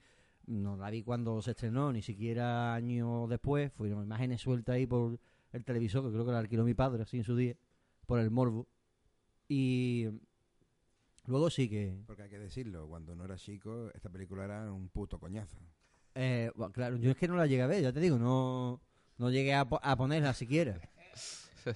no 0.47 0.77
la 0.77 0.89
vi 0.89 1.03
cuando 1.03 1.43
se 1.43 1.51
estrenó, 1.51 1.93
ni 1.93 2.01
siquiera 2.01 2.73
años 2.73 3.29
después. 3.29 3.71
Fueron 3.71 4.01
imágenes 4.01 4.41
sueltas 4.41 4.77
ahí 4.77 4.87
por 4.87 5.19
el 5.53 5.63
televisor, 5.65 6.03
que 6.05 6.11
creo 6.11 6.25
que 6.25 6.31
la 6.31 6.39
alquiló 6.39 6.63
mi 6.63 6.73
padre 6.73 7.03
así 7.03 7.17
en 7.17 7.23
su 7.23 7.35
día, 7.35 7.55
por 8.05 8.19
el 8.19 8.31
morbo. 8.31 8.67
Y 9.47 10.07
luego 11.25 11.49
sí 11.49 11.69
que... 11.69 11.95
Porque 12.07 12.23
hay 12.23 12.29
que 12.29 12.39
decirlo, 12.39 12.87
cuando 12.87 13.15
no 13.15 13.25
era 13.25 13.35
chico, 13.37 13.89
esta 13.93 14.09
película 14.09 14.45
era 14.45 14.71
un 14.71 14.87
puto 14.89 15.19
coñazo. 15.19 15.57
Eh, 16.15 16.51
bueno, 16.55 16.73
claro, 16.73 16.97
yo 16.97 17.11
es 17.11 17.17
que 17.17 17.27
no 17.27 17.35
la 17.35 17.47
llegué 17.47 17.61
a 17.61 17.67
ver, 17.67 17.81
ya 17.81 17.91
te 17.93 17.99
digo, 17.99 18.17
no, 18.17 18.81
no 19.17 19.29
llegué 19.29 19.53
a, 19.53 19.65
po- 19.67 19.79
a 19.81 19.95
ponerla 19.95 20.33
siquiera. 20.33 20.79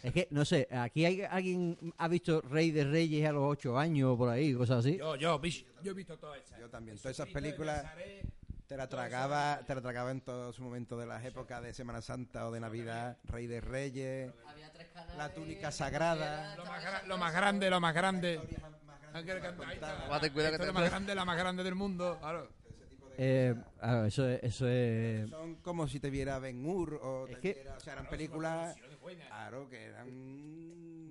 es 0.03 0.11
que, 0.13 0.27
no 0.31 0.43
sé, 0.45 0.67
aquí 0.71 1.05
hay 1.05 1.21
alguien 1.21 1.77
ha 1.97 2.07
visto 2.07 2.41
Rey 2.41 2.71
de 2.71 2.83
Reyes 2.85 3.27
a 3.27 3.31
los 3.31 3.43
ocho 3.43 3.77
años 3.77 4.11
o 4.13 4.17
por 4.17 4.29
ahí, 4.29 4.53
cosas 4.53 4.79
así. 4.85 4.97
Yo, 4.97 5.15
yo, 5.15 5.37
bicho, 5.39 5.65
yo 5.83 5.91
he 5.91 5.93
visto 5.93 6.17
todas 6.17 6.41
esas. 6.41 6.59
Yo 6.59 6.69
también, 6.69 6.97
todas 6.97 7.11
esas 7.17 7.29
películas 7.29 7.85
te 8.67 8.77
la 8.77 8.87
tragaba, 8.89 9.59
te 9.65 9.75
la 9.75 9.81
tragaba 9.81 10.11
en 10.11 10.21
todo 10.21 10.51
su 10.53 10.63
momento 10.63 10.97
de 10.97 11.05
las 11.05 11.23
épocas 11.23 11.61
de 11.61 11.73
Semana 11.73 12.01
Santa 12.01 12.47
o 12.47 12.51
de 12.51 12.59
Navidad, 12.59 13.17
Rey 13.25 13.45
de 13.47 13.61
Reyes, 13.61 14.31
la 15.17 15.33
túnica 15.33 15.71
sagrada. 15.71 16.55
Lo 16.55 16.65
más, 16.65 16.83
gra- 16.83 17.03
lo 17.05 17.17
más 17.17 17.33
grande, 17.33 17.69
lo 17.69 17.79
más 17.79 17.93
grande. 17.93 18.35
Lo 18.35 18.41
más 20.73 20.89
grande, 20.89 21.15
la 21.15 21.25
más 21.25 21.37
grande 21.37 21.63
del 21.63 21.75
mundo. 21.75 22.17
Claro. 22.19 22.49
Eh, 23.17 23.55
ah, 23.79 24.03
eso 24.07 24.27
es, 24.27 24.43
eso 24.43 24.67
es 24.67 25.29
Son 25.29 25.55
como 25.61 25.87
si 25.87 26.01
te 26.01 26.09
viera 26.09 26.37
Ben 26.39 26.65
Hur 26.65 26.99
o, 27.01 27.25
te 27.27 27.33
Es 27.33 27.39
que- 27.39 27.53
viera- 27.53 27.77
o 27.77 27.79
sea, 27.79 27.93
eran 27.93 28.09
películas, 28.09 28.75
claro, 29.29 29.69
que 29.69 29.83
eran... 29.85 30.09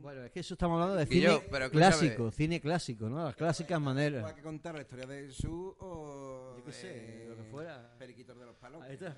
bueno, 0.04 0.22
es 0.22 0.30
que 0.30 0.40
eso 0.40 0.52
estamos 0.54 0.74
hablando 0.74 0.96
de 0.96 1.06
cine 1.06 1.20
yo, 1.22 1.42
pero 1.50 1.64
escúchame. 1.64 1.90
clásico, 1.96 2.30
cine 2.30 2.60
clásico, 2.60 3.08
¿no? 3.08 3.24
Las 3.24 3.34
clásicas 3.36 3.80
maneras. 3.80 4.24
Hay 4.28 4.34
que 4.34 4.42
contar 4.42 4.74
la 4.74 4.82
historia 4.82 5.06
de 5.06 5.22
Jesús 5.28 5.74
o 5.80 6.54
Yo 6.58 6.64
qué 6.64 6.72
sé, 6.72 7.26
lo 7.26 7.36
que 7.36 7.42
fuera. 7.44 7.96
Periquitos 7.98 8.38
de 8.38 8.44
los 8.44 8.54
palos. 8.56 8.82
Ahí 8.82 8.92
está. 8.92 9.16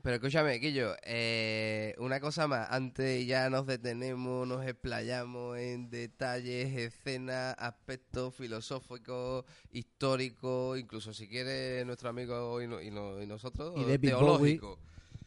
Pero 0.00 0.14
escúchame, 0.16 0.58
Quillo, 0.60 0.94
eh, 1.02 1.94
una 1.98 2.18
cosa 2.20 2.46
más. 2.48 2.68
Antes 2.70 3.26
ya 3.26 3.50
nos 3.50 3.66
detenemos, 3.66 4.46
nos 4.48 4.64
explayamos 4.66 5.58
en 5.58 5.90
detalles, 5.90 6.74
escenas, 6.76 7.54
aspectos 7.58 8.34
filosóficos, 8.34 9.44
históricos, 9.72 10.78
incluso 10.78 11.12
si 11.12 11.28
quiere 11.28 11.84
nuestro 11.84 12.08
amigo 12.08 12.62
y, 12.62 12.66
no- 12.68 12.80
y 12.80 12.90
no- 12.90 13.20
y 13.20 13.26
nosotros, 13.26 13.74
Y 13.76 13.84
David 13.84 14.08
teológico. 14.10 14.78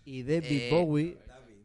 Y 0.05 0.23
David 0.23 0.45
Eh, 0.49 0.69
Bowie 0.71 1.17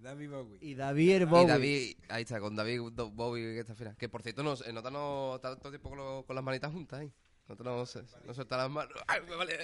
David, 0.05 0.31
David 0.31 0.31
Bowie. 0.31 0.59
y 0.61 0.75
David 0.75 1.21
Y 1.23 1.25
Bowie. 1.25 1.47
David, 1.49 1.97
ahí 2.09 2.23
está, 2.23 2.41
con 2.41 2.55
David 2.55 2.81
Bowie 3.13 3.55
que 3.55 3.61
está 3.61 3.75
fina. 3.75 3.95
Que 3.97 4.09
por 4.09 4.23
cierto, 4.23 4.43
nos, 4.43 4.67
en 4.67 4.75
nota 4.75 4.91
no 4.91 5.37
está 5.37 5.57
todo 5.57 5.69
el 5.69 5.73
tiempo 5.73 5.89
con, 5.91 5.99
lo- 5.99 6.25
con 6.27 6.37
las 6.37 6.45
manitas 6.45 6.71
juntas 6.73 7.01
ahí. 7.01 7.13
Nota 7.49 7.65
no, 7.65 7.85
se, 7.85 8.03
no 8.25 8.33
suelta 8.33 8.57
las 8.57 8.71
manos. 8.71 8.95
Ay, 9.07 9.21
me 9.29 9.37
vale, 9.37 9.55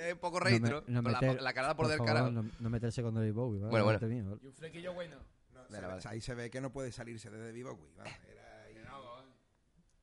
es 0.00 0.12
un 0.12 0.18
poco 0.18 0.40
reír, 0.40 0.60
¿no? 0.60 0.82
me- 0.86 0.92
no 0.92 1.02
la, 1.02 1.20
meter- 1.20 1.40
la 1.40 1.52
cara 1.52 1.74
por, 1.74 1.88
del 1.88 1.98
favor, 1.98 2.12
carajo. 2.14 2.30
No, 2.32 2.44
no 2.58 2.70
meterse 2.70 3.02
con 3.02 3.14
David 3.14 3.32
Bowie. 3.32 3.60
¿vale? 3.60 3.70
Bueno, 3.70 3.84
bueno. 3.84 3.98
Delante 3.98 4.14
mío, 4.22 4.30
¿vale? 4.30 4.40
Y 4.42 4.46
un 4.48 4.52
flequillo 4.54 4.92
bueno. 4.92 5.16
No, 5.54 5.60
Vale, 5.68 5.70
se- 5.80 5.86
vale. 5.86 6.02
Ahí 6.06 6.20
se 6.20 6.34
ve 6.34 6.50
que 6.50 6.60
no 6.60 6.70
puede 6.72 6.92
salirse 6.92 7.30
de 7.30 7.38
David 7.46 7.64
Bowie. 7.64 7.88
vamos, 7.96 8.12
era 8.30 8.62
ahí- 8.64 8.74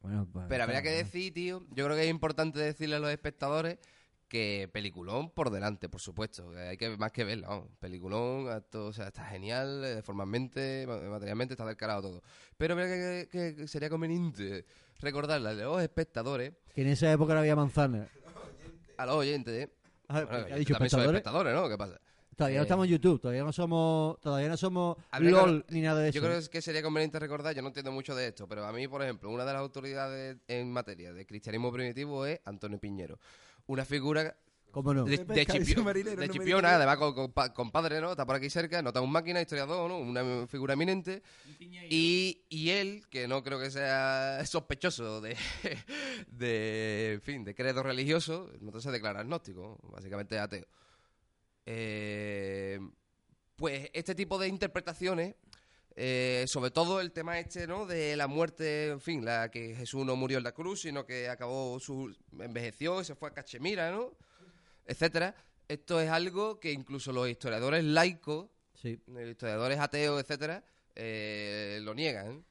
Bueno, 0.01 0.27
pues, 0.31 0.45
Pero 0.47 0.63
habría 0.63 0.81
que 0.81 0.91
¿no? 0.91 0.95
decir, 0.97 1.33
tío, 1.33 1.65
yo 1.71 1.85
creo 1.85 1.95
que 1.97 2.03
es 2.03 2.09
importante 2.09 2.59
decirle 2.59 2.95
a 2.95 2.99
los 2.99 3.09
espectadores 3.09 3.77
que 4.27 4.69
peliculón 4.71 5.29
por 5.31 5.49
delante, 5.49 5.87
por 5.89 6.01
supuesto. 6.01 6.51
que 6.51 6.59
hay 6.59 6.77
que 6.77 6.95
más 6.97 7.11
que 7.11 7.23
verlo, 7.23 7.47
vamos. 7.47 7.67
Peliculón, 7.79 8.49
acto, 8.49 8.87
o 8.87 8.93
sea, 8.93 9.07
está 9.07 9.25
genial, 9.25 9.83
eh, 9.85 10.01
formalmente, 10.01 10.85
ma- 10.87 10.97
materialmente, 10.97 11.53
está 11.53 11.65
del 11.65 11.77
carajo 11.77 12.01
todo. 12.01 12.23
Pero 12.57 12.73
habría 12.73 12.87
que, 12.87 13.29
que- 13.31 13.55
que 13.55 13.67
sería 13.67 13.89
conveniente 13.89 14.65
recordarle 14.99 15.49
a 15.49 15.53
los 15.53 15.81
espectadores, 15.81 16.53
Que 16.73 16.81
en 16.81 16.89
esa 16.89 17.11
época 17.11 17.33
no 17.33 17.39
había 17.39 17.55
manzana. 17.55 18.07
a 18.97 19.05
los 19.05 19.15
oyentes, 19.15 19.65
¿eh? 19.67 19.73
Ah, 20.09 20.21
Bueno, 20.23 20.37
¿ha 20.37 20.57
dicho 20.57 20.73
también 20.73 20.87
espectadores? 20.87 21.19
espectadores, 21.19 21.53
¿no? 21.53 21.69
¿Qué 21.69 21.77
pasa? 21.77 21.99
Todavía 22.35 22.57
no 22.57 22.63
Eh, 22.63 22.65
estamos 22.65 22.85
en 22.85 22.91
YouTube, 22.91 23.19
todavía 23.19 23.43
no 23.43 23.51
somos, 23.51 24.19
todavía 24.21 24.47
no 24.47 24.57
somos 24.57 24.95
que- 25.11 25.63
ni 25.69 25.81
nada 25.81 26.01
de 26.01 26.09
eso. 26.09 26.19
Yo 26.19 26.23
creo 26.25 26.39
que 26.51 26.61
sería 26.61 26.83
conveniente 26.83 27.17
recordar, 27.19 27.55
yo 27.55 27.61
no 27.63 27.69
entiendo 27.69 27.91
mucho 27.91 28.13
de 28.15 28.27
esto, 28.27 28.47
pero 28.47 28.63
a 28.65 28.71
mí, 28.71 28.87
por 28.87 29.01
ejemplo, 29.01 29.29
una 29.31 29.43
de 29.43 29.53
las 29.53 29.61
autoridades 29.61 30.37
en 30.47 30.71
materia 30.71 31.13
de 31.13 31.25
cristianismo 31.25 31.71
primitivo 31.71 32.25
es 32.27 32.39
Antonio 32.45 32.77
Piñero. 32.79 33.17
Una 33.67 33.85
figura 33.85 34.35
¿Cómo 34.71 34.93
no? 34.93 35.05
de, 35.05 35.17
De 35.17 35.65
submarinero, 35.65 36.21
de 36.21 36.29
Chipiona, 36.29 36.75
además 36.75 36.97
con, 36.97 37.13
con 37.13 37.31
pa- 37.31 37.51
compadre, 37.53 37.99
¿no? 37.99 38.11
Está 38.11 38.25
por 38.25 38.35
aquí 38.35 38.49
cerca, 38.49 38.81
no 38.81 38.89
está 38.89 39.01
un 39.01 39.11
máquina, 39.11 39.41
historiador, 39.41 39.89
¿no? 39.89 39.97
Una 39.97 40.45
figura 40.47 40.73
eminente. 40.73 41.23
Y, 41.89 42.43
y 42.49 42.69
él, 42.69 43.05
que 43.09 43.27
no 43.27 43.41
creo 43.43 43.59
que 43.59 43.71
sea 43.71 44.39
sospechoso 44.45 45.19
de, 45.21 45.35
de 46.27 47.13
en 47.13 47.21
fin, 47.21 47.43
de 47.43 47.55
credo 47.55 47.81
religioso, 47.81 48.51
no 48.61 48.79
se 48.79 48.91
declara 48.91 49.21
agnóstico, 49.21 49.79
básicamente 49.91 50.37
ateo. 50.37 50.65
Eh, 51.65 52.79
pues 53.55 53.89
este 53.93 54.13
tipo 54.15 54.37
de 54.37 54.47
interpretaciones, 54.47 55.35
eh, 55.99 56.45
sobre 56.47 56.69
todo 56.69 57.01
el 57.01 57.11
tema 57.11 57.39
este, 57.39 57.65
¿no? 57.65 57.87
De 57.87 58.15
la 58.15 58.27
muerte, 58.27 58.89
en 58.89 59.01
fin, 59.01 59.25
la 59.25 59.49
que 59.49 59.73
Jesús 59.75 60.05
no 60.05 60.15
murió 60.15 60.37
en 60.37 60.43
la 60.43 60.51
cruz, 60.51 60.81
sino 60.81 61.07
que 61.07 61.27
acabó 61.27 61.79
su 61.79 62.15
envejeció 62.39 63.01
y 63.01 63.05
se 63.05 63.15
fue 63.15 63.29
a 63.29 63.33
Cachemira, 63.33 63.89
¿no? 63.89 64.11
Etcétera. 64.85 65.33
Esto 65.67 65.99
es 65.99 66.09
algo 66.09 66.59
que 66.59 66.71
incluso 66.71 67.11
los 67.11 67.27
historiadores 67.27 67.83
laicos, 67.83 68.47
Sí. 68.75 69.01
los 69.07 69.23
historiadores 69.27 69.79
ateos, 69.79 70.21
etcétera, 70.21 70.63
eh, 70.93 71.79
lo 71.81 71.95
niegan, 71.95 72.45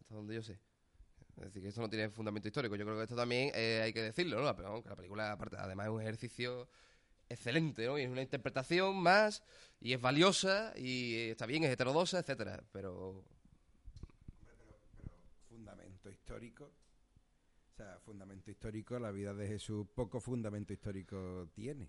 hasta 0.00 0.14
donde 0.14 0.34
yo 0.34 0.42
sé. 0.42 0.58
Es 1.36 1.44
decir, 1.44 1.62
que 1.62 1.68
esto 1.68 1.82
no 1.82 1.90
tiene 1.90 2.08
fundamento 2.08 2.48
histórico. 2.48 2.74
Yo 2.76 2.84
creo 2.86 2.96
que 2.96 3.02
esto 3.02 3.16
también 3.16 3.50
eh, 3.54 3.82
hay 3.84 3.92
que 3.92 4.00
decirlo, 4.02 4.40
¿no? 4.40 4.82
Que 4.82 4.88
la 4.88 4.96
película, 4.96 5.32
aparte, 5.32 5.56
además 5.58 5.88
es 5.88 5.92
un 5.92 6.00
ejercicio 6.00 6.68
excelente, 7.32 7.86
¿no? 7.86 7.98
Y 7.98 8.02
es 8.02 8.10
una 8.10 8.22
interpretación 8.22 8.96
más, 8.96 9.42
y 9.80 9.92
es 9.92 10.00
valiosa, 10.00 10.72
y 10.76 11.30
está 11.30 11.46
bien, 11.46 11.64
es 11.64 11.70
heterodoxa, 11.70 12.18
etcétera. 12.20 12.62
Pero 12.72 13.24
fundamento 15.48 16.10
histórico. 16.10 16.64
O 16.64 17.74
sea, 17.74 17.98
fundamento 18.00 18.50
histórico, 18.50 18.98
la 18.98 19.10
vida 19.10 19.34
de 19.34 19.48
Jesús 19.48 19.86
poco 19.94 20.20
fundamento 20.20 20.72
histórico 20.72 21.48
tiene. 21.54 21.88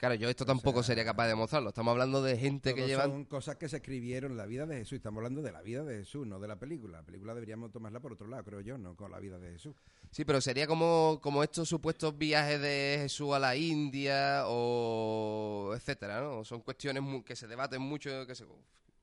Claro, 0.00 0.14
yo 0.14 0.30
esto 0.30 0.46
tampoco 0.46 0.82
sería 0.82 1.04
capaz 1.04 1.24
de 1.24 1.28
demostrarlo. 1.32 1.68
Estamos 1.68 1.92
hablando 1.92 2.22
de 2.22 2.38
gente 2.38 2.72
que 2.72 2.80
Todo 2.80 2.88
llevan... 2.88 3.10
Son 3.10 3.24
cosas 3.26 3.56
que 3.56 3.68
se 3.68 3.76
escribieron, 3.76 4.34
la 4.34 4.46
vida 4.46 4.64
de 4.64 4.78
Jesús. 4.78 4.96
Estamos 4.96 5.18
hablando 5.18 5.42
de 5.42 5.52
la 5.52 5.60
vida 5.60 5.84
de 5.84 5.98
Jesús, 5.98 6.26
no 6.26 6.40
de 6.40 6.48
la 6.48 6.58
película. 6.58 7.00
La 7.00 7.04
película 7.04 7.34
deberíamos 7.34 7.70
tomarla 7.70 8.00
por 8.00 8.14
otro 8.14 8.26
lado, 8.26 8.42
creo 8.42 8.62
yo, 8.62 8.78
no 8.78 8.96
con 8.96 9.10
la 9.10 9.18
vida 9.18 9.38
de 9.38 9.52
Jesús. 9.52 9.76
Sí, 10.10 10.24
pero 10.24 10.40
sería 10.40 10.66
como, 10.66 11.18
como 11.22 11.42
estos 11.42 11.68
supuestos 11.68 12.16
viajes 12.16 12.62
de 12.62 12.96
Jesús 13.02 13.34
a 13.34 13.38
la 13.38 13.54
India 13.56 14.44
o 14.46 15.74
etcétera, 15.76 16.22
¿no? 16.22 16.46
Son 16.46 16.62
cuestiones 16.62 17.02
que 17.22 17.36
se 17.36 17.46
debaten 17.46 17.82
mucho, 17.82 18.26
que 18.26 18.34
se, 18.34 18.46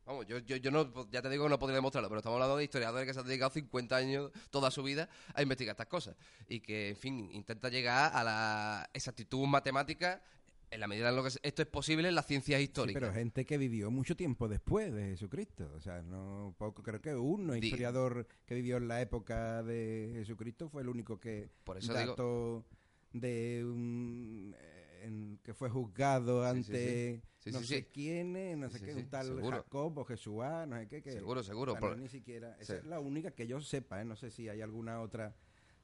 Vamos, 0.07 0.25
yo, 0.25 0.39
yo, 0.39 0.55
yo 0.55 0.71
no, 0.71 0.89
ya 1.11 1.21
te 1.21 1.29
digo 1.29 1.43
que 1.43 1.49
no 1.49 1.59
podría 1.59 1.75
demostrarlo, 1.75 2.07
pero 2.07 2.19
estamos 2.19 2.37
hablando 2.37 2.55
de 2.55 2.63
historiadores 2.63 3.05
que 3.05 3.13
se 3.13 3.19
han 3.19 3.27
dedicado 3.27 3.51
50 3.51 3.95
años, 3.95 4.31
toda 4.49 4.71
su 4.71 4.81
vida, 4.81 5.09
a 5.33 5.41
investigar 5.41 5.73
estas 5.73 5.87
cosas. 5.87 6.15
Y 6.47 6.61
que, 6.61 6.89
en 6.91 6.95
fin, 6.95 7.29
intenta 7.33 7.67
llegar 7.67 8.15
a 8.15 8.23
la 8.23 8.89
exactitud 8.93 9.45
matemática 9.45 10.23
en 10.69 10.79
la 10.79 10.87
medida 10.87 11.09
en 11.09 11.15
lo 11.15 11.23
que 11.23 11.29
esto 11.41 11.61
es 11.61 11.67
posible 11.67 12.07
en 12.09 12.15
las 12.15 12.25
ciencias 12.25 12.57
Sí, 12.59 12.65
históricas. 12.65 13.01
pero 13.01 13.13
gente 13.13 13.45
que 13.45 13.57
vivió 13.57 13.89
mucho 13.91 14.15
tiempo 14.15 14.47
después 14.47 14.93
de 14.93 15.05
Jesucristo. 15.11 15.71
O 15.75 15.79
sea, 15.79 16.01
no 16.01 16.53
poco, 16.57 16.83
creo 16.83 17.01
que 17.01 17.15
uno 17.15 17.53
Di- 17.53 17.59
historiador 17.67 18.27
que 18.45 18.55
vivió 18.55 18.77
en 18.77 18.87
la 18.87 19.01
época 19.01 19.63
de 19.63 20.11
Jesucristo 20.15 20.69
fue 20.69 20.81
el 20.81 20.89
único 20.89 21.19
que 21.19 21.49
Por 21.63 21.77
eso 21.77 21.93
digo- 21.93 22.11
dató 22.11 22.65
de 23.13 23.63
un 23.65 24.55
eh, 24.59 25.01
en- 25.05 25.39
que 25.43 25.53
fue 25.53 25.69
juzgado 25.69 26.43
Sí, 26.43 26.49
ante 26.57 26.63
sí, 26.63 27.21
sí. 27.21 27.27
Sí, 27.39 27.51
no 27.51 27.59
sí, 27.59 27.65
sé 27.67 27.77
sí. 27.77 27.87
quién, 27.93 28.59
no 28.59 28.69
sé 28.69 28.79
Sí, 28.79 28.85
qué, 28.85 28.93
sí, 28.93 28.99
un 28.99 29.09
tal 29.09 29.25
seguro. 29.27 29.49
Jacob 29.57 29.97
o 29.99 30.03
Jesuá, 30.05 30.65
no 30.65 30.77
sé 30.77 30.87
qué. 30.89 31.01
Que, 31.01 31.11
Seguro, 31.11 31.41
seguro, 31.43 31.79
no 31.79 31.95
ni 31.95 32.09
siquiera. 32.09 32.57
Esa 32.59 32.73
Sí. 32.73 32.79
es 32.79 32.85
la 32.85 32.99
única 32.99 33.31
que 33.31 33.47
yo 33.47 33.61
sepa, 33.61 34.01
¿eh? 34.01 34.05
no 34.05 34.17
sé 34.17 34.31
si 34.31 34.49
hay 34.49 34.59
alguna 34.61 34.99
otra 34.99 35.33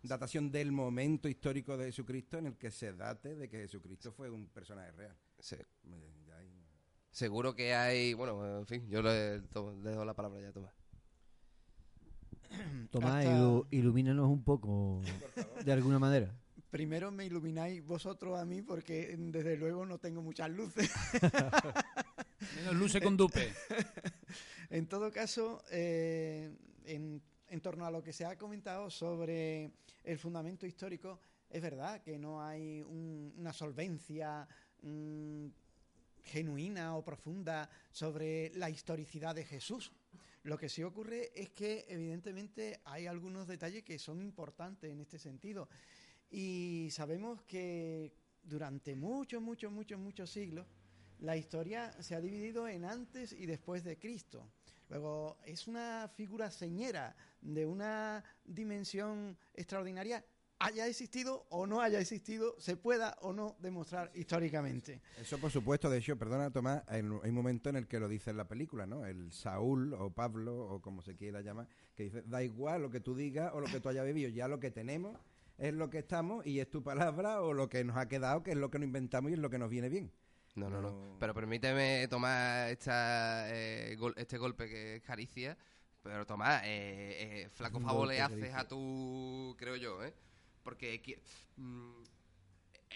datación 0.03 0.51
del 0.51 0.71
momento 0.71 1.27
histórico 1.27 1.77
de 1.77 1.85
Jesucristo 1.85 2.37
en 2.37 2.47
el 2.47 2.57
que 2.57 2.69
se 2.71 2.93
date 2.93 3.35
de 3.35 3.49
que 3.49 3.57
Jesucristo 3.59 4.11
fue 4.11 4.29
un 4.29 4.47
personaje 4.49 4.91
real. 4.91 5.17
Sí. 5.39 5.55
Ya 6.27 6.37
hay- 6.37 6.51
Seguro 7.11 7.55
que 7.55 7.73
hay. 7.73 8.13
Bueno, 8.13 8.59
en 8.59 8.65
fin, 8.67 8.87
yo 8.89 9.01
le, 9.01 9.41
to- 9.51 9.75
le 9.83 9.91
dejo 9.91 10.03
la 10.05 10.13
palabra 10.13 10.41
ya, 10.41 10.51
Tomás. 10.51 10.73
Tomás, 12.91 13.25
Hasta- 13.25 13.37
ilu- 13.39 13.67
ilumínanos 13.71 14.27
un 14.29 14.43
poco 14.43 15.01
de 15.63 15.71
alguna 15.71 15.99
manera. 15.99 16.35
Primero 16.69 17.11
me 17.11 17.25
ilumináis 17.25 17.85
vosotros 17.85 18.39
a 18.39 18.45
mí 18.45 18.63
porque 18.63 19.15
desde 19.17 19.57
luego 19.57 19.85
no 19.85 19.99
tengo 19.99 20.21
muchas 20.23 20.49
luces. 20.49 20.91
Menos 22.55 22.75
luce 22.75 22.99
con 22.99 23.15
dupe. 23.15 23.53
en 24.71 24.87
todo 24.87 25.11
caso, 25.11 25.63
eh, 25.71 26.51
en, 26.85 27.21
en 27.53 27.61
torno 27.61 27.85
a 27.85 27.91
lo 27.91 28.01
que 28.01 28.11
se 28.13 28.25
ha 28.25 28.35
comentado 28.35 28.89
sobre 28.89 29.71
el 30.03 30.17
fundamento 30.17 30.65
histórico, 30.65 31.19
es 31.47 31.61
verdad 31.61 32.01
que 32.01 32.17
no 32.17 32.41
hay 32.43 32.81
un- 32.81 33.31
una 33.37 33.53
solvencia 33.53 34.47
mm, 34.81 35.47
genuina 36.23 36.97
o 36.97 37.03
profunda 37.03 37.69
sobre 37.91 38.51
la 38.55 38.69
historicidad 38.69 39.35
de 39.35 39.45
Jesús. 39.45 39.91
Lo 40.43 40.57
que 40.57 40.67
sí 40.67 40.81
ocurre 40.83 41.31
es 41.39 41.51
que 41.51 41.85
evidentemente 41.87 42.81
hay 42.85 43.05
algunos 43.05 43.47
detalles 43.47 43.83
que 43.83 43.99
son 43.99 44.19
importantes 44.19 44.91
en 44.91 44.99
este 44.99 45.19
sentido. 45.19 45.69
Y 46.31 46.89
sabemos 46.91 47.43
que 47.43 48.11
durante 48.41 48.95
muchos, 48.95 49.41
muchos, 49.41 49.71
muchos, 49.71 49.99
muchos 49.99 50.29
siglos 50.31 50.65
la 51.19 51.37
historia 51.37 51.93
se 52.01 52.15
ha 52.15 52.19
dividido 52.19 52.67
en 52.67 52.83
antes 52.83 53.31
y 53.31 53.45
después 53.45 53.83
de 53.83 53.97
Cristo. 53.99 54.49
Luego, 54.93 55.39
es 55.43 55.67
una 55.67 56.07
figura 56.07 56.51
señera 56.51 57.15
de 57.41 57.65
una 57.65 58.23
dimensión 58.45 59.35
extraordinaria, 59.55 60.23
haya 60.59 60.85
existido 60.85 61.47
o 61.49 61.65
no 61.65 61.81
haya 61.81 61.99
existido, 61.99 62.53
se 62.59 62.77
pueda 62.77 63.17
o 63.21 63.33
no 63.33 63.55
demostrar 63.59 64.11
históricamente. 64.13 65.01
Eso 65.19 65.39
por 65.39 65.49
supuesto, 65.49 65.89
de 65.89 65.97
hecho, 65.97 66.15
perdona 66.15 66.51
Tomás, 66.51 66.83
hay 66.85 67.01
un 67.01 67.33
momento 67.33 67.71
en 67.71 67.77
el 67.77 67.87
que 67.87 67.99
lo 67.99 68.07
dice 68.07 68.29
en 68.29 68.37
la 68.37 68.47
película, 68.47 68.85
¿no? 68.85 69.03
El 69.03 69.31
Saúl 69.31 69.95
o 69.95 70.11
Pablo 70.11 70.59
o 70.59 70.79
como 70.79 71.01
se 71.01 71.15
quiera 71.15 71.41
llamar, 71.41 71.67
que 71.95 72.03
dice, 72.03 72.21
da 72.27 72.43
igual 72.43 72.83
lo 72.83 72.91
que 72.91 72.99
tú 72.99 73.15
digas 73.15 73.51
o 73.55 73.61
lo 73.61 73.65
que 73.65 73.79
tú 73.79 73.89
hayas 73.89 74.05
vivido, 74.05 74.29
ya 74.29 74.47
lo 74.47 74.59
que 74.59 74.69
tenemos 74.69 75.17
es 75.57 75.73
lo 75.73 75.89
que 75.89 75.97
estamos 75.97 76.45
y 76.45 76.59
es 76.59 76.69
tu 76.69 76.83
palabra 76.83 77.41
o 77.41 77.53
lo 77.53 77.67
que 77.67 77.83
nos 77.83 77.97
ha 77.97 78.07
quedado, 78.07 78.43
que 78.43 78.51
es 78.51 78.57
lo 78.57 78.69
que 78.69 78.77
nos 78.77 78.85
inventamos 78.85 79.31
y 79.31 79.33
es 79.33 79.39
lo 79.39 79.49
que 79.49 79.57
nos 79.57 79.71
viene 79.71 79.89
bien. 79.89 80.11
No, 80.55 80.69
no, 80.69 80.81
no. 80.81 81.17
Pero 81.19 81.33
permíteme 81.33 82.07
tomar 82.07 82.69
esta, 82.69 83.45
eh, 83.49 83.95
gol- 83.97 84.13
este 84.17 84.37
golpe 84.37 84.67
que 84.69 84.95
es 84.97 85.01
caricia. 85.01 85.57
Pero 86.01 86.25
Tomás, 86.25 86.61
eh, 86.65 87.45
eh, 87.45 87.49
flaco 87.49 87.79
favor 87.79 88.07
le 88.07 88.19
haces 88.21 88.37
caricia. 88.39 88.59
a 88.59 88.67
tu, 88.67 89.55
creo 89.57 89.77
yo, 89.77 90.03
¿eh? 90.03 90.13
Porque, 90.61 91.01
mm, 91.55 92.03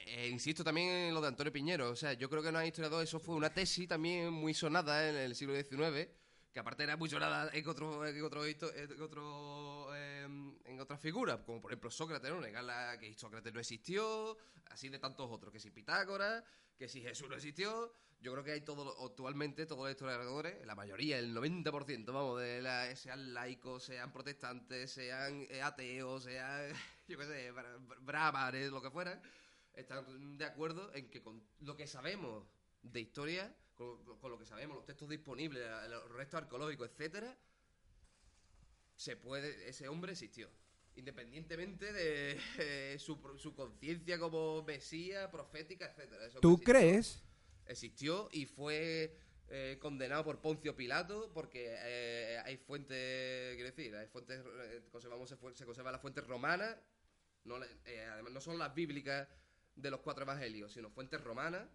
eh, 0.08 0.28
insisto 0.30 0.64
también 0.64 0.90
en 0.90 1.14
lo 1.14 1.22
de 1.22 1.30
Antonio 1.30 1.52
Piñero. 1.54 1.90
O 1.90 1.96
sea, 1.96 2.14
yo 2.14 2.30
creo 2.30 2.44
que 2.44 2.52
no 2.52 2.60
hay 2.60 2.68
historiador, 2.68 3.02
eso 3.04 3.20
fue 3.20 3.36
una 3.36 3.50
tesis 3.54 3.88
también 3.88 4.32
muy 4.34 4.54
sonada 4.54 5.10
en 5.10 5.16
el 5.16 5.36
siglo 5.36 5.54
XIX, 5.56 6.10
que 6.54 6.60
aparte 6.60 6.84
era 6.84 6.98
muy 6.98 7.10
sonada 7.10 7.50
en 7.54 7.68
otro, 7.68 8.06
en 8.06 8.22
otro, 8.24 8.46
en 8.46 9.02
otro, 9.02 9.96
en 10.28 10.80
otras 10.80 11.00
figuras, 11.00 11.40
como 11.46 11.62
por 11.62 11.72
ejemplo 11.72 11.90
Sócrates, 11.90 12.30
¿no? 12.30 12.40
Negar 12.42 13.00
que 13.00 13.14
Sócrates 13.14 13.54
no 13.54 13.60
existió, 13.60 14.38
así 14.66 14.90
de 14.90 15.00
tantos 15.00 15.30
otros, 15.30 15.52
que 15.52 15.60
si 15.60 15.72
Pitágoras, 15.72 16.44
que 16.78 16.88
si 16.88 17.02
Jesús 17.02 17.30
no 17.30 17.36
existió. 17.36 17.92
Yo 18.20 18.32
creo 18.32 18.44
que 18.44 18.52
hay 18.52 18.62
todo, 18.62 19.06
actualmente 19.06 19.68
todos 19.68 19.84
los 19.84 19.92
historiadores, 19.92 20.66
la 20.66 20.74
mayoría, 20.74 21.20
el 21.20 21.36
90%, 21.36 22.06
vamos, 22.12 22.42
de 22.42 22.64
la, 22.64 22.96
sean 22.96 23.34
laicos, 23.34 23.84
sean 23.84 24.12
protestantes, 24.12 24.92
sean 24.92 25.46
eh, 25.52 25.62
ateos, 25.62 26.24
sean, 26.24 26.74
yo 27.08 27.18
qué 27.18 27.26
sé, 27.26 27.54
lo 28.72 28.82
que 28.82 28.90
fueran, 28.90 29.22
están 29.74 30.38
de 30.38 30.46
acuerdo 30.46 30.92
en 30.96 31.12
que 31.12 31.22
con 31.22 31.44
lo 31.60 31.78
que 31.78 31.86
sabemos 31.86 32.44
de 32.82 33.02
historia, 33.02 33.56
con, 33.76 34.04
con 34.18 34.32
lo 34.32 34.40
que 34.40 34.48
sabemos, 34.48 34.78
los 34.78 34.86
textos 34.86 35.10
disponibles, 35.10 35.64
los 35.88 36.10
restos 36.10 36.42
arqueológicos, 36.42 36.90
etcétera, 36.90 37.38
se 38.98 39.16
puede, 39.16 39.70
ese 39.70 39.88
hombre 39.88 40.12
existió. 40.12 40.50
Independientemente 40.96 41.94
de 41.94 42.38
eh, 42.58 42.98
su, 43.00 43.18
su 43.38 43.54
conciencia 43.56 44.20
como 44.20 44.64
mesía, 44.64 45.32
profética, 45.32 45.86
etcétera. 45.86 46.28
¿Tú 46.42 46.56
existió. 46.56 46.74
crees? 46.74 47.24
Existió 47.68 48.30
y 48.32 48.46
fue 48.48 49.16
eh, 49.50 49.78
condenado 49.80 50.24
por 50.26 50.42
Poncio 50.42 50.76
Pilato 50.76 51.32
porque 51.34 51.76
eh, 51.78 52.42
hay 52.44 52.58
fuentes, 52.58 53.56
quiero 53.56 53.70
decir, 53.70 53.96
hay 53.96 54.08
fuentes, 54.08 54.42
conservamos, 54.92 55.30
se, 55.30 55.38
conservan 55.38 55.92
las 55.94 56.02
fuentes 56.02 56.26
romanas, 56.26 56.76
no, 57.44 57.60
la- 57.60 57.68
eh, 57.86 58.04
además 58.12 58.34
no 58.34 58.42
son 58.42 58.58
las 58.58 58.74
bíblicas 58.74 59.28
de 59.76 59.92
los 59.92 60.00
cuatro 60.02 60.24
evangelios, 60.24 60.74
sino 60.74 60.90
fuentes 60.90 61.22
romanas. 61.22 61.68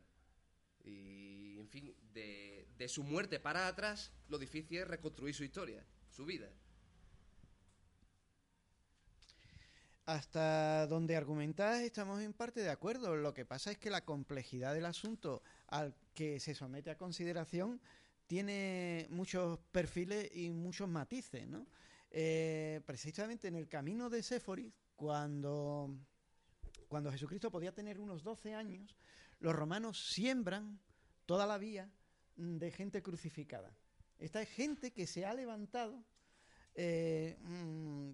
Y, 0.84 1.58
en 1.60 1.68
fin, 1.68 1.94
de, 2.12 2.66
de 2.76 2.88
su 2.88 3.04
muerte 3.04 3.38
para 3.38 3.68
atrás, 3.68 4.12
lo 4.28 4.38
difícil 4.38 4.78
es 4.78 4.88
reconstruir 4.88 5.32
su 5.34 5.44
historia, 5.44 5.86
su 6.10 6.24
vida. 6.26 6.50
Hasta 10.05 10.86
donde 10.88 11.14
argumentás 11.14 11.80
estamos 11.82 12.20
en 12.22 12.32
parte 12.32 12.61
de 12.61 12.70
acuerdo. 12.70 13.14
Lo 13.14 13.32
que 13.32 13.44
pasa 13.44 13.70
es 13.70 13.78
que 13.78 13.88
la 13.88 14.05
complejidad 14.05 14.74
del 14.74 14.86
asunto 14.86 15.42
al 15.68 15.94
que 16.12 16.40
se 16.40 16.55
somete 16.55 16.90
a 16.90 16.98
consideración 16.98 17.80
tiene 18.26 19.07
muchos 19.11 19.61
perfiles 19.70 20.28
y 20.34 20.50
muchos 20.50 20.88
matices, 20.88 21.46
¿no? 21.46 21.66
Eh, 22.11 22.80
precisamente 22.84 23.48
en 23.48 23.55
el 23.55 23.68
camino 23.68 24.11
de 24.11 24.22
Séforis, 24.22 24.72
cuando, 24.96 25.94
cuando 26.88 27.12
Jesucristo 27.12 27.50
podía 27.50 27.72
tener 27.72 28.00
unos 28.00 28.22
12 28.22 28.55
años, 28.55 28.96
los 29.38 29.55
romanos 29.55 30.11
siembran 30.11 30.80
toda 31.26 31.46
la 31.46 31.59
vía 31.59 31.90
de 32.36 32.70
gente 32.70 33.03
crucificada. 33.03 33.74
Esta 34.18 34.42
es 34.42 34.48
gente 34.48 34.92
que 34.92 35.07
se 35.07 35.24
ha 35.24 35.32
levantado 35.32 36.05
eh, 36.74 37.36
mm, 37.40 38.11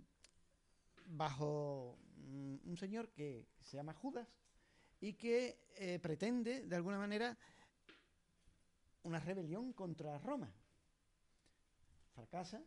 bajo 1.09 1.99
mm, 2.17 2.57
un 2.65 2.77
señor 2.77 3.11
que 3.11 3.47
se 3.63 3.77
llama 3.77 3.95
Judas 3.95 4.29
y 5.01 5.15
que 5.15 5.59
eh, 5.77 5.99
pretende, 6.01 6.67
de 6.67 6.77
alguna 6.77 6.99
manera, 6.99 7.37
una 9.03 9.21
rebelión 9.21 9.73
contra 9.73 10.19
Roma. 10.19 10.53
Fracasa 12.15 12.63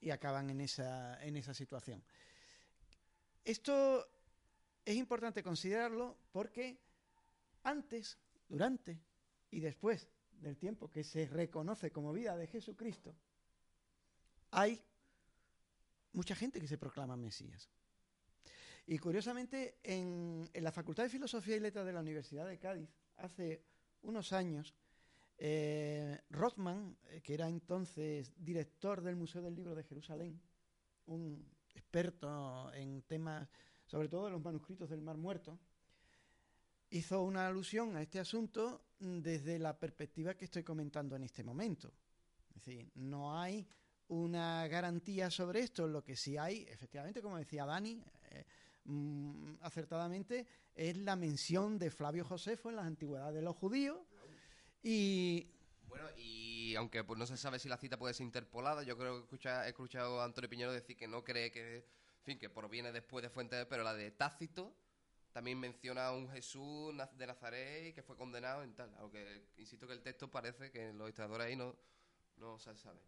y 0.00 0.10
acaban 0.10 0.50
en 0.50 0.60
esa, 0.60 1.22
en 1.24 1.36
esa 1.36 1.54
situación. 1.54 2.02
Esto 3.44 4.06
es 4.84 4.96
importante 4.96 5.42
considerarlo 5.42 6.18
porque 6.32 6.80
antes, 7.62 8.18
durante 8.48 9.00
y 9.50 9.60
después 9.60 10.08
del 10.32 10.56
tiempo 10.56 10.90
que 10.90 11.04
se 11.04 11.26
reconoce 11.26 11.90
como 11.90 12.12
vida 12.12 12.36
de 12.36 12.46
Jesucristo, 12.46 13.14
hay 14.50 14.82
mucha 16.12 16.34
gente 16.34 16.60
que 16.60 16.68
se 16.68 16.78
proclama 16.78 17.16
Mesías. 17.16 17.70
Y 18.86 18.98
curiosamente, 18.98 19.78
en, 19.82 20.48
la 20.54 20.70
Facultad 20.70 21.02
de 21.02 21.08
Filosofía 21.08 21.56
y 21.56 21.60
Letras 21.60 21.84
de 21.84 21.92
la 21.92 22.00
Universidad 22.00 22.46
de 22.46 22.58
Cádiz, 22.58 22.88
hace 23.16 23.64
unos 24.02 24.32
años, 24.32 24.74
eh, 25.38 26.20
Rothman, 26.30 26.96
eh, 27.08 27.20
que 27.20 27.34
era 27.34 27.48
entonces 27.48 28.32
director 28.36 29.02
del 29.02 29.16
Museo 29.16 29.42
del 29.42 29.56
Libro 29.56 29.74
de 29.74 29.82
Jerusalén, 29.82 30.40
un 31.06 31.44
experto 31.74 32.72
en 32.72 33.02
temas, 33.02 33.48
sobre 33.86 34.08
todo 34.08 34.26
de 34.26 34.30
los 34.30 34.42
manuscritos 34.42 34.88
del 34.88 35.02
Mar 35.02 35.16
Muerto, 35.16 35.58
hizo 36.90 37.22
una 37.22 37.48
alusión 37.48 37.96
a 37.96 38.02
este 38.02 38.20
asunto 38.20 38.86
desde 38.98 39.58
la 39.58 39.76
perspectiva 39.76 40.34
que 40.34 40.44
estoy 40.44 40.62
comentando 40.62 41.16
en 41.16 41.24
este 41.24 41.42
momento. 41.42 41.92
Es 42.50 42.64
decir, 42.64 42.90
no 42.94 43.38
hay 43.38 43.66
una 44.08 44.66
garantía 44.68 45.30
sobre 45.30 45.60
esto, 45.60 45.88
lo 45.88 46.04
que 46.04 46.16
sí 46.16 46.36
hay, 46.36 46.62
efectivamente, 46.68 47.20
como 47.20 47.36
decía 47.36 47.66
Dani, 47.66 48.00
eh, 48.86 48.90
mm, 48.90 49.56
acertadamente, 49.62 50.46
es 50.74 50.96
la 50.96 51.16
mención 51.16 51.78
de 51.78 51.90
Flavio 51.90 52.24
Josefo 52.24 52.70
en 52.70 52.76
las 52.76 52.86
antigüedades 52.86 53.34
de 53.34 53.42
los 53.42 53.56
judíos 53.56 53.98
y 54.82 55.50
Bueno, 55.88 56.06
y 56.16 56.74
aunque 56.76 57.04
pues 57.04 57.18
no 57.18 57.26
se 57.26 57.36
sabe 57.36 57.58
si 57.58 57.68
la 57.68 57.76
cita 57.78 57.96
puede 57.98 58.12
ser 58.14 58.26
interpolada, 58.26 58.82
yo 58.82 58.98
creo 58.98 59.14
que 59.18 59.22
escucha- 59.24 59.66
he 59.66 59.70
escuchado 59.70 60.20
a 60.20 60.24
Antonio 60.24 60.50
Piñero 60.50 60.72
decir 60.72 60.96
que 60.96 61.08
no 61.08 61.24
cree 61.24 61.50
que, 61.50 61.76
en 61.78 62.22
fin, 62.24 62.38
que 62.38 62.50
proviene 62.50 62.92
después 62.92 63.22
de 63.22 63.30
Fuentes, 63.30 63.66
pero 63.66 63.82
la 63.82 63.94
de 63.94 64.10
Tácito 64.10 64.74
también 65.32 65.58
menciona 65.60 66.06
a 66.08 66.12
un 66.12 66.28
Jesús 66.28 66.92
de 67.16 67.26
Nazaret 67.26 67.94
que 67.94 68.02
fue 68.02 68.16
condenado 68.16 68.62
en 68.62 68.74
tal. 68.74 68.92
Aunque 68.98 69.48
insisto 69.56 69.86
que 69.86 69.92
el 69.94 70.02
texto 70.02 70.30
parece 70.30 70.70
que 70.70 70.92
los 70.92 71.08
historiadores 71.08 71.46
ahí 71.46 71.56
no, 71.56 71.76
no 72.36 72.58
se 72.58 72.76
sabe. 72.76 73.00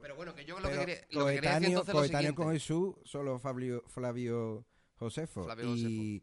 Pero, 0.00 0.16
bueno, 0.16 0.34
que 0.34 0.44
yo 0.44 0.58
lo 0.60 0.68
que 0.68 0.78
quería, 0.78 1.06
lo 1.10 1.26
que 1.26 1.34
quería 1.34 1.58
decir 1.58 1.74
coetáneo, 1.74 1.78
entonces 1.80 1.88
es 1.88 1.94
lo 1.94 2.00
coetáneo 2.00 2.34
con. 2.34 2.52
Jesús, 2.52 2.94
solo 3.04 3.38
Fabio, 3.38 3.82
Flavio 3.88 4.66
Josefo. 4.98 5.44
Flavio 5.44 5.76
y 5.76 6.22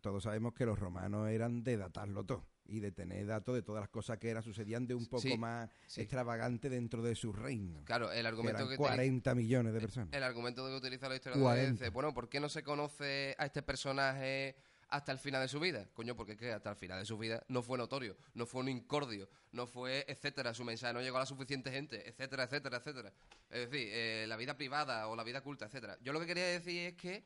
todos 0.00 0.22
sabemos 0.24 0.54
que 0.54 0.66
los 0.66 0.78
romanos 0.78 1.28
eran 1.28 1.62
de 1.64 1.76
datarlo 1.76 2.24
todo 2.24 2.46
y 2.68 2.80
de 2.80 2.90
tener 2.92 3.26
datos 3.26 3.54
de 3.54 3.62
todas 3.62 3.80
las 3.80 3.88
cosas 3.88 4.18
que 4.18 4.28
eran 4.28 4.42
sucedían 4.42 4.86
de 4.86 4.94
un 4.94 5.06
poco 5.06 5.22
Sí, 5.22 5.36
más 5.38 5.70
sí. 5.86 6.00
extravagante 6.00 6.68
dentro 6.68 7.02
de 7.02 7.14
su 7.14 7.32
reino. 7.32 7.82
Claro, 7.84 8.10
el 8.10 8.26
argumento 8.26 8.58
eran 8.60 8.70
que, 8.70 8.76
40 8.76 9.34
millones 9.34 9.72
de 9.72 9.80
personas. 9.80 10.08
El 10.12 10.22
argumento 10.22 10.66
que 10.66 10.74
utiliza 10.74 11.08
la 11.08 11.16
historia 11.16 11.36
es 11.36 11.42
40. 11.42 11.72
dice, 11.72 11.90
bueno, 11.90 12.12
¿por 12.12 12.28
qué 12.28 12.40
no 12.40 12.48
se 12.48 12.62
conoce 12.62 13.34
a 13.38 13.46
este 13.46 13.62
personaje 13.62 14.56
hasta 14.88 15.12
el 15.12 15.18
final 15.18 15.42
de 15.42 15.48
su 15.48 15.60
vida? 15.60 15.88
Coño, 15.94 16.16
porque 16.16 16.32
es 16.32 16.38
que 16.38 16.52
hasta 16.52 16.70
el 16.70 16.76
final 16.76 16.98
de 16.98 17.06
su 17.06 17.16
vida 17.18 17.42
no 17.48 17.62
fue 17.62 17.78
notorio, 17.78 18.16
no 18.34 18.46
fue 18.46 18.62
un 18.62 18.68
incordio, 18.68 19.28
no 19.52 19.66
fue, 19.66 20.04
etcétera, 20.08 20.52
su 20.52 20.64
mensaje 20.64 20.92
no 20.92 21.00
llegó 21.02 21.16
a 21.18 21.20
la 21.20 21.26
suficiente 21.26 21.70
gente, 21.70 22.08
etcétera, 22.08 22.44
etcétera, 22.44 22.78
etcétera. 22.78 23.12
Es 23.50 23.70
decir, 23.70 23.88
eh, 23.92 24.24
la 24.28 24.36
vida 24.36 24.56
privada 24.56 25.06
o 25.08 25.14
la 25.16 25.22
vida 25.24 25.40
culta, 25.40 25.66
etcétera. 25.66 25.98
Yo 26.02 26.12
lo 26.12 26.20
que 26.20 26.26
quería 26.26 26.46
decir 26.46 26.80
es 26.86 26.94
que 26.94 27.24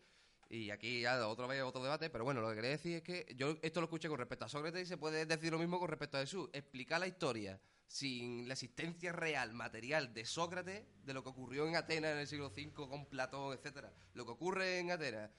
y 0.50 0.70
aquí 0.72 1.02
ya 1.02 1.28
otra 1.28 1.46
vez 1.46 1.62
otro 1.62 1.80
debate, 1.80 2.10
pero 2.10 2.24
bueno, 2.24 2.40
lo 2.40 2.48
que 2.48 2.56
quería 2.56 2.70
decir 2.70 2.96
es 2.96 3.02
que 3.02 3.32
yo 3.36 3.56
esto 3.62 3.80
lo 3.80 3.84
escuché 3.84 4.08
con 4.08 4.18
respecto 4.18 4.44
a 4.44 4.48
Sócrates 4.48 4.82
y 4.82 4.86
se 4.86 4.96
puede 4.96 5.24
decir 5.24 5.52
lo 5.52 5.60
mismo 5.60 5.78
con 5.78 5.88
respecto 5.88 6.16
a 6.16 6.20
Jesús. 6.20 6.50
Explicar 6.52 6.98
la 6.98 7.06
historia 7.06 7.60
sin 7.86 8.48
la 8.48 8.54
existencia 8.54 9.12
real, 9.12 9.52
material 9.52 10.12
de 10.12 10.24
Sócrates, 10.24 10.84
de 11.04 11.14
lo 11.14 11.22
que 11.22 11.28
ocurrió 11.28 11.68
en 11.68 11.76
Atenas 11.76 12.12
en 12.12 12.18
el 12.18 12.26
siglo 12.26 12.48
V 12.48 12.72
con 12.72 13.06
Platón, 13.06 13.56
etcétera, 13.56 13.92
lo 14.14 14.24
que 14.24 14.32
ocurre 14.32 14.80
en 14.80 14.90
Atenas, 14.90 15.30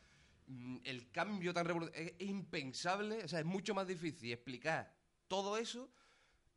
mm, 0.47 0.78
el 0.86 1.12
cambio 1.12 1.53
tan 1.53 1.66
revolucionario, 1.66 2.14
es, 2.18 2.30
impensable, 2.30 3.26
o 3.26 3.28
sea, 3.28 3.39
es 3.39 3.45
mucho 3.45 3.74
más 3.74 3.88
difícil 3.88 4.32
explicar 4.32 4.95
todo 5.28 5.57
eso 5.57 5.91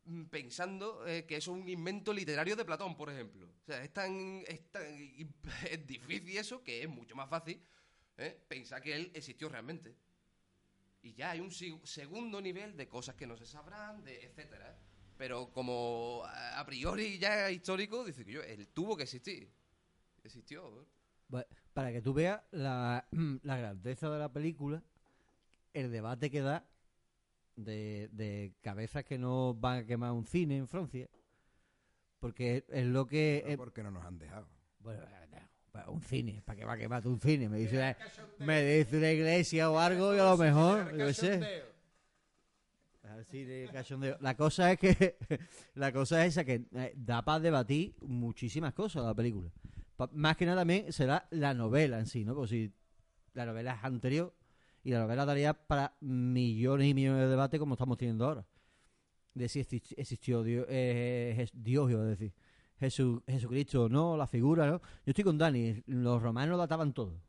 mm, 0.05 0.27
pensando 0.27 1.05
eh, 1.09 1.27
que 1.27 1.37
eso 1.37 1.57
es 1.57 1.61
un 1.61 1.69
invento 1.69 2.13
literario 2.13 2.55
de 2.55 2.65
Platón, 2.65 2.97
por 2.97 3.11
ejemplo. 3.11 3.49
O 3.63 3.65
sea, 3.67 3.83
es 3.83 3.93
tan, 3.93 4.45
es 4.47 4.71
tan 4.71 4.85
es 5.71 5.87
difícil 5.89 6.37
eso 6.37 6.63
que 6.63 6.85
es 6.85 6.89
mucho 6.89 7.17
más 7.17 7.29
fácil 7.29 7.61
¿eh? 8.19 8.39
pensar 8.49 8.83
que 8.83 8.95
él 8.95 9.11
existió 9.15 9.49
realmente. 9.49 9.97
Y 11.03 11.15
ya 11.15 11.33
hay 11.33 11.41
un 11.41 11.51
segundo 11.51 12.41
nivel 12.41 12.77
de 12.77 12.89
cosas 12.89 13.15
que 13.15 13.27
no 13.27 13.37
se 13.37 13.47
sabrán, 13.47 14.03
de 14.05 14.25
etcétera. 14.25 14.79
Pero 15.17 15.53
como 15.53 16.23
a 16.25 16.65
priori 16.67 17.19
ya 17.19 17.51
histórico, 17.51 18.05
dice 18.05 18.25
que 18.25 18.33
yo, 18.33 18.43
él 18.43 18.69
tuvo 18.69 18.97
que 18.97 19.05
existir. 19.05 19.53
Existió. 20.23 20.83
¿eh? 20.83 21.45
Para 21.73 21.93
que 21.93 22.01
tú 22.01 22.15
veas 22.15 22.43
la, 22.51 23.07
la 23.43 23.57
grandeza 23.57 24.09
de 24.11 24.19
la 24.19 24.33
película, 24.33 24.83
el 25.73 25.93
debate 25.93 26.31
que 26.31 26.41
da 26.41 26.67
de, 27.57 28.09
de 28.13 28.55
cabezas 28.63 29.05
que 29.05 29.19
no 29.19 29.55
van 29.55 29.81
a 29.81 29.87
quemar 29.87 30.13
un 30.13 30.27
cine 30.27 30.57
en 30.57 30.69
Francia. 30.69 31.09
Porque 32.19 32.65
es, 32.69 32.87
lo 32.87 33.07
que... 33.07 33.55
Porque 33.59 33.83
no 33.83 33.91
nos 33.91 34.05
han 34.05 34.19
dejado. 34.19 34.49
bueno, 34.81 35.05
un 35.89 36.03
cine, 36.03 36.41
¿para 36.45 36.59
qué 36.59 36.65
va 36.65 36.75
a 36.75 36.79
quemar 36.79 37.07
un 37.07 37.19
cine? 37.21 37.49
Me 37.49 37.59
dice, 37.59 37.77
una, 37.77 37.97
me 38.47 38.63
dice 38.65 38.97
una 38.99 39.11
iglesia 39.11 39.71
o 39.71 39.79
algo 39.79 40.15
y 40.15 40.19
a 40.19 40.25
lo 40.25 40.37
mejor, 40.37 40.97
yo 40.97 41.13
sé. 41.13 41.63
Al 43.03 43.25
cine, 43.27 43.69
cachondeo. 43.73 44.17
La 44.21 44.35
cosa 44.37 44.73
es 44.73 44.79
que 44.79 45.17
la 45.75 45.93
cosa 45.93 46.25
es 46.25 46.33
esa 46.33 46.45
que 46.45 46.65
eh, 46.75 46.93
da 46.97 47.23
para 47.23 47.41
debatir 47.41 47.95
muchísimas 48.01 48.73
cosas 48.73 49.05
la 49.05 49.15
película. 49.15 49.51
Pa- 49.97 50.09
más 50.13 50.37
que 50.37 50.47
nada 50.47 50.63
también 50.63 50.91
será 50.93 51.27
la 51.31 51.53
novela 51.55 51.99
en 51.99 52.07
sí, 52.07 52.25
¿no? 52.25 52.35
Porque 52.35 52.49
si 52.51 52.73
la 53.35 53.45
novela 53.47 53.75
es 53.75 53.85
anterior 53.85 54.35
y 54.83 54.91
la 54.93 55.01
novela 55.01 55.27
daría 55.27 55.53
para 55.55 55.95
millones 56.01 56.89
y 56.89 56.95
millones 56.95 57.23
de 57.23 57.29
debates 57.29 57.61
como 57.61 57.75
estamos 57.75 57.99
teniendo 57.99 58.25
ahora. 58.27 58.47
De 59.35 59.49
si 59.49 59.61
exist- 59.61 59.95
existió 59.97 60.43
Dios, 60.43 60.67
eh, 60.71 61.47
Dios 61.53 61.91
iba 61.91 62.01
a 62.01 62.07
decir. 62.07 62.33
Jesús, 62.79 63.23
Jesucristo, 63.27 63.89
no, 63.89 64.17
la 64.17 64.27
figura, 64.27 64.67
¿no? 64.67 64.79
Yo 64.79 65.11
estoy 65.11 65.25
con 65.25 65.39
Dani, 65.39 65.83
los 65.87 66.23
romanos 66.23 66.59
databan 66.59 66.93
todo. 66.93 67.21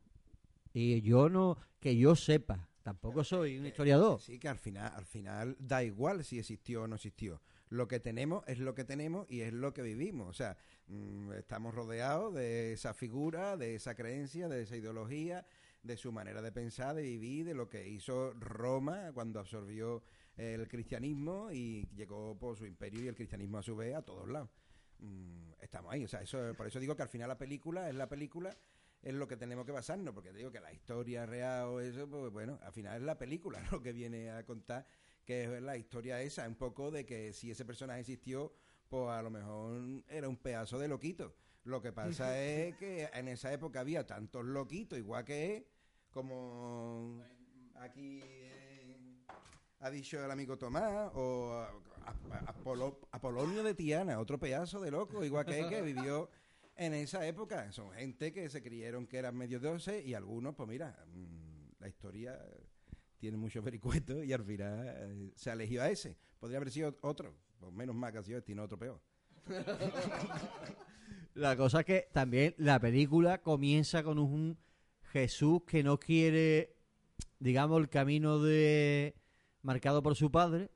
Y 0.72 1.00
yo 1.00 1.28
no, 1.28 1.56
que 1.80 1.96
yo 1.96 2.14
sepa, 2.16 2.68
tampoco 2.82 3.24
soy 3.24 3.58
un 3.58 3.66
historiador. 3.66 4.20
Sí, 4.20 4.38
que 4.38 4.48
al 4.48 4.58
final, 4.58 4.92
al 4.94 5.06
final 5.06 5.56
da 5.58 5.82
igual 5.82 6.24
si 6.24 6.38
existió 6.38 6.82
o 6.82 6.86
no 6.86 6.96
existió. 6.96 7.40
Lo 7.68 7.88
que 7.88 7.98
tenemos 7.98 8.44
es 8.46 8.58
lo 8.58 8.74
que 8.74 8.84
tenemos 8.84 9.26
y 9.28 9.40
es 9.40 9.52
lo 9.52 9.72
que 9.72 9.82
vivimos. 9.82 10.28
O 10.28 10.32
sea, 10.32 10.56
mm, 10.88 11.32
estamos 11.32 11.74
rodeados 11.74 12.34
de 12.34 12.72
esa 12.72 12.94
figura, 12.94 13.56
de 13.56 13.74
esa 13.74 13.94
creencia, 13.94 14.48
de 14.48 14.62
esa 14.62 14.76
ideología, 14.76 15.46
de 15.82 15.96
su 15.96 16.12
manera 16.12 16.42
de 16.42 16.52
pensar, 16.52 16.94
de 16.94 17.02
vivir, 17.02 17.46
de 17.46 17.54
lo 17.54 17.68
que 17.68 17.88
hizo 17.88 18.32
Roma 18.34 19.12
cuando 19.14 19.40
absorbió 19.40 20.02
el 20.36 20.68
cristianismo 20.68 21.50
y 21.50 21.88
llegó 21.94 22.36
por 22.38 22.56
su 22.56 22.66
imperio 22.66 23.02
y 23.02 23.08
el 23.08 23.14
cristianismo 23.14 23.58
a 23.58 23.62
su 23.62 23.74
vez 23.74 23.94
a 23.94 24.02
todos 24.02 24.28
lados. 24.28 24.50
Mm, 24.98 25.52
estamos 25.60 25.92
ahí, 25.92 26.04
o 26.04 26.08
sea, 26.08 26.22
eso, 26.22 26.54
por 26.56 26.66
eso 26.66 26.80
digo 26.80 26.96
que 26.96 27.02
al 27.02 27.08
final 27.08 27.28
la 27.28 27.38
película 27.38 27.88
es 27.88 27.94
la 27.94 28.08
película, 28.08 28.56
es 29.02 29.14
lo 29.14 29.28
que 29.28 29.36
tenemos 29.36 29.64
que 29.66 29.72
basarnos, 29.72 30.14
porque 30.14 30.30
te 30.30 30.38
digo 30.38 30.50
que 30.50 30.60
la 30.60 30.72
historia 30.72 31.26
real 31.26 31.66
o 31.66 31.80
eso, 31.80 32.08
pues 32.08 32.32
bueno, 32.32 32.58
al 32.62 32.72
final 32.72 32.96
es 32.96 33.02
la 33.02 33.18
película 33.18 33.60
lo 33.70 33.82
que 33.82 33.92
viene 33.92 34.30
a 34.30 34.44
contar, 34.44 34.86
que 35.24 35.44
es 35.44 35.62
la 35.62 35.76
historia 35.76 36.20
esa, 36.22 36.46
un 36.46 36.56
poco 36.56 36.90
de 36.90 37.04
que 37.04 37.32
si 37.32 37.50
ese 37.50 37.64
personaje 37.64 38.00
existió, 38.00 38.52
pues 38.88 39.08
a 39.10 39.22
lo 39.22 39.30
mejor 39.30 40.04
era 40.08 40.28
un 40.28 40.36
pedazo 40.36 40.78
de 40.78 40.88
loquito. 40.88 41.34
Lo 41.64 41.82
que 41.82 41.92
pasa 41.92 42.40
es 42.42 42.76
que 42.76 43.10
en 43.12 43.28
esa 43.28 43.52
época 43.52 43.80
había 43.80 44.06
tantos 44.06 44.44
loquitos, 44.44 44.98
igual 44.98 45.24
que 45.24 45.66
como 46.10 47.22
aquí 47.74 48.20
eh, 48.24 49.24
ha 49.80 49.90
dicho 49.90 50.24
el 50.24 50.30
amigo 50.30 50.56
Tomás, 50.56 51.10
o 51.14 51.66
Apolonio 53.10 53.62
de 53.62 53.74
Tiana, 53.74 54.18
otro 54.18 54.38
pedazo 54.38 54.80
de 54.80 54.90
loco, 54.90 55.24
igual 55.24 55.44
que 55.44 55.60
él, 55.60 55.68
que 55.68 55.82
vivió 55.82 56.30
en 56.76 56.94
esa 56.94 57.26
época. 57.26 57.70
Son 57.72 57.90
gente 57.92 58.32
que 58.32 58.48
se 58.48 58.62
creyeron 58.62 59.06
que 59.06 59.18
eran 59.18 59.36
medio 59.36 59.60
dioses 59.60 60.04
y 60.04 60.14
algunos, 60.14 60.54
pues 60.54 60.68
mira, 60.68 61.04
mm, 61.12 61.80
la 61.80 61.88
historia 61.88 62.38
tiene 63.18 63.36
muchos 63.36 63.64
vericuetos 63.64 64.24
y 64.24 64.32
al 64.32 64.44
final 64.44 64.84
eh, 64.86 65.32
se 65.34 65.50
eligió 65.50 65.82
a 65.82 65.90
ese. 65.90 66.16
Podría 66.38 66.58
haber 66.58 66.70
sido 66.70 66.96
otro, 67.02 67.34
pues 67.58 67.72
menos 67.72 67.94
mal 67.94 68.12
que 68.12 68.18
ha 68.18 68.22
sido 68.22 68.38
este 68.38 68.52
y 68.52 68.54
no 68.54 68.64
otro 68.64 68.78
peor. 68.78 69.00
La 71.34 71.56
cosa 71.56 71.80
es 71.80 71.86
que 71.86 72.08
también 72.12 72.54
la 72.56 72.80
película 72.80 73.42
comienza 73.42 74.02
con 74.02 74.18
un 74.18 74.56
Jesús 75.12 75.62
que 75.66 75.82
no 75.82 76.00
quiere, 76.00 76.74
digamos, 77.38 77.78
el 77.78 77.90
camino 77.90 78.38
de 78.38 79.14
marcado 79.60 80.02
por 80.02 80.16
su 80.16 80.30
padre 80.30 80.70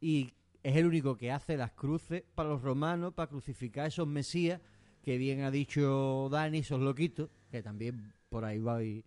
y 0.00 0.35
es 0.66 0.74
el 0.74 0.84
único 0.84 1.16
que 1.16 1.30
hace 1.30 1.56
las 1.56 1.70
cruces 1.70 2.24
para 2.34 2.48
los 2.48 2.60
romanos 2.60 3.14
para 3.14 3.28
crucificar 3.28 3.84
a 3.84 3.86
esos 3.86 4.08
mesías 4.08 4.60
que 5.00 5.16
bien 5.16 5.42
ha 5.42 5.52
dicho 5.52 6.28
Dani, 6.28 6.58
esos 6.58 6.80
loquitos, 6.80 7.30
que 7.52 7.62
también 7.62 8.12
por 8.28 8.44
ahí 8.44 8.58
va 8.58 8.82
y 8.82 9.04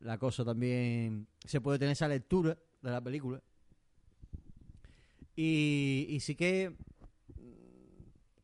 la 0.00 0.18
cosa 0.18 0.44
también 0.44 1.26
se 1.46 1.62
puede 1.62 1.78
tener 1.78 1.92
esa 1.92 2.06
lectura 2.06 2.58
de 2.82 2.90
la 2.90 3.00
película. 3.00 3.42
Y, 5.34 6.04
y 6.10 6.20
sí 6.20 6.34
que 6.34 6.76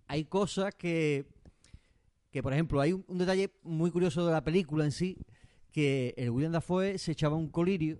hay 0.06 0.24
cosas 0.24 0.74
que 0.74 1.26
que 2.30 2.42
por 2.42 2.54
ejemplo 2.54 2.80
hay 2.80 2.94
un, 2.94 3.04
un 3.06 3.18
detalle 3.18 3.50
muy 3.64 3.90
curioso 3.90 4.24
de 4.24 4.32
la 4.32 4.42
película 4.42 4.86
en 4.86 4.92
sí 4.92 5.18
que 5.72 6.14
el 6.16 6.30
William 6.30 6.52
Dafoe 6.52 6.96
se 6.96 7.12
echaba 7.12 7.36
un 7.36 7.50
colirio 7.50 7.98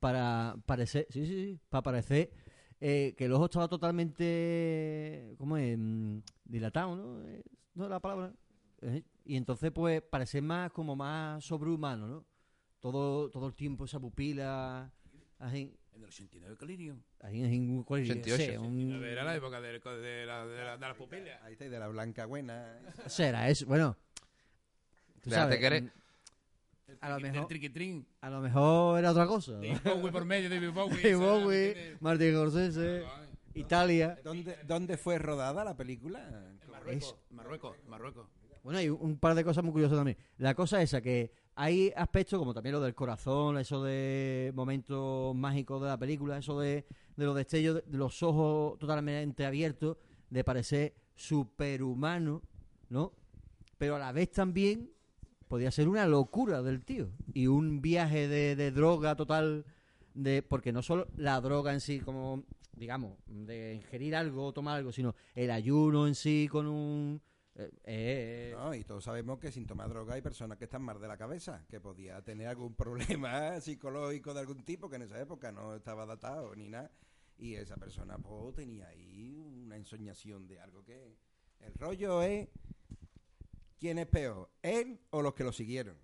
para 0.00 0.56
parecer 0.64 1.06
sí 1.10 1.26
sí 1.26 1.34
sí 1.34 1.60
para 1.68 1.82
parecer 1.82 2.41
eh, 2.84 3.14
que 3.16 3.26
el 3.26 3.32
ojo 3.32 3.44
estaba 3.44 3.68
totalmente 3.68 5.34
cómo 5.38 5.56
es 5.56 5.78
Mm, 5.78 6.18
dilatado 6.44 6.96
no 6.96 7.22
Eh, 7.28 7.42
no 7.74 7.84
es 7.84 7.90
la 7.90 8.00
palabra 8.00 8.32
Eh, 8.80 9.02
y 9.24 9.36
entonces 9.36 9.70
pues 9.70 10.02
parecer 10.02 10.42
más 10.42 10.72
como 10.72 10.96
más 10.96 11.44
sobrehumano 11.44 12.06
no 12.08 12.24
todo 12.80 13.30
todo 13.30 13.46
el 13.46 13.54
tiempo 13.54 13.84
esa 13.84 14.00
pupila 14.00 14.90
así 15.38 15.72
En 15.94 16.02
el 16.02 16.08
89 16.08 16.56
Colirio. 16.56 16.96
ahí 17.20 17.44
en 17.44 17.70
un 17.70 17.84
colirio 17.84 18.14
88, 18.14 18.42
sí, 18.52 18.56
un- 18.56 19.04
Era 19.04 19.22
la 19.22 19.36
época 19.36 19.60
de, 19.60 19.68
de, 19.78 20.26
la, 20.26 20.44
de, 20.46 20.64
la- 20.64 20.76
de 20.76 20.88
las 20.88 20.96
pupilas. 20.96 21.40
Ahí 21.42 21.52
está, 21.52 21.64
y 21.66 21.68
de 21.68 21.78
la 21.78 21.86
blanca 21.88 22.26
buena. 22.26 22.80
será 23.06 23.48
eso 23.48 23.66
bueno 23.66 23.96
tú 25.22 25.30
sabes, 25.30 25.58
querer. 25.60 25.92
A 27.00 27.08
lo 27.10 27.16
El 27.16 27.22
mejor 27.22 27.46
triquitrín. 27.48 28.06
a 28.20 28.30
lo 28.30 28.40
mejor 28.40 28.98
era 28.98 29.10
otra 29.10 29.26
cosa 29.26 29.52
¿no? 29.52 29.58
David 29.60 29.78
Bowie 29.84 30.12
por 30.12 30.24
medio, 30.24 30.50
David 30.50 30.70
Bowie. 30.70 31.02
David. 31.02 31.16
Bowie, 31.16 31.72
Tiene- 31.74 31.96
Martin 32.00 32.32
Scorsese, 32.32 33.04
Italia. 33.54 34.18
¿Dónde, 34.24 34.56
¿Dónde 34.66 34.96
fue 34.96 35.18
rodada 35.18 35.64
la 35.64 35.76
película? 35.76 36.28
Marruecos, 36.70 37.16
Marruecos, 37.30 37.76
Marruecos. 37.88 38.26
Bueno, 38.64 38.78
hay 38.78 38.88
un- 38.88 38.98
un 39.00 39.18
par 39.18 39.34
de 39.34 39.44
cosas 39.44 39.62
muy 39.64 39.72
curiosas 39.72 39.96
también. 39.98 40.16
La 40.38 40.54
cosa 40.54 40.80
esa 40.80 41.00
que 41.00 41.32
hay 41.54 41.92
aspectos 41.96 42.38
como 42.38 42.54
también 42.54 42.72
lo 42.74 42.80
del 42.80 42.94
corazón, 42.94 43.58
eso 43.58 43.82
de 43.82 44.52
momentos 44.54 45.34
mágicos 45.34 45.82
de 45.82 45.88
la 45.88 45.98
película, 45.98 46.38
eso 46.38 46.58
de, 46.60 46.86
de 47.16 47.24
los 47.24 47.34
destellos, 47.36 47.82
de 47.84 47.98
los 47.98 48.22
ojos 48.22 48.78
totalmente 48.78 49.44
abiertos, 49.44 49.96
de 50.30 50.44
parecer 50.44 50.94
superhumano, 51.14 52.42
¿no? 52.88 53.12
Pero 53.78 53.96
a 53.96 53.98
la 53.98 54.12
vez 54.12 54.30
también 54.30 54.91
podía 55.52 55.70
ser 55.70 55.86
una 55.86 56.06
locura 56.06 56.62
del 56.62 56.82
tío 56.82 57.10
y 57.34 57.46
un 57.46 57.82
viaje 57.82 58.26
de, 58.26 58.70
droga 58.70 59.16
total 59.16 59.66
de 60.14 60.40
porque 60.40 60.72
no 60.72 60.80
solo 60.80 61.08
la 61.14 61.38
droga 61.42 61.74
en 61.74 61.82
sí 61.82 62.00
como 62.00 62.44
digamos 62.72 63.18
de 63.26 63.74
ingerir 63.74 64.16
algo 64.16 64.46
o 64.46 64.54
tomar 64.54 64.78
algo 64.78 64.92
sino 64.92 65.14
el 65.34 65.50
ayuno 65.50 66.06
en 66.06 66.14
sí 66.14 66.48
con 66.50 66.66
un 66.66 67.20
eh, 67.54 67.70
eh, 67.84 68.54
No, 68.56 68.74
y 68.74 68.82
todos 68.82 69.04
sabemos 69.04 69.38
que 69.38 69.52
sin 69.52 69.66
tomar 69.66 69.90
droga 69.90 70.14
hay 70.14 70.22
personas 70.22 70.56
que 70.56 70.64
están 70.64 70.80
mal 70.80 70.98
de 70.98 71.06
la 71.06 71.18
cabeza, 71.18 71.66
que 71.68 71.80
podía 71.80 72.22
tener 72.22 72.46
algún 72.46 72.74
problema 72.74 73.60
psicológico 73.60 74.32
de 74.32 74.40
algún 74.40 74.64
tipo 74.64 74.88
que 74.88 74.96
en 74.96 75.02
esa 75.02 75.20
época 75.20 75.52
no 75.52 75.74
estaba 75.74 76.06
datado 76.06 76.56
ni 76.56 76.70
nada. 76.70 76.90
Y 77.36 77.56
esa 77.56 77.76
persona 77.76 78.16
pues, 78.16 78.54
tenía 78.54 78.88
ahí 78.88 79.36
una 79.36 79.76
ensoñación 79.76 80.48
de 80.48 80.60
algo 80.60 80.82
que... 80.82 81.14
El 81.60 81.74
rollo 81.74 82.22
es... 82.22 82.48
¿Quién 83.82 83.98
es 83.98 84.06
peor? 84.06 84.48
¿Él 84.62 85.00
o 85.10 85.22
los 85.22 85.34
que 85.34 85.42
lo 85.42 85.50
siguieron? 85.50 85.96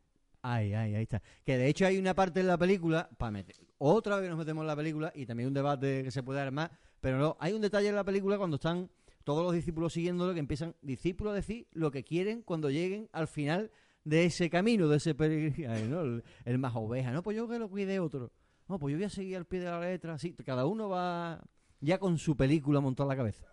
Ay, 0.42 0.74
ay, 0.74 0.96
ahí 0.96 1.02
está. 1.04 1.22
Que 1.44 1.56
de 1.56 1.68
hecho 1.68 1.86
hay 1.86 1.96
una 1.96 2.12
parte 2.12 2.40
en 2.40 2.48
la 2.48 2.58
película, 2.58 3.08
para 3.16 3.30
meter, 3.30 3.54
otra 3.78 4.16
vez 4.16 4.24
que 4.24 4.30
nos 4.30 4.38
metemos 4.38 4.62
en 4.62 4.66
la 4.66 4.74
película, 4.74 5.12
y 5.14 5.26
también 5.26 5.46
un 5.46 5.54
debate 5.54 6.02
que 6.02 6.10
se 6.10 6.24
puede 6.24 6.40
armar, 6.40 6.72
pero 7.00 7.18
no, 7.18 7.36
hay 7.38 7.52
un 7.52 7.60
detalle 7.60 7.86
en 7.86 7.94
la 7.94 8.02
película 8.02 8.36
cuando 8.36 8.56
están 8.56 8.90
todos 9.22 9.44
los 9.44 9.52
discípulos 9.52 9.92
siguiéndolo, 9.92 10.34
que 10.34 10.40
empiezan 10.40 10.74
discípulos 10.82 11.30
a 11.30 11.36
decir 11.36 11.68
lo 11.70 11.92
que 11.92 12.02
quieren 12.02 12.42
cuando 12.42 12.68
lleguen 12.68 13.08
al 13.12 13.28
final 13.28 13.70
de 14.02 14.24
ese 14.24 14.50
camino, 14.50 14.88
de 14.88 14.96
ese 14.96 15.14
peregrinaje. 15.14 15.84
El, 15.84 16.24
el 16.46 16.58
más 16.58 16.74
oveja, 16.74 17.12
no, 17.12 17.22
pues 17.22 17.36
yo 17.36 17.46
que 17.46 17.60
lo 17.60 17.70
cuide 17.70 18.00
otro. 18.00 18.32
No, 18.68 18.80
pues 18.80 18.90
yo 18.90 18.98
voy 18.98 19.04
a 19.04 19.10
seguir 19.10 19.36
al 19.36 19.46
pie 19.46 19.60
de 19.60 19.66
la 19.66 19.78
letra, 19.78 20.14
así, 20.14 20.32
cada 20.32 20.66
uno 20.66 20.88
va 20.88 21.44
ya 21.80 21.98
con 21.98 22.18
su 22.18 22.36
película 22.36 22.80
montada 22.80 23.04
en 23.06 23.08
la 23.10 23.16
cabeza. 23.16 23.44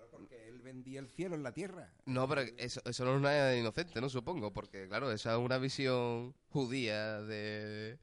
Vendía 0.66 1.00
el 1.00 1.08
cielo 1.10 1.36
en 1.36 1.44
la 1.44 1.52
tierra. 1.52 1.94
No, 2.08 2.28
pero 2.28 2.42
eso, 2.42 2.82
eso 2.86 3.06
no 3.06 3.18
es 3.18 3.22
nada 3.22 3.56
inocente, 3.56 4.02
¿no? 4.02 4.10
Supongo, 4.10 4.52
porque, 4.52 4.88
claro, 4.88 5.12
esa 5.12 5.34
es 5.34 5.38
una 5.38 5.60
visión 5.60 6.34
judía 6.50 7.22
de... 7.22 8.00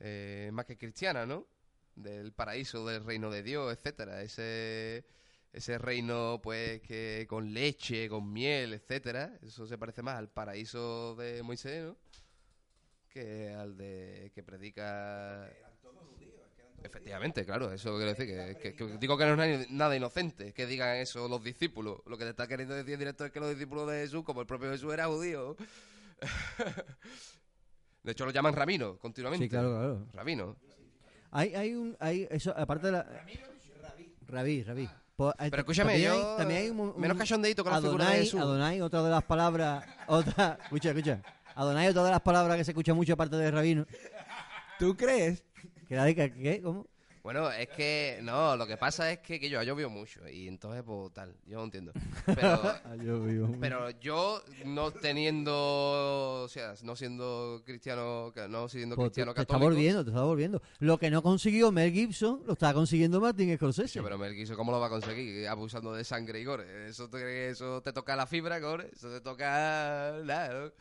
eh, 0.00 0.50
más 0.52 0.66
que 0.66 0.76
cristiana, 0.76 1.26
¿no? 1.26 1.46
Del 1.94 2.32
paraíso, 2.32 2.84
del 2.84 3.04
reino 3.04 3.30
de 3.30 3.44
Dios, 3.44 3.72
etcétera. 3.72 4.20
Ese, 4.20 5.04
ese 5.52 5.78
reino, 5.78 6.40
pues, 6.42 6.80
que 6.82 7.26
con 7.28 7.54
leche, 7.54 8.08
con 8.08 8.32
miel, 8.32 8.74
etcétera. 8.74 9.38
Eso 9.40 9.64
se 9.64 9.78
parece 9.78 10.02
más 10.02 10.18
al 10.18 10.28
paraíso 10.28 11.14
de 11.14 11.40
Moisés, 11.44 11.84
¿no? 11.84 11.96
Que 13.08 13.54
al 13.54 13.76
de 13.76 14.32
que 14.34 14.42
predica... 14.42 15.48
Efectivamente, 16.82 17.44
claro, 17.44 17.72
eso 17.72 17.94
quiero 17.96 18.14
decir, 18.14 18.26
que, 18.26 18.56
que- 18.58 18.74
que 18.74 18.96
digo 18.98 19.16
que 19.18 19.26
no 19.26 19.42
es 19.42 19.70
nada- 19.70 19.94
inocente 19.96 20.52
que 20.54 20.66
digan 20.66 20.96
eso 20.96 21.28
los 21.28 21.42
discípulos. 21.44 22.00
Lo 22.06 22.16
que 22.16 22.24
te 22.24 22.30
está 22.30 22.46
queriendo 22.46 22.74
decir 22.74 22.94
en 22.94 22.98
directo 23.00 23.24
es 23.26 23.32
que 23.32 23.40
los 23.40 23.50
discípulos 23.50 23.88
de 23.90 24.00
Jesús, 24.00 24.24
como 24.24 24.40
el 24.40 24.46
propio 24.46 24.70
Jesús 24.70 24.92
era 24.92 25.06
judío, 25.06 25.56
de 28.02 28.12
hecho 28.12 28.24
lo 28.24 28.30
llaman 28.30 28.54
rabino 28.54 28.96
continuamente. 28.98 29.44
Sí, 29.44 29.50
claro, 29.50 29.70
claro. 29.70 30.06
Rabino. 30.12 30.56
Hay, 31.32 31.54
hay 31.54 31.74
un, 31.74 31.96
hay, 32.00 32.26
eso, 32.30 32.52
aparte 32.56 32.86
de 32.86 32.92
la... 32.92 33.06
Rabí, 34.26 34.62
Rabí. 34.64 34.88
Pues, 35.16 35.34
hay- 35.38 35.50
Pero 35.50 35.60
escúchame, 35.60 35.92
también 35.92 36.12
yo- 36.12 36.30
hay- 36.32 36.36
también 36.38 36.60
hay 36.62 36.70
un- 36.70 36.80
un- 36.80 37.00
menos 37.00 37.16
cachondeíto 37.18 37.62
con 37.62 37.72
la 37.72 37.80
figura 37.80 38.04
de 38.04 38.10
Adonai, 38.10 38.24
Jesús. 38.24 38.40
Adonai, 38.40 38.80
otra 38.80 39.02
de 39.02 39.10
las 39.10 39.24
palabras, 39.24 39.84
otra, 40.08 40.58
escucha, 40.62 40.90
escucha. 40.90 41.22
Adonai, 41.54 41.88
otra 41.88 42.04
de 42.04 42.10
las 42.10 42.22
palabras 42.22 42.56
que 42.56 42.64
se 42.64 42.70
escucha 42.70 42.94
mucho 42.94 43.12
aparte 43.12 43.36
de 43.36 43.50
rabino. 43.50 43.86
¿Tú 44.78 44.96
crees? 44.96 45.44
¿Que 45.90 45.96
la 45.96 46.04
diga 46.04 46.28
qué? 46.32 46.62
¿Cómo? 46.62 46.86
Bueno, 47.24 47.50
es 47.50 47.68
que, 47.68 48.20
no, 48.22 48.56
lo 48.56 48.64
que 48.64 48.76
pasa 48.76 49.10
es 49.10 49.18
que, 49.18 49.40
que 49.40 49.50
yo 49.50 49.58
ha 49.58 49.64
llovido 49.64 49.90
mucho 49.90 50.20
y 50.28 50.46
entonces, 50.46 50.84
pues 50.84 51.12
tal, 51.12 51.34
yo 51.44 51.58
no 51.58 51.64
entiendo. 51.64 51.92
Pero, 52.24 52.62
pero 53.60 53.90
yo, 53.98 54.40
no 54.66 54.92
teniendo, 54.92 56.44
o 56.44 56.48
sea, 56.48 56.74
no 56.84 56.94
siendo 56.94 57.60
cristiano, 57.66 58.32
no 58.48 58.68
siendo 58.68 58.94
Pues 58.94 59.08
cristiano 59.08 59.32
te, 59.32 59.38
te 59.38 59.42
está 59.42 59.54
católico. 59.54 59.74
volviendo, 59.74 60.04
te 60.04 60.10
está 60.10 60.22
volviendo. 60.22 60.62
Lo 60.78 60.96
que 60.96 61.10
no 61.10 61.22
consiguió 61.24 61.72
Mel 61.72 61.92
Gibson, 61.92 62.42
lo 62.46 62.52
está 62.52 62.72
consiguiendo 62.72 63.20
Martin 63.20 63.56
Scorsese. 63.56 63.88
Sí, 63.88 64.00
pero 64.00 64.16
Mel 64.16 64.32
Gibson, 64.34 64.54
¿cómo 64.56 64.70
lo 64.70 64.78
va 64.78 64.86
a 64.86 64.90
conseguir? 64.90 65.48
Abusando 65.48 65.92
de 65.92 66.04
sangre 66.04 66.40
y 66.40 66.44
gore. 66.44 66.88
Eso 66.88 67.10
te, 67.10 67.50
eso 67.50 67.82
te 67.82 67.92
toca 67.92 68.14
la 68.14 68.28
fibra, 68.28 68.60
gore. 68.60 68.90
Eso 68.92 69.10
te 69.10 69.20
toca... 69.20 70.20
Nada, 70.24 70.54
¿no? 70.54 70.72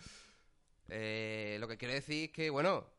Eh, 0.88 1.58
lo 1.60 1.68
que 1.68 1.78
quiero 1.78 1.96
decir 1.96 2.26
es 2.26 2.32
que, 2.32 2.52
bueno... 2.52 2.99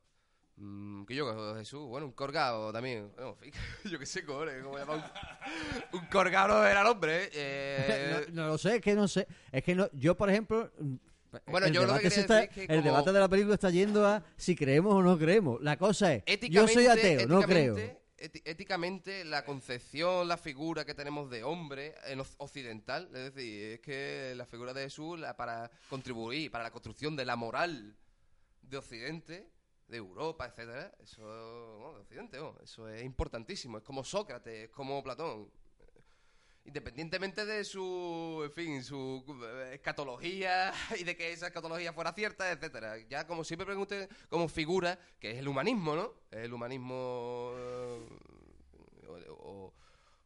mm, 0.60 1.04
que 1.06 1.14
yo, 1.14 1.54
Jesús, 1.56 1.86
bueno, 1.88 2.06
un 2.06 2.12
corgado 2.12 2.72
también. 2.72 3.10
Yo 3.84 3.98
qué 3.98 4.06
sé, 4.06 4.22
gore. 4.22 4.62
¿Cómo 4.62 4.78
llama? 4.78 5.12
Un, 5.92 6.00
un 6.00 6.06
corgado 6.06 6.66
era 6.66 6.82
el 6.82 6.86
hombre, 6.86 7.24
¿eh? 7.24 7.30
Eh, 7.32 8.26
no, 8.32 8.42
no 8.42 8.48
lo 8.50 8.58
sé, 8.58 8.76
es 8.76 8.82
que 8.82 8.94
no 8.94 9.08
sé. 9.08 9.26
Es 9.50 9.62
que 9.64 9.74
no, 9.74 9.88
yo, 9.92 10.16
por 10.16 10.30
ejemplo. 10.30 10.70
mm, 10.78 10.94
Bueno, 11.46 11.66
el 11.66 11.72
yo 11.72 11.80
lo 11.82 11.86
que 11.86 11.92
debate 11.98 12.02
quería 12.02 12.14
se 12.14 12.20
está- 12.20 12.34
decir 12.40 12.50
es 12.50 12.54
que 12.68 12.72
El 12.74 12.80
como- 12.80 12.90
debate 12.92 13.12
de 13.12 13.20
la 13.20 13.28
película 13.28 13.54
está 13.54 13.70
yendo 13.70 14.06
a 14.06 14.22
si 14.36 14.54
creemos 14.54 14.94
o 14.94 15.02
no 15.02 15.18
creemos. 15.18 15.60
La 15.62 15.76
cosa 15.76 16.14
es, 16.14 16.24
yo 16.50 16.66
soy 16.68 16.86
ateo, 16.86 17.26
no 17.26 17.40
creo. 17.42 17.76
éticamente- 18.44 19.24
la 19.24 19.44
concepción, 19.46 20.28
la 20.28 20.36
figura 20.36 20.84
que 20.84 20.94
tenemos 20.94 21.30
de 21.30 21.42
hombre 21.42 21.94
en 22.06 22.18
oc- 22.18 22.34
occidental, 22.38 23.06
es 23.14 23.34
decir, 23.34 23.62
es 23.72 23.80
que 23.80 24.34
la 24.36 24.44
figura 24.44 24.74
de 24.74 24.82
Jesús, 24.82 25.18
la- 25.18 25.36
para 25.36 25.70
contribuir 25.88 26.50
para 26.50 26.64
la 26.64 26.70
construcción 26.70 27.16
de 27.16 27.24
la 27.24 27.36
moral 27.36 27.96
de 28.62 28.76
Occidente, 28.76 29.48
de 29.90 29.96
Europa, 29.98 30.46
etcétera, 30.46 30.94
eso, 31.02 31.22
bueno, 31.80 31.94
de 31.96 32.00
Occidente, 32.02 32.38
eso 32.62 32.88
es 32.88 33.02
importantísimo. 33.02 33.78
Es 33.78 33.84
como 33.84 34.04
Sócrates, 34.04 34.64
es 34.64 34.70
como 34.70 35.02
Platón. 35.02 35.50
Independientemente 36.64 37.46
de 37.46 37.64
su, 37.64 38.42
en 38.44 38.52
fin, 38.52 38.84
su 38.84 39.24
eh, 39.44 39.70
escatología 39.74 40.72
y 41.00 41.04
de 41.04 41.16
que 41.16 41.32
esa 41.32 41.46
escatología 41.48 41.92
fuera 41.92 42.12
cierta, 42.12 42.50
etcétera. 42.52 42.98
Ya 43.08 43.26
como 43.26 43.44
siempre 43.44 43.66
pregunté, 43.66 44.08
como 44.28 44.46
figura, 44.48 44.98
que 45.18 45.30
es 45.32 45.38
el 45.38 45.48
humanismo, 45.48 45.96
¿no? 45.96 46.12
El 46.30 46.52
humanismo, 46.52 47.52
eh, 47.56 48.08
o, 49.08 49.32
o- 49.32 49.74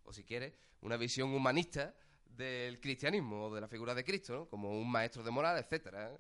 o 0.04 0.12
si 0.12 0.24
quiere, 0.24 0.54
una 0.82 0.96
visión 0.96 1.32
humanista 1.32 1.94
del 2.26 2.80
cristianismo 2.80 3.46
o 3.46 3.54
de 3.54 3.60
la 3.60 3.68
figura 3.68 3.94
de 3.94 4.04
Cristo, 4.04 4.34
¿no? 4.34 4.48
Como 4.48 4.70
un 4.78 4.90
maestro 4.90 5.22
de 5.22 5.30
moral, 5.30 5.56
etcétera. 5.58 6.12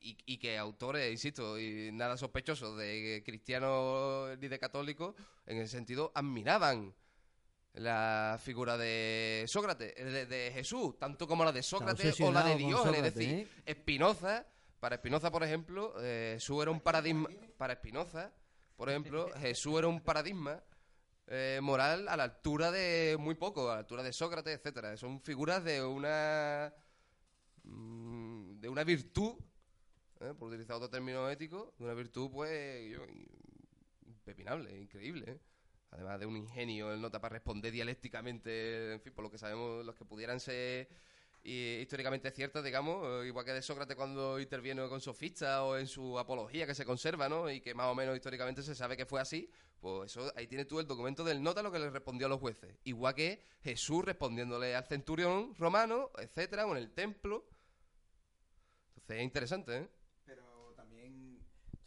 Eh, 0.00 0.06
Y, 0.26 0.34
y 0.34 0.38
que 0.38 0.56
autores, 0.58 1.10
insisto, 1.10 1.58
y 1.58 1.90
nada 1.92 2.16
sospechosos 2.16 2.76
de 2.78 3.22
cristianos 3.24 4.38
ni 4.38 4.48
de 4.48 4.58
católicos, 4.58 5.14
en 5.46 5.58
ese 5.58 5.76
sentido, 5.76 6.10
admiraban 6.14 6.94
la 7.74 8.38
figura 8.42 8.76
de 8.76 9.44
Sócrates, 9.46 9.92
eh, 9.96 10.04
de, 10.04 10.26
de 10.26 10.50
Jesús, 10.52 10.98
tanto 10.98 11.26
como 11.26 11.44
la 11.44 11.52
de 11.52 11.62
Sócrates 11.62 12.20
o 12.20 12.32
la 12.32 12.42
de 12.42 12.56
Diógenes. 12.56 13.04
Es 13.04 13.14
decir, 13.14 13.48
Espinoza, 13.64 14.46
para 14.80 14.96
Espinoza, 14.96 15.30
por 15.30 15.44
ejemplo, 15.44 15.94
eh, 16.00 16.32
Jesús 16.34 16.62
era 16.62 16.70
un 16.70 16.80
paradigma. 16.80 17.28
Para 17.56 17.74
Espinoza, 17.74 18.32
por 18.76 18.88
ejemplo, 18.88 19.28
Jesús 19.40 19.78
era 19.78 19.86
un 19.88 20.00
paradigma 20.00 20.62
eh, 21.26 21.60
moral 21.62 22.08
a 22.08 22.16
la 22.16 22.24
altura 22.24 22.72
de 22.72 23.16
muy 23.20 23.34
poco, 23.36 23.70
a 23.70 23.74
la 23.74 23.80
altura 23.80 24.02
de 24.02 24.12
Sócrates, 24.12 24.56
etcétera. 24.56 24.96
Son 24.96 25.20
figuras 25.20 25.62
de 25.62 25.84
una 25.84 26.72
mm, 27.62 28.58
de 28.58 28.68
una 28.68 28.82
virtud, 28.82 29.34
¿eh? 30.20 30.34
por 30.38 30.48
utilizar 30.48 30.76
otro 30.76 30.90
término 30.90 31.28
ético, 31.28 31.74
de 31.78 31.84
una 31.84 31.94
virtud 31.94 32.30
pues 32.30 32.90
yo, 32.90 33.00
impepinable, 34.06 34.78
increíble. 34.78 35.32
¿eh? 35.32 35.40
Además 35.92 36.20
de 36.20 36.26
un 36.26 36.36
ingenio 36.36 36.92
el 36.92 37.00
nota 37.00 37.20
para 37.20 37.34
responder 37.34 37.72
dialécticamente, 37.72 38.92
en 38.92 39.00
fin, 39.00 39.12
por 39.12 39.24
lo 39.24 39.30
que 39.30 39.38
sabemos, 39.38 39.84
los 39.84 39.96
que 39.96 40.04
pudieran 40.04 40.38
ser 40.38 40.88
eh, 41.42 41.80
históricamente 41.82 42.30
ciertas, 42.30 42.62
digamos, 42.62 43.24
eh, 43.24 43.28
igual 43.28 43.44
que 43.44 43.52
de 43.52 43.62
Sócrates 43.62 43.96
cuando 43.96 44.38
interviene 44.38 44.86
con 44.88 45.00
sofistas 45.00 45.60
o 45.60 45.78
en 45.78 45.86
su 45.86 46.18
apología 46.18 46.66
que 46.66 46.74
se 46.74 46.84
conserva, 46.84 47.28
¿no? 47.28 47.50
Y 47.50 47.60
que 47.60 47.74
más 47.74 47.86
o 47.86 47.94
menos 47.94 48.14
históricamente 48.14 48.62
se 48.62 48.74
sabe 48.74 48.96
que 48.96 49.06
fue 49.06 49.20
así, 49.20 49.50
pues 49.80 50.12
eso, 50.12 50.32
ahí 50.36 50.46
tienes 50.46 50.68
tú 50.68 50.78
el 50.78 50.86
documento 50.86 51.24
del 51.24 51.42
nota 51.42 51.62
lo 51.62 51.72
que 51.72 51.78
le 51.78 51.90
respondió 51.90 52.26
a 52.26 52.30
los 52.30 52.38
jueces. 52.38 52.76
Igual 52.84 53.14
que 53.14 53.42
Jesús 53.62 54.04
respondiéndole 54.04 54.76
al 54.76 54.84
centurión 54.84 55.54
romano, 55.56 56.10
etcétera, 56.18 56.66
o 56.66 56.72
en 56.72 56.78
el 56.78 56.92
templo. 56.92 57.48
Entonces 58.96 59.16
es 59.16 59.24
interesante, 59.24 59.76
¿eh? 59.76 59.88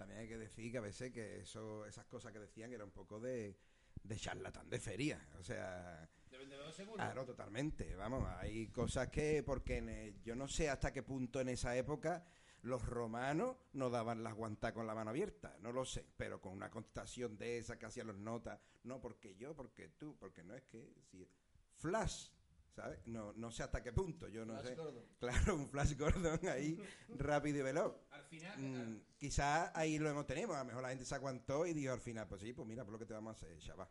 También, 0.04 0.20
hay 0.22 0.28
que 0.28 0.38
decir 0.38 0.72
que 0.72 0.78
a 0.78 0.82
veces 0.82 1.12
que 1.12 1.40
eso, 1.42 1.86
esas 1.86 2.06
cosas 2.06 2.32
que 2.32 2.40
decían 2.40 2.72
era 2.74 2.84
un 2.84 2.92
poco 2.92 3.20
de, 3.20 3.58
de 4.04 4.16
charlatán 4.18 4.70
de 4.70 4.80
feria. 4.80 5.28
O 5.40 5.44
sea, 5.44 6.10
De 6.30 6.38
vendedor 6.38 6.72
seguro. 6.74 6.98
Claro, 6.98 7.26
totalmente. 7.26 7.96
Vamos, 7.96 8.28
hay 8.40 8.68
cosas 8.68 9.10
que, 9.10 9.44
porque 9.44 9.78
el- 9.78 10.22
yo 10.24 10.36
no 10.36 10.48
sé 10.48 10.70
hasta 10.70 10.92
qué 10.92 11.04
punto 11.04 11.40
en 11.40 11.50
esa 11.50 11.76
época 11.78 12.26
los 12.64 12.86
romanos 12.86 13.58
no 13.74 13.90
daban 13.90 14.24
las 14.24 14.34
guantas 14.36 14.72
con 14.74 14.88
la 14.88 14.96
mano 14.96 15.10
abierta, 15.10 15.58
no 15.60 15.72
lo 15.74 15.84
sé, 15.86 16.06
pero 16.16 16.40
con 16.40 16.54
una 16.54 16.70
contestación 16.70 17.38
de 17.38 17.58
esa 17.58 17.78
que 17.78 17.86
hacían 17.88 18.08
los 18.08 18.16
notas, 18.18 18.58
no 18.84 19.02
porque 19.02 19.36
yo, 19.36 19.54
porque 19.54 19.90
tú, 19.90 20.16
porque 20.18 20.44
no 20.44 20.56
es 20.56 20.64
que 20.64 20.94
si 21.12 21.28
flash, 21.76 22.30
¿sabes? 22.76 23.00
No, 23.06 23.34
no 23.34 23.52
sé 23.52 23.64
hasta 23.64 23.82
qué 23.84 23.94
punto, 23.94 24.28
yo 24.28 24.46
no 24.46 24.54
Flash 24.54 24.68
sé. 24.68 24.76
Gordon. 24.76 25.06
Claro, 25.20 25.56
un 25.56 25.70
flash 25.70 25.96
Gordon 25.98 26.40
ahí 26.48 26.78
rápido 27.18 27.60
y 27.60 27.62
veloz. 27.62 27.96
Al 28.12 28.24
final, 28.26 28.60
Mm, 28.60 28.98
quizás 29.18 29.72
ahí 29.76 30.00
lo 30.00 30.10
hemos 30.10 30.26
tenido, 30.26 30.54
a 30.56 30.60
lo 30.60 30.66
mejor 30.66 30.82
la 30.82 30.90
gente 30.90 31.06
se 31.06 31.16
aguantó 31.16 31.66
y 31.66 31.74
dijo 31.74 31.94
al 31.94 32.02
final, 32.02 32.28
pues 32.28 32.42
sí, 32.42 32.54
pues 32.54 32.68
mira, 32.68 32.84
por 32.84 32.94
lo 32.94 33.00
que 33.00 33.06
te 33.06 33.14
vamos 33.14 33.30
a 33.32 33.46
hacer, 33.46 33.58
chaval. 33.60 33.88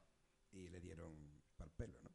Y 0.52 0.68
le 0.68 0.80
dieron 0.80 1.14
para 1.56 1.70
el 1.70 1.76
pelo, 1.76 1.98
¿no? 2.02 2.10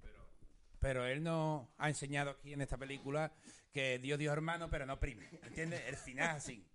pero 0.00 0.30
Pero 0.78 1.04
él 1.06 1.22
nos 1.22 1.68
ha 1.76 1.88
enseñado 1.88 2.30
aquí 2.30 2.52
en 2.52 2.62
esta 2.62 2.78
película 2.78 3.32
que 3.72 3.98
Dios 3.98 4.18
dio 4.18 4.32
hermano, 4.32 4.70
pero 4.70 4.86
no 4.86 4.98
primo. 4.98 5.22
¿Entiendes? 5.42 5.82
El 5.86 5.96
final 5.96 6.36
es 6.36 6.44
así. 6.44 6.66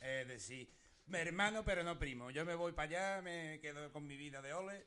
Es 0.00 0.28
decir, 0.28 0.70
mi 1.06 1.18
hermano, 1.18 1.64
pero 1.64 1.82
no 1.82 1.98
primo. 1.98 2.30
Yo 2.30 2.44
me 2.44 2.54
voy 2.54 2.72
para 2.72 3.16
allá, 3.16 3.22
me 3.22 3.58
quedo 3.60 3.90
con 3.92 4.06
mi 4.06 4.16
vida 4.16 4.42
de 4.42 4.52
ole 4.52 4.86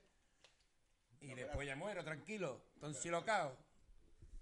y 1.22 1.34
después 1.34 1.68
ya 1.68 1.76
muero, 1.76 2.04
tranquilo, 2.04 2.62
tonsilocao. 2.80 3.56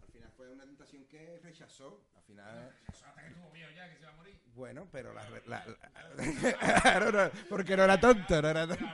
Al 0.02 0.08
final 0.12 0.32
fue 0.36 0.50
una 0.50 0.64
tentación 0.66 1.06
que 1.06 1.40
rechazó. 1.44 2.02
Al 2.16 2.24
final. 2.24 2.74
Hasta 2.88 3.22
que 3.22 3.28
estuvo 3.28 3.52
viejo 3.52 3.72
ya, 3.76 3.90
que 3.90 3.98
se 4.00 4.06
va 4.06 4.12
a 4.12 4.16
morir. 4.16 4.40
Bueno, 4.56 4.88
pero 4.92 5.14
la. 5.14 5.30
la- 5.46 5.66
la- 5.66 7.00
no, 7.00 7.12
no, 7.12 7.32
porque 7.50 7.76
no 7.78 7.84
era 7.84 8.00
tonto, 8.00 8.42
no 8.42 8.50
era 8.50 8.68
tonto. 8.68 8.86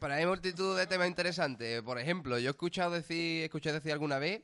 Pero 0.00 0.14
hay 0.14 0.26
multitud 0.26 0.76
de 0.76 0.86
temas 0.86 1.08
interesantes. 1.08 1.82
Por 1.82 1.98
ejemplo, 1.98 2.38
yo 2.38 2.48
he 2.48 2.50
escuchado 2.50 2.90
decir, 2.92 3.44
escuché 3.44 3.72
decir 3.72 3.92
alguna 3.92 4.18
vez 4.18 4.42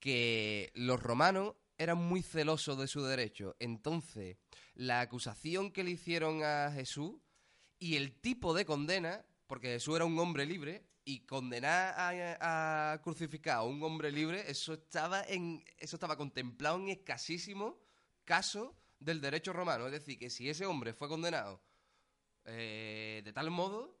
que 0.00 0.72
los 0.74 1.00
romanos 1.00 1.54
eran 1.78 1.98
muy 1.98 2.22
celosos 2.22 2.78
de 2.78 2.88
su 2.88 3.02
derecho. 3.04 3.54
Entonces, 3.60 4.36
la 4.74 5.00
acusación 5.00 5.70
que 5.70 5.84
le 5.84 5.92
hicieron 5.92 6.42
a 6.42 6.70
Jesús 6.72 7.14
y 7.78 7.96
el 7.96 8.12
tipo 8.20 8.52
de 8.54 8.64
condena, 8.64 9.24
porque 9.46 9.68
Jesús 9.68 9.96
era 9.96 10.04
un 10.04 10.18
hombre 10.18 10.46
libre, 10.46 10.84
y 11.06 11.26
condenar 11.26 11.94
a, 11.98 12.92
a 12.94 13.02
crucificar 13.02 13.56
a 13.56 13.62
un 13.62 13.82
hombre 13.82 14.10
libre, 14.10 14.50
eso 14.50 14.72
estaba 14.72 15.22
en, 15.24 15.62
eso 15.76 15.96
estaba 15.96 16.16
contemplado 16.16 16.78
en 16.78 16.88
escasísimos 16.88 17.74
casos 18.24 18.70
del 18.98 19.20
derecho 19.20 19.52
romano. 19.52 19.84
Es 19.84 19.92
decir, 19.92 20.18
que 20.18 20.30
si 20.30 20.48
ese 20.48 20.64
hombre 20.64 20.94
fue 20.94 21.08
condenado 21.08 21.60
eh, 22.46 23.20
de 23.22 23.32
tal 23.34 23.50
modo, 23.50 23.98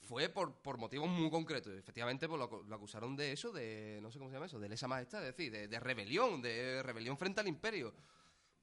fue 0.00 0.28
por, 0.28 0.60
por 0.62 0.78
motivos 0.78 1.08
muy 1.08 1.30
concretos. 1.30 1.72
Efectivamente, 1.78 2.26
pues, 2.26 2.40
lo, 2.40 2.50
acu- 2.50 2.64
lo 2.66 2.74
acusaron 2.74 3.14
de 3.14 3.30
eso, 3.30 3.52
de, 3.52 4.00
no 4.02 4.10
sé 4.10 4.18
cómo 4.18 4.28
se 4.30 4.34
llama 4.34 4.46
eso, 4.46 4.58
de 4.58 4.68
lesa 4.68 4.88
majestad, 4.88 5.20
es 5.24 5.36
decir, 5.36 5.52
de, 5.52 5.68
de 5.68 5.78
rebelión, 5.78 6.42
de 6.42 6.82
rebelión 6.82 7.16
frente 7.16 7.40
al 7.40 7.46
imperio. 7.46 7.94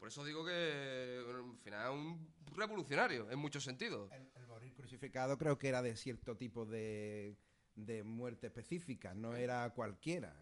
Por 0.03 0.09
eso 0.09 0.25
digo 0.25 0.43
que, 0.43 1.21
bueno, 1.23 1.51
al 1.53 1.57
final, 1.59 1.91
un 1.91 2.27
revolucionario, 2.57 3.31
en 3.31 3.39
muchos 3.39 3.63
sentidos. 3.63 4.11
El 4.35 4.47
morir 4.47 4.73
crucificado 4.73 5.37
creo 5.37 5.57
que 5.57 5.69
era 5.69 5.81
de 5.81 5.95
cierto 5.95 6.35
tipo 6.35 6.65
de, 6.65 7.37
de 7.73 8.03
muerte 8.03 8.47
específica, 8.47 9.13
no 9.13 9.33
era 9.33 9.69
cualquiera. 9.69 10.35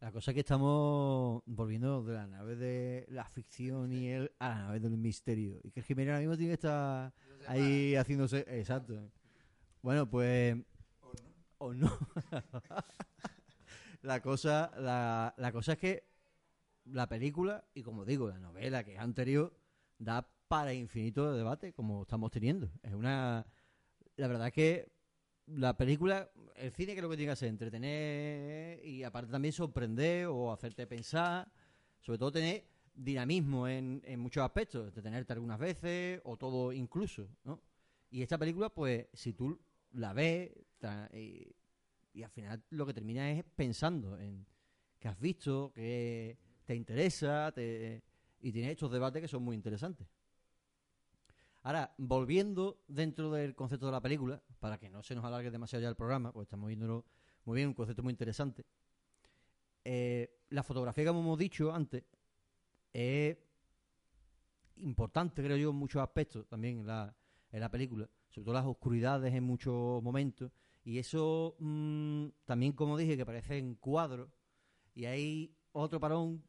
La 0.00 0.10
cosa 0.10 0.32
es 0.32 0.34
que 0.34 0.40
estamos 0.40 1.40
volviendo 1.46 2.02
de 2.02 2.14
la 2.14 2.26
nave 2.26 2.56
de 2.56 3.06
la 3.10 3.28
ficción 3.28 3.92
y 3.92 4.08
el 4.08 4.32
a 4.40 4.48
la 4.48 4.54
nave 4.56 4.80
del 4.80 4.98
misterio. 4.98 5.60
Y 5.62 5.70
que 5.70 5.78
el 5.78 5.86
Jiménez 5.86 6.10
ahora 6.10 6.18
mismo 6.18 6.36
tiene 6.36 6.50
que 6.50 6.54
estar 6.54 7.14
ahí 7.46 7.94
haciéndose. 7.94 8.44
Exacto. 8.48 9.08
Bueno, 9.82 10.10
pues. 10.10 10.56
O 11.58 11.72
no. 11.72 11.96
la, 14.02 14.20
cosa, 14.20 14.72
la, 14.76 15.32
la 15.36 15.52
cosa 15.52 15.74
es 15.74 15.78
que 15.78 16.15
la 16.86 17.08
película, 17.08 17.64
y 17.74 17.82
como 17.82 18.04
digo, 18.04 18.28
la 18.28 18.38
novela 18.38 18.84
que 18.84 18.94
es 18.94 19.00
anterior, 19.00 19.56
da 19.98 20.28
para 20.48 20.72
infinito 20.72 21.30
de 21.30 21.38
debate, 21.38 21.72
como 21.72 22.02
estamos 22.02 22.30
teniendo. 22.30 22.70
Es 22.82 22.94
una. 22.94 23.46
La 24.16 24.28
verdad 24.28 24.48
es 24.48 24.52
que 24.52 24.92
la 25.46 25.76
película, 25.76 26.30
el 26.56 26.72
cine 26.72 26.94
que 26.94 27.02
lo 27.02 27.10
que 27.10 27.16
tiene 27.16 27.28
que 27.28 27.32
hacer, 27.32 27.48
entretener 27.48 28.84
y 28.84 29.02
aparte 29.02 29.30
también 29.30 29.52
sorprender 29.52 30.26
o 30.26 30.52
hacerte 30.52 30.86
pensar, 30.86 31.50
sobre 32.00 32.18
todo 32.18 32.32
tener 32.32 32.64
dinamismo 32.94 33.68
en, 33.68 34.02
muchos 34.18 34.42
aspectos, 34.42 34.94
detenerte 34.94 35.32
algunas 35.32 35.58
veces 35.58 36.20
o 36.24 36.36
todo 36.36 36.72
incluso, 36.72 37.28
¿no? 37.44 37.60
Y 38.10 38.22
esta 38.22 38.38
película, 38.38 38.70
pues, 38.70 39.06
si 39.12 39.32
tú 39.32 39.60
la 39.92 40.12
ves 40.12 40.50
y, 41.12 41.54
y 42.12 42.22
al 42.22 42.30
final 42.30 42.64
lo 42.70 42.86
que 42.86 42.94
termina 42.94 43.30
es 43.30 43.44
pensando 43.44 44.18
en 44.18 44.46
qué 44.98 45.08
has 45.08 45.20
visto, 45.20 45.72
qué 45.74 46.38
te 46.66 46.74
interesa, 46.74 47.50
te, 47.52 48.02
y 48.40 48.52
tiene 48.52 48.72
estos 48.72 48.90
debates 48.90 49.22
que 49.22 49.28
son 49.28 49.42
muy 49.42 49.56
interesantes. 49.56 50.06
Ahora, 51.62 51.92
volviendo 51.98 52.82
dentro 52.86 53.30
del 53.32 53.54
concepto 53.54 53.86
de 53.86 53.92
la 53.92 54.00
película, 54.00 54.40
para 54.60 54.78
que 54.78 54.88
no 54.88 55.02
se 55.02 55.14
nos 55.14 55.24
alargue 55.24 55.50
demasiado 55.50 55.82
ya 55.82 55.88
el 55.88 55.96
programa, 55.96 56.32
pues 56.32 56.46
estamos 56.46 56.68
viéndolo 56.68 57.04
muy 57.44 57.56
bien, 57.56 57.68
un 57.68 57.74
concepto 57.74 58.02
muy 58.02 58.12
interesante. 58.12 58.64
Eh, 59.84 60.42
la 60.50 60.62
fotografía, 60.62 61.06
como 61.06 61.20
hemos 61.20 61.38
dicho 61.38 61.72
antes, 61.72 62.04
es 62.92 63.36
importante, 64.76 65.42
creo 65.42 65.56
yo, 65.56 65.70
en 65.70 65.76
muchos 65.76 66.02
aspectos 66.02 66.46
también 66.48 66.80
en 66.80 66.86
la, 66.86 67.14
en 67.50 67.60
la 67.60 67.70
película, 67.70 68.08
sobre 68.28 68.44
todo 68.44 68.54
las 68.54 68.66
oscuridades 68.66 69.32
en 69.34 69.44
muchos 69.44 70.02
momentos, 70.02 70.50
y 70.84 70.98
eso 70.98 71.56
mm, 71.58 72.26
también, 72.44 72.72
como 72.72 72.96
dije, 72.96 73.16
que 73.16 73.26
parece 73.26 73.58
en 73.58 73.74
cuadros, 73.74 74.28
y 74.94 75.04
hay 75.06 75.54
otro 75.72 76.00
parón, 76.00 76.42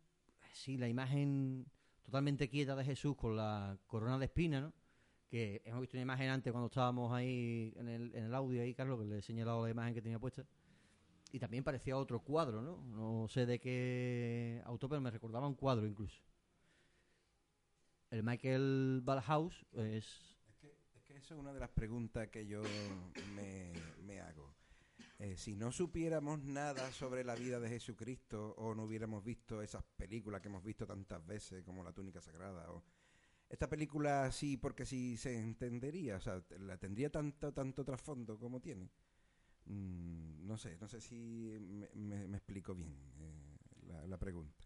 sí, 0.57 0.77
la 0.77 0.87
imagen 0.87 1.65
totalmente 2.03 2.49
quieta 2.49 2.75
de 2.75 2.85
Jesús 2.85 3.15
con 3.15 3.35
la 3.35 3.77
corona 3.87 4.17
de 4.17 4.25
espina, 4.25 4.61
¿no? 4.61 4.73
que 5.29 5.61
hemos 5.65 5.81
visto 5.81 5.97
una 5.97 6.03
imagen 6.03 6.29
antes 6.29 6.51
cuando 6.51 6.67
estábamos 6.67 7.11
ahí 7.11 7.73
en 7.75 7.89
el, 7.89 8.15
en 8.15 8.25
el 8.25 8.33
audio 8.33 8.61
ahí, 8.61 8.73
Carlos, 8.73 8.99
que 8.99 9.05
le 9.05 9.17
he 9.17 9.21
señalado 9.21 9.65
la 9.65 9.71
imagen 9.71 9.93
que 9.93 10.01
tenía 10.01 10.19
puesta. 10.19 10.45
Y 11.31 11.39
también 11.39 11.63
parecía 11.63 11.97
otro 11.97 12.21
cuadro, 12.21 12.61
¿no? 12.61 12.77
No 12.85 13.27
sé 13.27 13.45
de 13.45 13.59
qué 13.59 14.61
autor, 14.65 14.89
pero 14.89 15.01
me 15.01 15.11
recordaba 15.11 15.47
un 15.47 15.55
cuadro 15.55 15.85
incluso. 15.85 16.21
El 18.09 18.23
Michael 18.23 19.01
Ballhaus 19.03 19.65
es... 19.73 20.05
Es 20.47 20.55
que, 20.61 20.73
es 20.95 21.03
que 21.03 21.17
esa 21.17 21.33
es 21.33 21.39
una 21.39 21.51
de 21.51 21.59
las 21.59 21.69
preguntas 21.69 22.29
que 22.29 22.47
yo 22.47 22.61
me. 23.35 23.73
Eh, 25.19 25.35
si 25.35 25.55
no 25.55 25.71
supiéramos 25.71 26.43
nada 26.43 26.91
sobre 26.91 27.23
la 27.23 27.33
vida 27.33 27.59
de 27.59 27.69
Jesucristo 27.69 28.53
o 28.57 28.75
no 28.75 28.83
hubiéramos 28.83 29.23
visto 29.23 29.63
esas 29.63 29.83
películas 29.95 30.41
que 30.41 30.47
hemos 30.47 30.63
visto 30.63 30.85
tantas 30.85 31.25
veces 31.25 31.63
como 31.63 31.83
La 31.83 31.91
túnica 31.91 32.21
sagrada 32.21 32.71
o 32.71 32.83
esta 33.49 33.67
película 33.69 34.31
sí 34.31 34.57
porque 34.57 34.85
sí 34.85 35.17
se 35.17 35.37
entendería, 35.39 36.17
o 36.17 36.21
sea, 36.21 36.43
la 36.59 36.77
tendría 36.77 37.09
tanto 37.11 37.53
tanto 37.53 37.83
trasfondo 37.85 38.37
como 38.37 38.59
tiene. 38.61 38.89
Mm, 39.65 40.45
no 40.47 40.57
sé, 40.57 40.77
no 40.79 40.87
sé 40.87 41.01
si 41.01 41.57
me 41.95 42.37
explico 42.37 42.75
bien 42.75 42.95
eh, 43.19 43.57
la, 43.87 44.07
la 44.07 44.17
pregunta. 44.19 44.65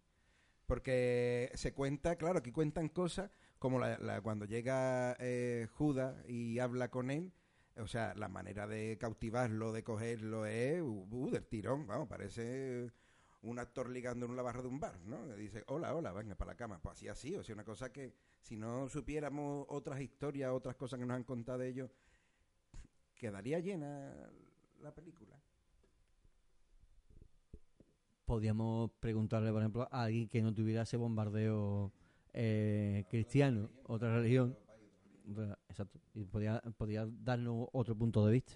Porque 0.65 1.51
se 1.55 1.73
cuenta, 1.73 2.15
claro, 2.17 2.39
aquí 2.39 2.51
cuentan 2.51 2.89
cosas 2.89 3.31
como 3.59 3.79
la, 3.79 3.97
la- 3.99 4.21
cuando 4.21 4.45
llega 4.45 5.15
eh, 5.19 5.67
Judas 5.73 6.15
y 6.27 6.59
habla 6.59 6.89
con 6.89 7.11
él, 7.11 7.33
o 7.77 7.87
sea, 7.87 8.13
la 8.15 8.27
manera 8.27 8.67
de 8.67 8.97
cautivarlo, 8.99 9.71
de 9.71 9.83
cogerlo 9.83 10.45
es 10.45 10.81
uh, 10.81 11.07
uh, 11.09 11.29
del 11.31 11.45
tirón, 11.45 11.87
vamos, 11.87 12.07
parece 12.07 12.91
un 13.43 13.57
actor 13.57 13.89
ligando 13.89 14.25
en 14.27 14.35
la 14.35 14.43
barra 14.43 14.61
de 14.61 14.67
un 14.67 14.79
bar, 14.79 14.99
¿no? 15.05 15.25
Le 15.25 15.35
dice, 15.35 15.63
hola, 15.67 15.95
hola, 15.95 16.11
venga, 16.11 16.35
para 16.35 16.51
la 16.51 16.57
cama. 16.57 16.79
Pues 16.81 16.97
así, 16.97 17.07
así, 17.07 17.35
o 17.35 17.43
sea, 17.43 17.55
una 17.55 17.63
cosa 17.65 17.91
que 17.91 18.13
si 18.41 18.55
no 18.55 18.87
supiéramos 18.87 19.65
otras 19.69 19.99
historias, 19.99 20.51
otras 20.51 20.75
cosas 20.75 20.99
que 20.99 21.05
nos 21.05 21.15
han 21.15 21.23
contado 21.23 21.59
de 21.59 21.69
ellos, 21.69 21.89
quedaría 23.15 23.59
llena 23.59 24.13
la 24.81 24.93
película. 24.93 25.39
Podríamos 28.25 28.91
preguntarle, 28.99 29.51
por 29.51 29.61
ejemplo, 29.61 29.87
a 29.91 30.03
alguien 30.03 30.27
que 30.29 30.41
no 30.41 30.53
tuviera 30.53 30.83
ese 30.83 30.97
bombardeo 30.97 31.91
eh, 32.33 33.05
cristiano, 33.09 33.69
otra 33.85 34.13
religión. 34.15 34.57
Otra- 35.29 35.57
Exacto. 35.71 35.99
Y 36.13 36.25
podría, 36.25 36.61
podría 36.77 37.07
darnos 37.09 37.67
otro 37.71 37.97
punto 37.97 38.25
de 38.25 38.33
vista. 38.33 38.53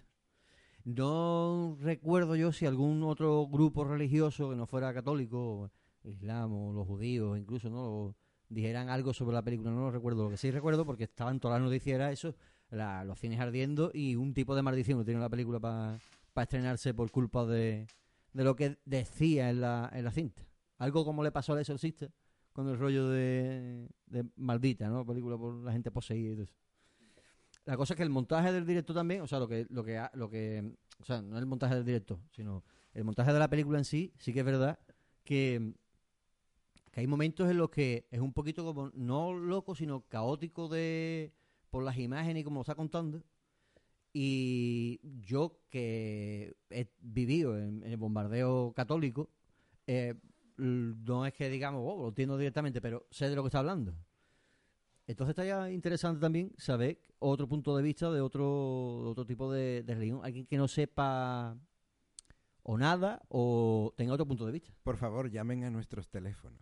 No 0.84 1.78
recuerdo 1.82 2.36
yo 2.36 2.52
si 2.52 2.68
algún 2.68 3.02
otro 3.04 3.48
grupo 3.48 3.86
religioso 3.86 4.52
que 4.52 4.56
no 4.56 4.68
fuera 4.68 4.94
católico, 4.94 5.72
islam 6.04 6.54
o 6.54 6.74
los 6.74 6.86
judíos 6.86 7.40
incluso, 7.40 7.70
¿no? 7.70 8.16
dijeran 8.50 8.90
algo 8.90 9.14
sobre 9.14 9.34
la 9.34 9.42
película. 9.42 9.72
No 9.72 9.82
lo 9.82 9.92
recuerdo. 9.92 10.26
Lo 10.26 10.30
que 10.30 10.38
sí 10.38 10.52
recuerdo, 10.52 10.86
porque 10.86 11.06
estaban 11.06 11.40
todas 11.40 11.60
las 11.60 11.66
noticias, 11.66 12.12
eso, 12.12 12.36
los 12.70 13.20
cines 13.20 13.40
ardiendo 13.40 13.92
y 13.94 14.16
un 14.16 14.34
tipo 14.34 14.56
de 14.56 14.62
maldición 14.62 15.00
que 15.00 15.06
tiene 15.06 15.20
la 15.20 15.30
película 15.30 15.60
para 15.60 16.00
estrenarse 16.36 16.94
por 16.94 17.10
culpa 17.12 17.46
de, 17.46 17.88
de 18.34 18.44
lo 18.44 18.56
que 18.56 18.78
decía 18.86 19.50
en 19.50 19.62
la, 19.62 19.90
en 19.94 20.04
la 20.04 20.12
cinta. 20.12 20.44
Algo 20.78 21.06
como 21.06 21.24
le 21.24 21.32
pasó 21.32 21.54
al 21.54 21.60
exorcista 21.60 22.10
con 22.54 22.68
el 22.70 22.78
rollo 22.78 23.10
de, 23.10 23.90
de 24.06 24.26
maldita, 24.36 24.88
¿no? 24.88 25.06
Película 25.06 25.38
por 25.38 25.56
la 25.56 25.72
gente 25.72 25.92
poseída 25.92 26.32
y 26.32 26.36
todo 26.36 26.44
eso. 26.44 26.56
La 27.66 27.78
cosa 27.78 27.94
es 27.94 27.98
que 27.98 28.04
el 28.04 28.10
montaje 28.10 28.52
del 28.52 28.66
directo 28.66 28.94
también, 28.94 29.22
o 29.22 29.28
sea, 29.28 29.40
lo 29.40 29.48
que, 29.48 29.66
lo 29.70 29.84
que, 29.84 30.02
lo 30.14 30.30
que, 30.30 30.72
o 31.00 31.06
sea, 31.06 31.22
no 31.22 31.38
el 31.38 31.48
montaje 31.48 31.76
del 31.76 31.86
directo, 31.86 32.20
sino 32.32 32.64
el 32.94 33.04
montaje 33.04 33.34
de 33.34 33.40
la 33.40 33.50
película 33.50 33.80
en 33.80 33.86
sí, 33.86 34.14
sí 34.18 34.34
que 34.34 34.40
es 34.40 34.46
verdad 34.46 34.80
que, 35.24 35.74
que 36.92 37.00
hay 37.00 37.08
momentos 37.08 37.50
en 37.50 37.58
los 37.58 37.70
que 37.72 38.08
es 38.12 38.20
un 38.20 38.34
poquito 38.34 38.64
como, 38.64 38.92
no 38.94 39.34
loco, 39.34 39.76
sino 39.76 40.02
caótico 40.08 40.68
de, 40.68 41.34
por 41.70 41.84
las 41.84 41.98
imágenes 41.98 42.42
y 42.42 42.44
como 42.44 42.60
lo 42.60 42.62
está 42.62 42.76
contando. 42.76 43.24
Y 44.14 45.02
yo 45.26 45.60
que 45.70 46.56
he 46.70 46.88
vivido 47.02 47.58
en, 47.58 47.84
el 47.84 47.98
bombardeo 47.98 48.72
católico, 48.74 49.30
eh, 49.88 50.14
no 50.56 51.26
es 51.26 51.34
que 51.34 51.50
digamos, 51.50 51.82
oh, 51.84 52.04
lo 52.04 52.08
entiendo 52.10 52.38
directamente, 52.38 52.80
pero 52.80 53.08
sé 53.12 53.28
de 53.28 53.36
lo 53.36 53.44
que 53.44 53.48
está 53.48 53.60
hablando. 53.60 53.94
Entonces 55.08 55.32
estaría 55.32 55.72
interesante 55.72 56.20
también 56.20 56.52
saber 56.58 57.00
otro 57.20 57.48
punto 57.48 57.78
de 57.78 57.84
vista 57.84 58.12
de 58.12 58.22
otro, 58.22 59.10
otro 59.10 59.26
tipo 59.26 59.52
de, 59.52 59.84
de 59.84 59.94
religión. 59.94 60.22
Alguien 60.24 60.46
que 60.48 60.58
no 60.58 60.68
sepa 60.68 61.58
o 62.64 62.78
nada 62.78 63.22
o 63.30 63.94
tenga 63.96 64.14
otro 64.14 64.26
punto 64.26 64.46
de 64.46 64.52
vista. 64.54 64.74
Por 64.84 64.98
favor, 64.98 65.30
llamen 65.30 65.64
a 65.64 65.70
nuestros 65.70 66.10
teléfonos. 66.10 66.60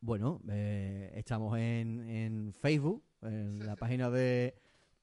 Bueno, 0.00 0.40
eh, 0.50 1.12
estamos 1.14 1.56
en, 1.56 2.10
en 2.10 2.52
Facebook, 2.52 3.04
en 3.22 3.64
la 3.64 3.76
página 3.76 4.10
de 4.10 4.60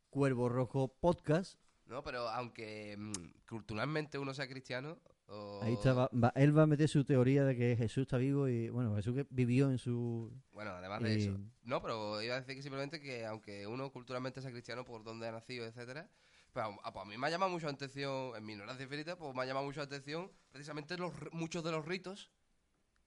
Cuervo 0.09 0.49
Rojo 0.49 0.89
Podcast. 0.89 1.57
No, 1.85 2.03
pero 2.03 2.27
aunque 2.29 2.95
mm, 2.97 3.47
culturalmente 3.47 4.19
uno 4.19 4.33
sea 4.33 4.47
cristiano... 4.47 4.99
o- 5.31 5.61
Ahí 5.63 5.73
está, 5.73 5.93
va- 5.93 6.09
va- 6.13 6.33
él 6.35 6.57
va 6.57 6.63
a 6.63 6.67
meter 6.67 6.87
su 6.89 7.03
teoría 7.03 7.43
de 7.45 7.55
que 7.55 7.75
Jesús 7.75 8.01
está 8.03 8.17
vivo 8.17 8.47
y, 8.47 8.69
bueno, 8.69 8.95
Jesús 8.95 9.15
que 9.15 9.25
vivió 9.29 9.69
en 9.69 9.77
su... 9.77 10.31
Bueno, 10.51 10.71
además 10.71 11.01
de 11.01 11.15
eso. 11.15 11.37
No, 11.63 11.81
pero 11.81 12.21
iba 12.21 12.35
a 12.35 12.39
decir 12.41 12.55
que 12.55 12.61
simplemente 12.61 12.99
que 12.99 13.25
aunque 13.25 13.65
uno 13.67 13.91
culturalmente 13.91 14.41
sea 14.41 14.51
cristiano 14.51 14.83
por 14.85 15.03
donde 15.03 15.27
ha 15.27 15.31
nacido, 15.31 15.65
etcétera, 15.65 16.09
pues 16.51 16.65
a, 16.65 16.91
pues 16.93 17.05
a 17.05 17.09
mí 17.09 17.17
me 17.17 17.27
ha 17.27 17.29
llamado 17.29 17.51
mucho 17.51 17.67
la 17.67 17.73
atención, 17.73 18.35
en 18.35 18.45
mi 18.45 18.53
ignorancia 18.53 18.83
infinita, 18.83 19.17
pues 19.17 19.33
me 19.33 19.41
ha 19.41 19.45
llamado 19.45 19.65
mucho 19.65 19.79
la 19.79 19.85
atención 19.85 20.31
precisamente 20.51 20.97
los, 20.97 21.13
muchos 21.31 21.63
de 21.63 21.71
los 21.71 21.85
ritos 21.85 22.29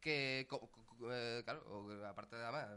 que, 0.00 0.46
co- 0.48 0.70
co- 0.70 1.12
eh, 1.12 1.42
claro, 1.44 1.62
aparte 2.06 2.36
de 2.36 2.42
además, 2.44 2.68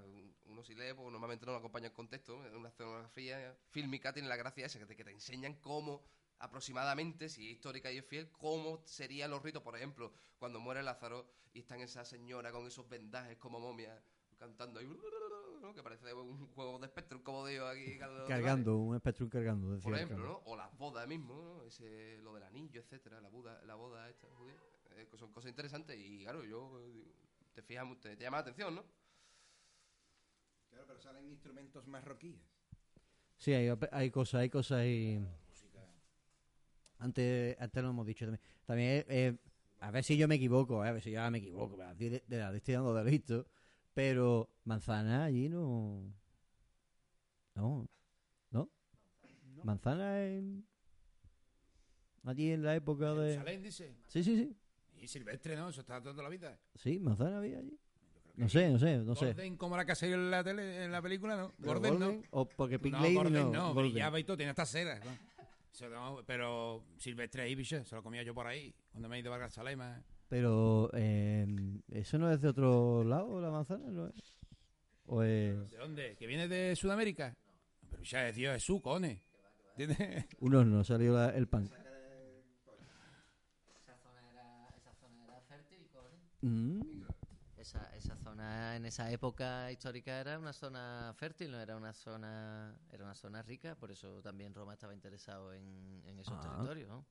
uno 0.46 0.64
si 0.64 0.74
lee, 0.76 0.94
pues 0.96 1.12
normalmente 1.12 1.46
no 1.46 1.52
lo 1.52 1.58
acompaña 1.60 1.88
en 1.88 1.94
contexto, 1.94 2.38
una 2.56 2.70
escenografía 2.70 3.56
fílmica 3.70 4.14
tiene 4.14 4.28
la 4.30 4.38
gracia 4.38 4.66
esa, 4.66 4.80
que 4.80 4.86
te, 4.86 4.96
que 4.96 5.04
te 5.04 5.12
enseñan 5.12 5.54
cómo 5.56 6.02
aproximadamente, 6.40 7.30
si 7.30 7.48
es 7.48 7.54
histórica 7.54 7.92
y 7.92 7.98
es 7.98 8.06
fiel, 8.06 8.32
cómo 8.32 8.82
serían 8.86 9.32
los 9.32 9.42
ritos, 9.42 9.64
por 9.64 9.76
ejemplo, 9.76 10.12
cuando 10.38 10.60
muere 10.60 10.84
Lázaro 10.84 11.26
y 11.54 11.60
están 11.60 11.82
esa 11.82 12.06
señora 12.06 12.52
con 12.52 12.66
esos 12.68 12.88
vendajes 12.88 13.38
como 13.38 13.60
momia 13.60 14.02
cantando 14.38 14.80
ahí, 14.80 14.88
¿no? 14.88 15.74
que 15.74 15.84
parece 15.84 16.14
un 16.14 16.48
juego 16.54 16.80
de 16.80 16.88
Spectrum, 16.88 17.22
como 17.22 17.46
digo 17.46 17.66
aquí. 17.66 17.98
Cargando, 18.28 18.78
un 18.78 18.98
Spectrum 19.00 19.30
cargando. 19.30 19.72
decía 19.72 19.84
por 19.84 19.96
ejemplo. 19.96 20.42
O 20.46 20.56
las 20.56 20.76
bodas 20.78 21.08
mismo, 21.08 21.36
¿no? 21.36 21.64
Ese, 21.64 22.18
lo 22.22 22.34
del 22.34 22.44
anillo, 22.44 22.80
etcétera, 22.80 23.20
la 23.20 23.30
boda, 23.30 23.62
la 23.66 23.76
boda 23.76 24.10
esta 24.10 24.28
judía. 24.38 24.56
Eh, 24.92 25.08
son 25.18 25.32
cosas 25.32 25.50
interesantes 25.50 25.98
y 26.00 26.24
claro, 26.24 26.44
yo 26.44 26.80
eh, 26.80 26.92
digo, 26.92 27.12
te 27.54 27.62
fijas, 27.62 27.86
te, 28.00 28.16
te 28.16 28.24
llama 28.24 28.38
la 28.38 28.42
atención, 28.42 28.76
¿no? 28.76 28.86
Claro, 30.70 30.86
pero 30.88 31.00
salen 31.00 31.28
instrumentos 31.30 31.86
marroquíes. 31.88 32.40
Sí, 33.38 33.54
hay, 33.54 33.70
hay 33.92 34.10
cosas, 34.10 34.42
hay 34.42 34.50
cosas 34.50 34.86
y... 34.86 35.20
Antes, 37.00 37.56
antes 37.60 37.84
lo 37.84 37.90
hemos 37.90 38.06
dicho 38.06 38.26
también. 38.26 38.42
También, 38.66 38.90
eh, 38.90 39.06
eh, 39.08 39.38
a 39.80 39.92
ver 39.92 40.04
si 40.04 40.18
yo 40.18 40.28
me 40.28 40.36
equivoco, 40.36 40.84
eh, 40.84 40.90
a 40.90 40.92
ver 40.92 41.02
si 41.02 41.12
ya 41.12 41.30
me 41.30 41.38
equivoco, 41.38 41.78
de, 41.78 42.24
la 42.28 42.56
estoy 42.56 42.74
dando 42.74 42.94
de 42.94 43.04
visto, 43.10 43.46
pero 43.94 44.50
manzana 44.64 45.26
allí 45.26 45.50
no... 45.50 46.14
No, 47.56 47.88
¿no? 48.52 48.70
Manzana 49.64 50.24
en... 50.24 50.66
Allí 52.24 52.52
en 52.52 52.64
la 52.64 52.76
época 52.76 53.14
de... 53.14 53.32
Jerusalén, 53.34 53.64
dice. 53.64 53.96
Sí, 54.08 54.24
sí, 54.24 54.36
sí. 54.36 54.58
Y 55.02 55.08
Silvestre, 55.08 55.56
¿no? 55.56 55.70
Eso 55.70 55.82
está 55.82 56.02
toda 56.02 56.24
la 56.24 56.30
vida. 56.30 56.60
Sí, 56.76 57.00
manzana 57.00 57.38
había 57.38 57.60
allí. 57.60 57.80
No 58.36 58.48
sé, 58.50 58.70
no 58.70 58.78
sé, 58.78 58.98
no 58.98 59.16
sé. 59.16 59.34
Gordon, 59.34 59.58
como 59.58 59.78
la 59.78 59.86
que 59.86 59.94
ha 59.94 59.96
salido 59.96 60.20
en 60.20 60.30
la 60.30 60.44
tele, 60.44 60.84
en 60.84 60.92
la 60.92 61.02
película, 61.02 61.36
¿no? 61.36 61.54
Gordon, 61.58 62.00
¿no? 62.00 62.22
o 62.30 62.48
porque 62.48 62.78
Pink 62.78 62.94
no, 62.94 63.02
Lady 63.02 63.16
Gordon 63.16 63.34
no, 63.34 63.52
no, 63.52 63.74
brillaba 63.74 64.20
y 64.20 64.24
todo, 64.24 64.38
tiene 64.38 64.52
estas 64.52 64.70
ceras. 64.70 65.04
¿no? 65.04 65.12
No, 65.82 66.24
pero 66.26 66.84
Silvestre 66.98 67.44
ahí, 67.44 67.54
bicho, 67.56 67.84
se 67.86 67.96
lo 67.96 68.02
comía 68.02 68.24
yo 68.24 68.34
por 68.34 68.48
ahí, 68.48 68.74
cuando 68.92 69.08
me 69.10 69.18
he 69.18 69.20
ido 69.20 69.34
a 69.34 69.50
Salema. 69.50 70.02
Pero, 70.28 70.90
eh, 70.94 71.46
¿eso 71.92 72.18
no 72.18 72.32
es 72.32 72.42
de 72.42 72.50
otro 72.50 73.04
lado, 73.04 73.40
la 73.40 73.52
manzana? 73.52 73.90
¿No 73.92 74.08
es? 74.08 74.36
¿O 75.06 75.22
es 75.24 75.72
¿De 75.72 75.78
dónde? 75.78 76.16
¿Que 76.18 76.26
viene 76.28 76.48
de 76.48 76.76
Sudamérica? 76.76 77.38
Pero 77.90 78.04
ya 78.04 78.28
es 78.28 78.36
Dios 78.36 78.54
Jesús, 78.56 78.82
cone. 78.82 79.22
¿Entiendes? 79.78 80.26
un 80.40 80.56
horno? 80.56 80.84
Salió 80.84 81.14
la- 81.14 81.30
el 81.30 81.48
pan. 81.48 81.70
Esa 83.80 83.98
zona 84.00 84.30
era, 84.32 84.68
esa 84.76 84.94
zona 84.96 85.24
era 85.24 85.40
fértil, 85.42 85.88
cojones. 85.94 86.20
Mm. 86.42 86.97
Esa, 87.68 87.84
esa 87.98 88.16
zona 88.16 88.78
en 88.78 88.86
esa 88.86 89.12
época 89.12 89.70
histórica 89.74 90.22
era 90.22 90.40
una 90.40 90.54
zona 90.54 91.14
fértil, 91.18 91.52
no 91.52 91.60
era 91.60 91.76
una 91.76 91.92
zona, 91.94 92.80
era 92.94 93.04
una 93.04 93.14
zona 93.14 93.42
rica, 93.42 93.76
por 93.76 93.92
eso 93.92 94.22
también 94.22 94.54
Roma 94.56 94.74
estaba 94.74 94.94
interesado 94.94 95.54
en, 95.54 96.02
en 96.06 96.18
esos 96.20 96.38
Ah. 96.38 96.42
territorios, 96.44 96.88
¿no? 96.88 97.06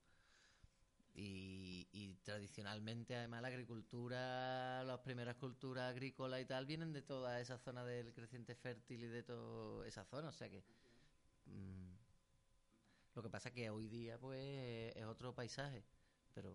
Y, 1.15 1.89
y 1.93 2.15
tradicionalmente, 2.25 3.17
además, 3.17 3.41
la 3.43 3.49
agricultura, 3.49 4.85
las 4.85 4.99
primeras 5.01 5.37
culturas 5.37 5.91
agrícolas 5.91 6.41
y 6.43 6.45
tal, 6.45 6.67
vienen 6.67 6.93
de 6.93 7.03
toda 7.03 7.41
esa 7.41 7.59
zona 7.59 7.85
del 7.85 8.13
creciente 8.13 8.55
fértil 8.55 9.05
y 9.05 9.09
de 9.09 9.23
toda 9.23 9.87
esa 9.87 10.05
zona, 10.05 10.29
o 10.29 10.33
sea 10.33 10.49
que... 10.51 10.63
mm, 11.47 11.95
lo 13.15 13.23
que 13.23 13.31
pasa 13.31 13.51
que 13.51 13.71
hoy 13.71 13.89
día, 13.89 14.19
pues, 14.19 14.95
es 14.95 15.05
otro 15.05 15.35
paisaje, 15.35 15.83
pero... 16.35 16.55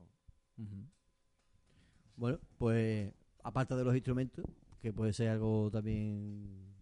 Bueno, 2.18 2.40
pues 2.60 3.14
aparte 3.43 3.76
de 3.76 3.84
los 3.84 3.95
instrumentos, 3.95 4.45
que 4.81 4.93
puede 4.93 5.13
ser 5.13 5.30
algo 5.30 5.69
también 5.72 6.73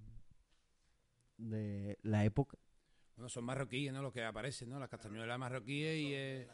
de 1.37 1.97
la 2.03 2.25
época. 2.25 2.57
Bueno, 3.15 3.29
son 3.29 3.43
marroquíes, 3.45 3.91
¿no? 3.93 4.01
Los 4.01 4.13
que 4.13 4.23
aparecen, 4.23 4.69
¿no? 4.69 4.79
Las 4.79 4.89
castañuelas 4.89 5.37
marroquíes 5.39 5.99
y... 5.99 6.13
Eh... 6.13 6.47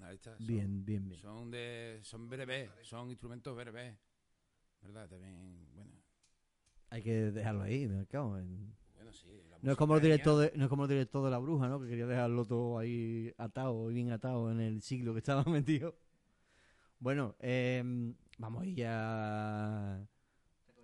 Ahí 0.00 0.14
está, 0.14 0.36
son- 0.36 0.46
Bien, 0.46 0.84
bien, 0.84 1.08
bien. 1.08 1.20
Son 1.20 1.50
de... 1.50 2.00
Son 2.02 2.28
berebés, 2.28 2.70
son 2.82 3.10
instrumentos 3.10 3.56
berebés. 3.56 3.96
¿Verdad? 4.82 5.08
También, 5.08 5.66
bueno... 5.74 5.90
Hay 6.90 7.02
que 7.02 7.12
dejarlo 7.32 7.62
ahí, 7.62 7.86
me 7.86 8.06
cago 8.06 8.38
en- 8.38 8.74
Bueno, 8.94 9.12
sí. 9.12 9.42
la 9.50 9.58
No 9.60 9.72
es 9.72 9.76
como 9.76 9.94
el 9.94 10.00
música 10.00 10.12
director 10.14 10.40
de, 10.40 10.56
no 10.56 10.64
es 10.64 10.68
como 10.70 10.84
el 10.84 10.88
director 10.90 11.24
de 11.24 11.30
la 11.30 11.38
bruja, 11.38 11.68
¿no? 11.68 11.80
Que 11.80 11.88
quería 11.88 12.06
dejarlo 12.06 12.46
todo 12.46 12.78
ahí 12.78 13.34
atado, 13.36 13.86
bien 13.88 14.10
atado 14.12 14.50
en 14.52 14.60
el 14.60 14.80
siglo 14.82 15.12
que 15.12 15.18
estaba 15.18 15.44
metido. 15.50 15.96
Bueno, 17.00 17.36
eh, 17.40 17.82
vamos 18.38 18.62
a 18.62 18.66
ir 18.66 18.74
ya 18.74 20.06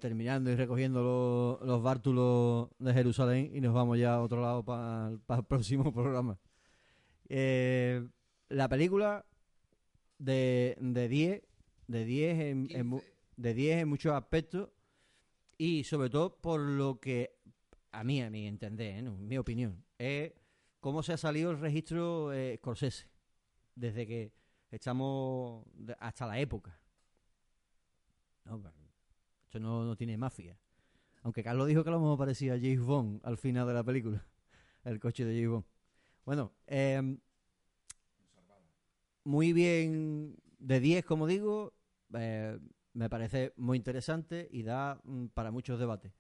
terminando 0.00 0.50
y 0.50 0.54
recogiendo 0.56 1.02
lo- 1.02 1.66
los 1.66 1.82
bártulos 1.82 2.68
de 2.78 2.92
Jerusalén 2.92 3.50
y 3.54 3.60
nos 3.60 3.74
vamos 3.74 3.98
ya 3.98 4.14
a 4.14 4.22
otro 4.22 4.40
lado 4.40 4.64
para 4.64 5.08
el 5.10 5.44
próximo 5.44 5.92
programa. 5.94 6.38
Eh, 7.28 8.06
la 8.48 8.68
película 8.68 9.24
de 10.18 10.76
de 10.80 11.08
10 11.08 11.42
de 11.88 12.04
10 12.04 12.38
en, 12.40 12.68
en 12.70 12.86
mu- 12.86 13.00
de 13.36 13.54
10 13.54 13.80
en 13.82 13.88
muchos 13.88 14.12
aspectos 14.12 14.70
y 15.58 15.84
sobre 15.84 16.10
todo 16.10 16.36
por 16.36 16.60
lo 16.60 17.00
que 17.00 17.34
a 17.92 18.04
mí, 18.04 18.20
a 18.22 18.28
mi 18.30 18.46
entender, 18.46 18.96
¿eh? 18.98 19.02
No, 19.02 19.16
mi 19.16 19.38
opinión, 19.38 19.84
es 19.98 20.32
cómo 20.80 21.02
se 21.02 21.12
ha 21.12 21.16
salido 21.16 21.50
el 21.52 21.60
registro 21.60 22.32
eh, 22.32 22.56
Scorsese 22.58 23.08
desde 23.76 24.06
que 24.06 24.32
estamos 24.74 25.64
hasta 25.98 26.26
la 26.26 26.38
época. 26.38 26.78
No, 28.44 28.62
esto 29.44 29.60
no, 29.60 29.84
no 29.84 29.96
tiene 29.96 30.16
mafia. 30.16 30.58
Aunque 31.22 31.42
Carlos 31.42 31.66
dijo 31.66 31.82
que 31.82 31.90
a 31.90 31.92
lo 31.92 32.00
mejor 32.00 32.18
parecía 32.18 32.54
James 32.54 32.80
Bond 32.80 33.20
al 33.24 33.38
final 33.38 33.66
de 33.66 33.74
la 33.74 33.82
película, 33.82 34.26
el 34.84 35.00
coche 35.00 35.24
de 35.24 35.34
James 35.34 35.50
Bond. 35.50 35.64
Bueno, 36.26 36.52
em, 36.66 37.18
muy 39.24 39.52
bien 39.52 40.36
de 40.58 40.80
10, 40.80 41.04
como 41.04 41.26
digo, 41.26 41.74
eh, 42.14 42.58
me 42.92 43.08
parece 43.08 43.52
muy 43.56 43.76
interesante 43.78 44.48
y 44.50 44.62
da 44.62 45.00
mm, 45.04 45.26
para 45.28 45.50
muchos 45.50 45.78
debates. 45.78 46.12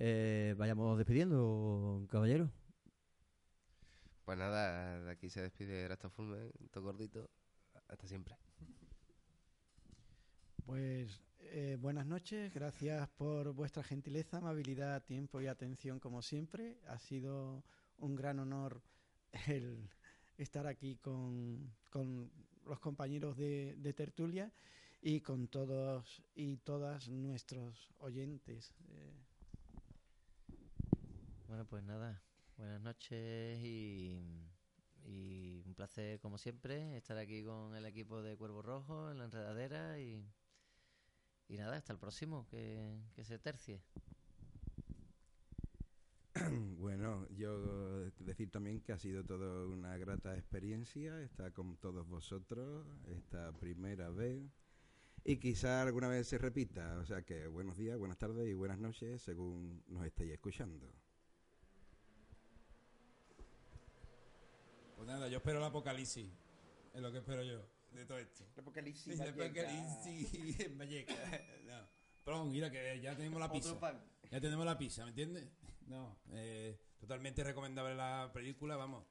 Eh, 0.00 0.54
vayamos 0.56 0.96
despidiendo, 0.96 2.06
caballero. 2.08 2.50
Pues 4.28 4.36
nada, 4.36 5.00
de 5.00 5.10
aquí 5.10 5.30
se 5.30 5.40
despide 5.40 5.88
Rasta 5.88 6.10
Fulmen, 6.10 6.52
todo 6.70 6.84
gordito. 6.84 7.30
Hasta 7.88 8.06
siempre. 8.06 8.36
Pues 10.66 11.22
eh, 11.40 11.78
buenas 11.80 12.04
noches, 12.04 12.52
gracias 12.52 13.08
por 13.08 13.54
vuestra 13.54 13.82
gentileza, 13.82 14.36
amabilidad, 14.36 15.02
tiempo 15.02 15.40
y 15.40 15.46
atención 15.46 15.98
como 15.98 16.20
siempre. 16.20 16.76
Ha 16.88 16.98
sido 16.98 17.64
un 17.96 18.16
gran 18.16 18.38
honor 18.38 18.82
el 19.46 19.88
estar 20.36 20.66
aquí 20.66 20.96
con, 20.96 21.72
con 21.88 22.30
los 22.66 22.80
compañeros 22.80 23.34
de, 23.34 23.76
de 23.78 23.94
tertulia 23.94 24.52
y 25.00 25.22
con 25.22 25.48
todos 25.48 26.22
y 26.34 26.58
todas 26.58 27.08
nuestros 27.08 27.94
oyentes. 27.96 28.74
Eh, 28.90 29.14
Bueno, 31.46 31.64
pues 31.64 31.82
nada, 31.82 32.20
buenas 32.58 32.80
noches 32.80 33.60
y, 33.62 34.18
un 35.64 35.74
placer 35.74 36.18
como 36.20 36.38
siempre 36.38 36.96
estar 36.96 37.16
aquí 37.16 37.42
con 37.44 37.74
el 37.76 37.86
equipo 37.86 38.20
de 38.20 38.36
Cuervo 38.36 38.62
Rojo 38.62 39.10
en 39.10 39.18
la 39.18 39.24
enredadera 39.24 39.98
y, 40.00 40.26
y 41.48 41.56
nada, 41.56 41.76
hasta 41.76 41.92
el 41.92 41.98
próximo, 41.98 42.46
que, 42.48 43.00
que 43.14 43.24
se 43.24 43.38
tercie. 43.38 43.82
Bueno, 46.78 47.28
yo 47.30 48.10
decir 48.20 48.50
también 48.50 48.80
que 48.80 48.92
ha 48.92 48.98
sido 48.98 49.24
toda 49.24 49.66
una 49.66 49.96
grata 49.98 50.36
experiencia 50.36 51.20
estar 51.22 51.52
con 51.52 51.76
todos 51.76 52.08
vosotros 52.08 52.86
esta 53.06 53.52
primera 53.52 54.10
vez 54.10 54.42
y 55.24 55.36
quizá 55.36 55.82
alguna 55.82 56.08
vez 56.08 56.28
se 56.28 56.38
repita. 56.38 56.98
O 56.98 57.04
sea 57.04 57.22
que 57.22 57.46
buenos 57.46 57.76
días, 57.76 57.98
buenas 57.98 58.18
tardes 58.18 58.48
y 58.48 58.54
buenas 58.54 58.78
noches 58.78 59.22
según 59.22 59.82
nos 59.88 60.04
estéis 60.06 60.32
escuchando. 60.32 60.92
Nada, 65.08 65.28
yo 65.28 65.38
espero 65.38 65.58
el 65.58 65.64
apocalipsis. 65.64 66.30
Es 66.94 67.00
lo 67.00 67.10
que 67.12 67.18
espero 67.18 67.42
yo 67.42 67.64
de 67.92 68.04
todo 68.04 68.18
esto. 68.18 68.44
Después 68.54 68.74
que 68.74 68.82
Valleca. 68.82 69.72
Lizzy 69.72 70.62
en 70.62 70.78
Valleca. 70.78 71.14
No. 72.26 72.44
Mira 72.44 72.70
que 72.70 73.00
ya 73.00 73.16
tenemos 73.16 73.40
la 73.40 73.46
Otro 73.46 73.58
pizza. 73.58 73.80
pan. 73.80 74.02
Ya 74.30 74.40
tenemos 74.40 74.64
la 74.66 74.76
pizza, 74.78 75.02
¿me 75.04 75.10
entiendes? 75.10 75.48
No, 75.88 76.18
eh, 76.32 76.78
totalmente 77.00 77.42
recomendable 77.42 77.94
la 77.94 78.30
película, 78.34 78.76
vamos. 78.76 79.06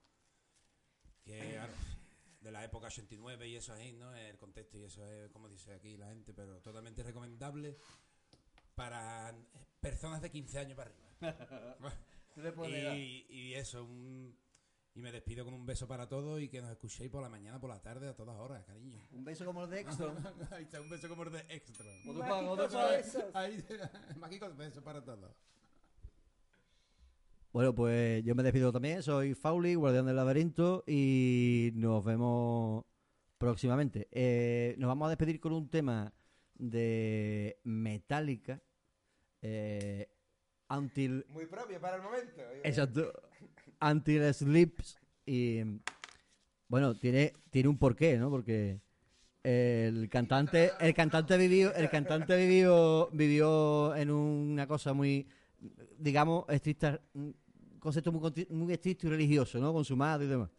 Que 1.25 1.59
de 2.39 2.51
la 2.51 2.63
época 2.63 2.85
89 2.85 3.47
y 3.47 3.55
eso 3.55 3.73
ahí, 3.73 3.93
¿no? 3.93 4.13
El 4.15 4.37
contexto 4.37 4.77
y 4.77 4.83
eso 4.83 5.03
es, 5.03 5.31
como 5.31 5.49
dice 5.49 5.73
aquí 5.73 5.97
la 5.97 6.07
gente, 6.09 6.35
pero 6.35 6.61
totalmente 6.61 7.01
recomendable 7.01 7.79
para 8.75 9.35
personas 9.79 10.21
de 10.21 10.29
15 10.29 10.59
años 10.59 10.77
para 10.77 10.91
arriba. 10.91 11.87
Y, 12.95 13.25
y 13.29 13.53
eso, 13.55 13.83
un- 13.83 14.37
y 14.97 14.99
me 14.99 15.11
despido 15.11 15.45
con 15.45 15.53
un 15.53 15.63
beso 15.63 15.87
para 15.87 16.09
todos 16.09 16.41
y 16.41 16.49
que 16.49 16.59
nos 16.59 16.71
escuchéis 16.71 17.11
por 17.11 17.21
la 17.21 17.29
mañana, 17.29 17.59
por 17.59 17.69
la 17.69 17.79
tarde, 17.79 18.09
a 18.09 18.15
todas 18.15 18.35
horas, 18.35 18.65
cariño. 18.65 18.99
Un 19.11 19.23
beso 19.23 19.45
como 19.45 19.63
el 19.63 19.69
de 19.69 19.81
Extron. 19.81 20.17
Ahí 20.51 20.63
está, 20.63 20.81
un 20.81 20.89
beso 20.89 21.07
como 21.07 21.21
el 21.21 21.33
de 21.33 21.39
Extra. 21.49 21.85
Otro 22.07 22.19
pan, 22.21 22.47
otro 22.47 22.67
pan. 22.67 23.01
Ahí, 23.35 23.63
mágicos 24.17 24.57
besos 24.57 24.83
para 24.83 25.03
todos. 25.03 25.31
Bueno, 27.53 27.75
pues 27.75 28.23
yo 28.23 28.33
me 28.33 28.41
despido 28.41 28.71
también. 28.71 29.03
Soy 29.03 29.35
Fauli, 29.35 29.75
guardián 29.75 30.07
del 30.07 30.15
laberinto, 30.15 30.83
y 30.87 31.73
nos 31.75 32.03
vemos 32.03 32.83
próximamente. 33.37 34.07
Eh, 34.11 34.73
nos 34.79 34.87
vamos 34.87 35.05
a 35.05 35.09
despedir 35.09 35.39
con 35.39 35.53
un 35.53 35.69
tema 35.69 36.11
de 36.55 37.59
Metallica. 37.63 38.59
eh, 39.43 40.09
until 40.71 41.23
Muy 41.29 41.45
propio 41.45 41.79
para 41.79 41.97
el 41.97 42.01
momento. 42.01 42.41
Exacto. 42.63 43.13
Until 43.81 44.33
Sleeps. 44.33 44.97
Y 45.25 45.61
bueno, 46.67 46.95
tiene, 46.95 47.33
tiene 47.49 47.69
un 47.69 47.77
porqué, 47.77 48.17
¿no? 48.17 48.29
Porque 48.29 48.79
el 49.43 50.09
cantante, 50.09 50.71
el 50.79 50.93
cantante 50.93 51.37
vivió, 51.37 51.73
el 51.75 51.89
cantante 51.89 52.35
vivió, 52.37 53.09
vivió 53.13 53.95
en 53.95 54.11
una 54.11 54.67
cosa 54.67 54.93
muy, 54.93 55.27
digamos, 55.97 56.45
estricta, 56.49 56.99
un 57.13 57.35
concepto 57.79 58.11
muy, 58.11 58.73
estricto 58.73 59.07
y 59.07 59.09
religioso, 59.09 59.59
¿no? 59.59 59.71
Con 59.73 59.85
su 59.85 59.95
madre 59.95 60.25
y 60.25 60.29
demás. 60.29 60.49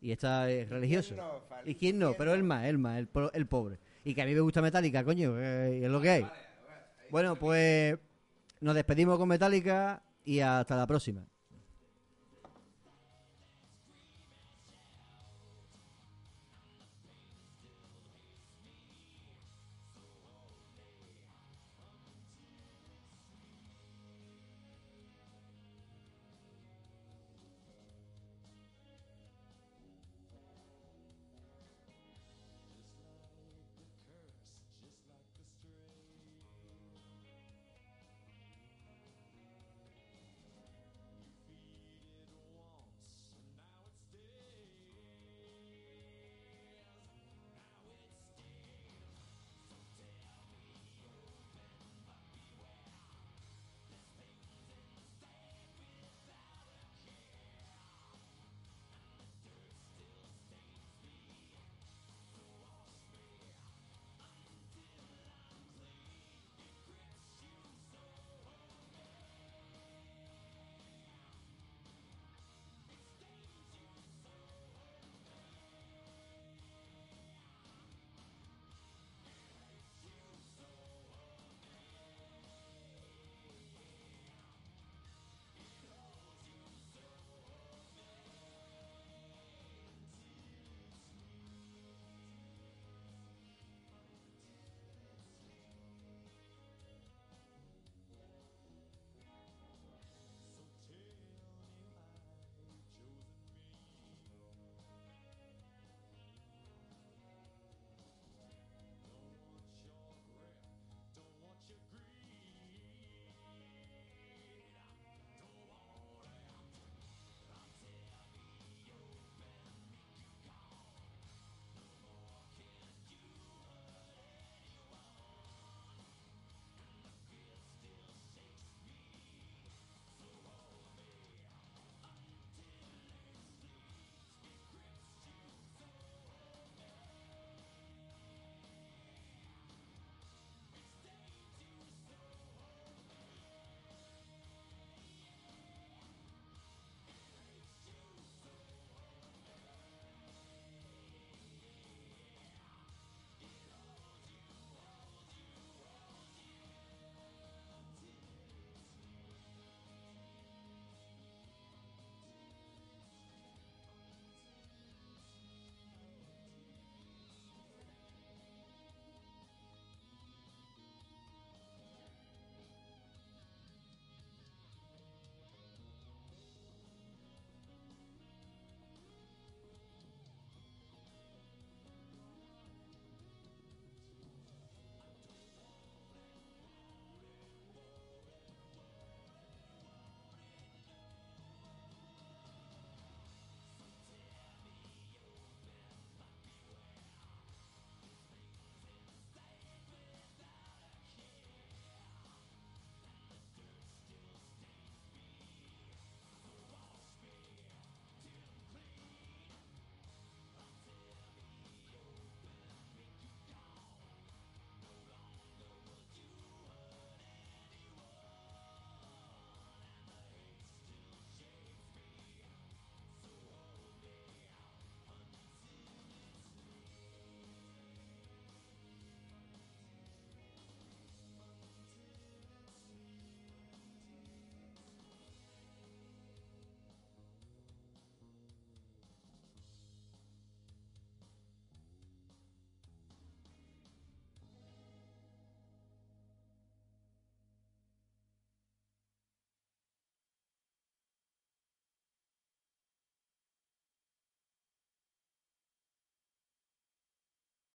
Y 0.00 0.12
esta 0.12 0.50
es 0.50 0.68
religioso. 0.68 1.14
no? 1.16 1.40
¿Y 1.64 1.74
quién 1.74 1.98
no? 1.98 2.12
Pero 2.14 2.34
él 2.34 2.42
más, 2.42 2.70
más, 2.74 2.98
el, 2.98 3.08
pro- 3.08 3.32
el 3.32 3.46
pobre. 3.46 3.78
Y 4.04 4.14
que 4.14 4.22
a 4.22 4.26
mí 4.26 4.34
me 4.34 4.40
gusta 4.40 4.60
Metallica, 4.60 5.02
coño, 5.02 5.38
eh, 5.40 5.84
es 5.84 5.90
lo 5.90 6.00
que 6.00 6.10
hay. 6.10 6.26
Bueno, 7.10 7.34
pues 7.36 7.98
nos 8.60 8.74
despedimos 8.74 9.18
con 9.18 9.28
Metallica 9.28 10.02
y 10.24 10.40
hasta 10.40 10.76
la 10.76 10.86
próxima. 10.86 11.26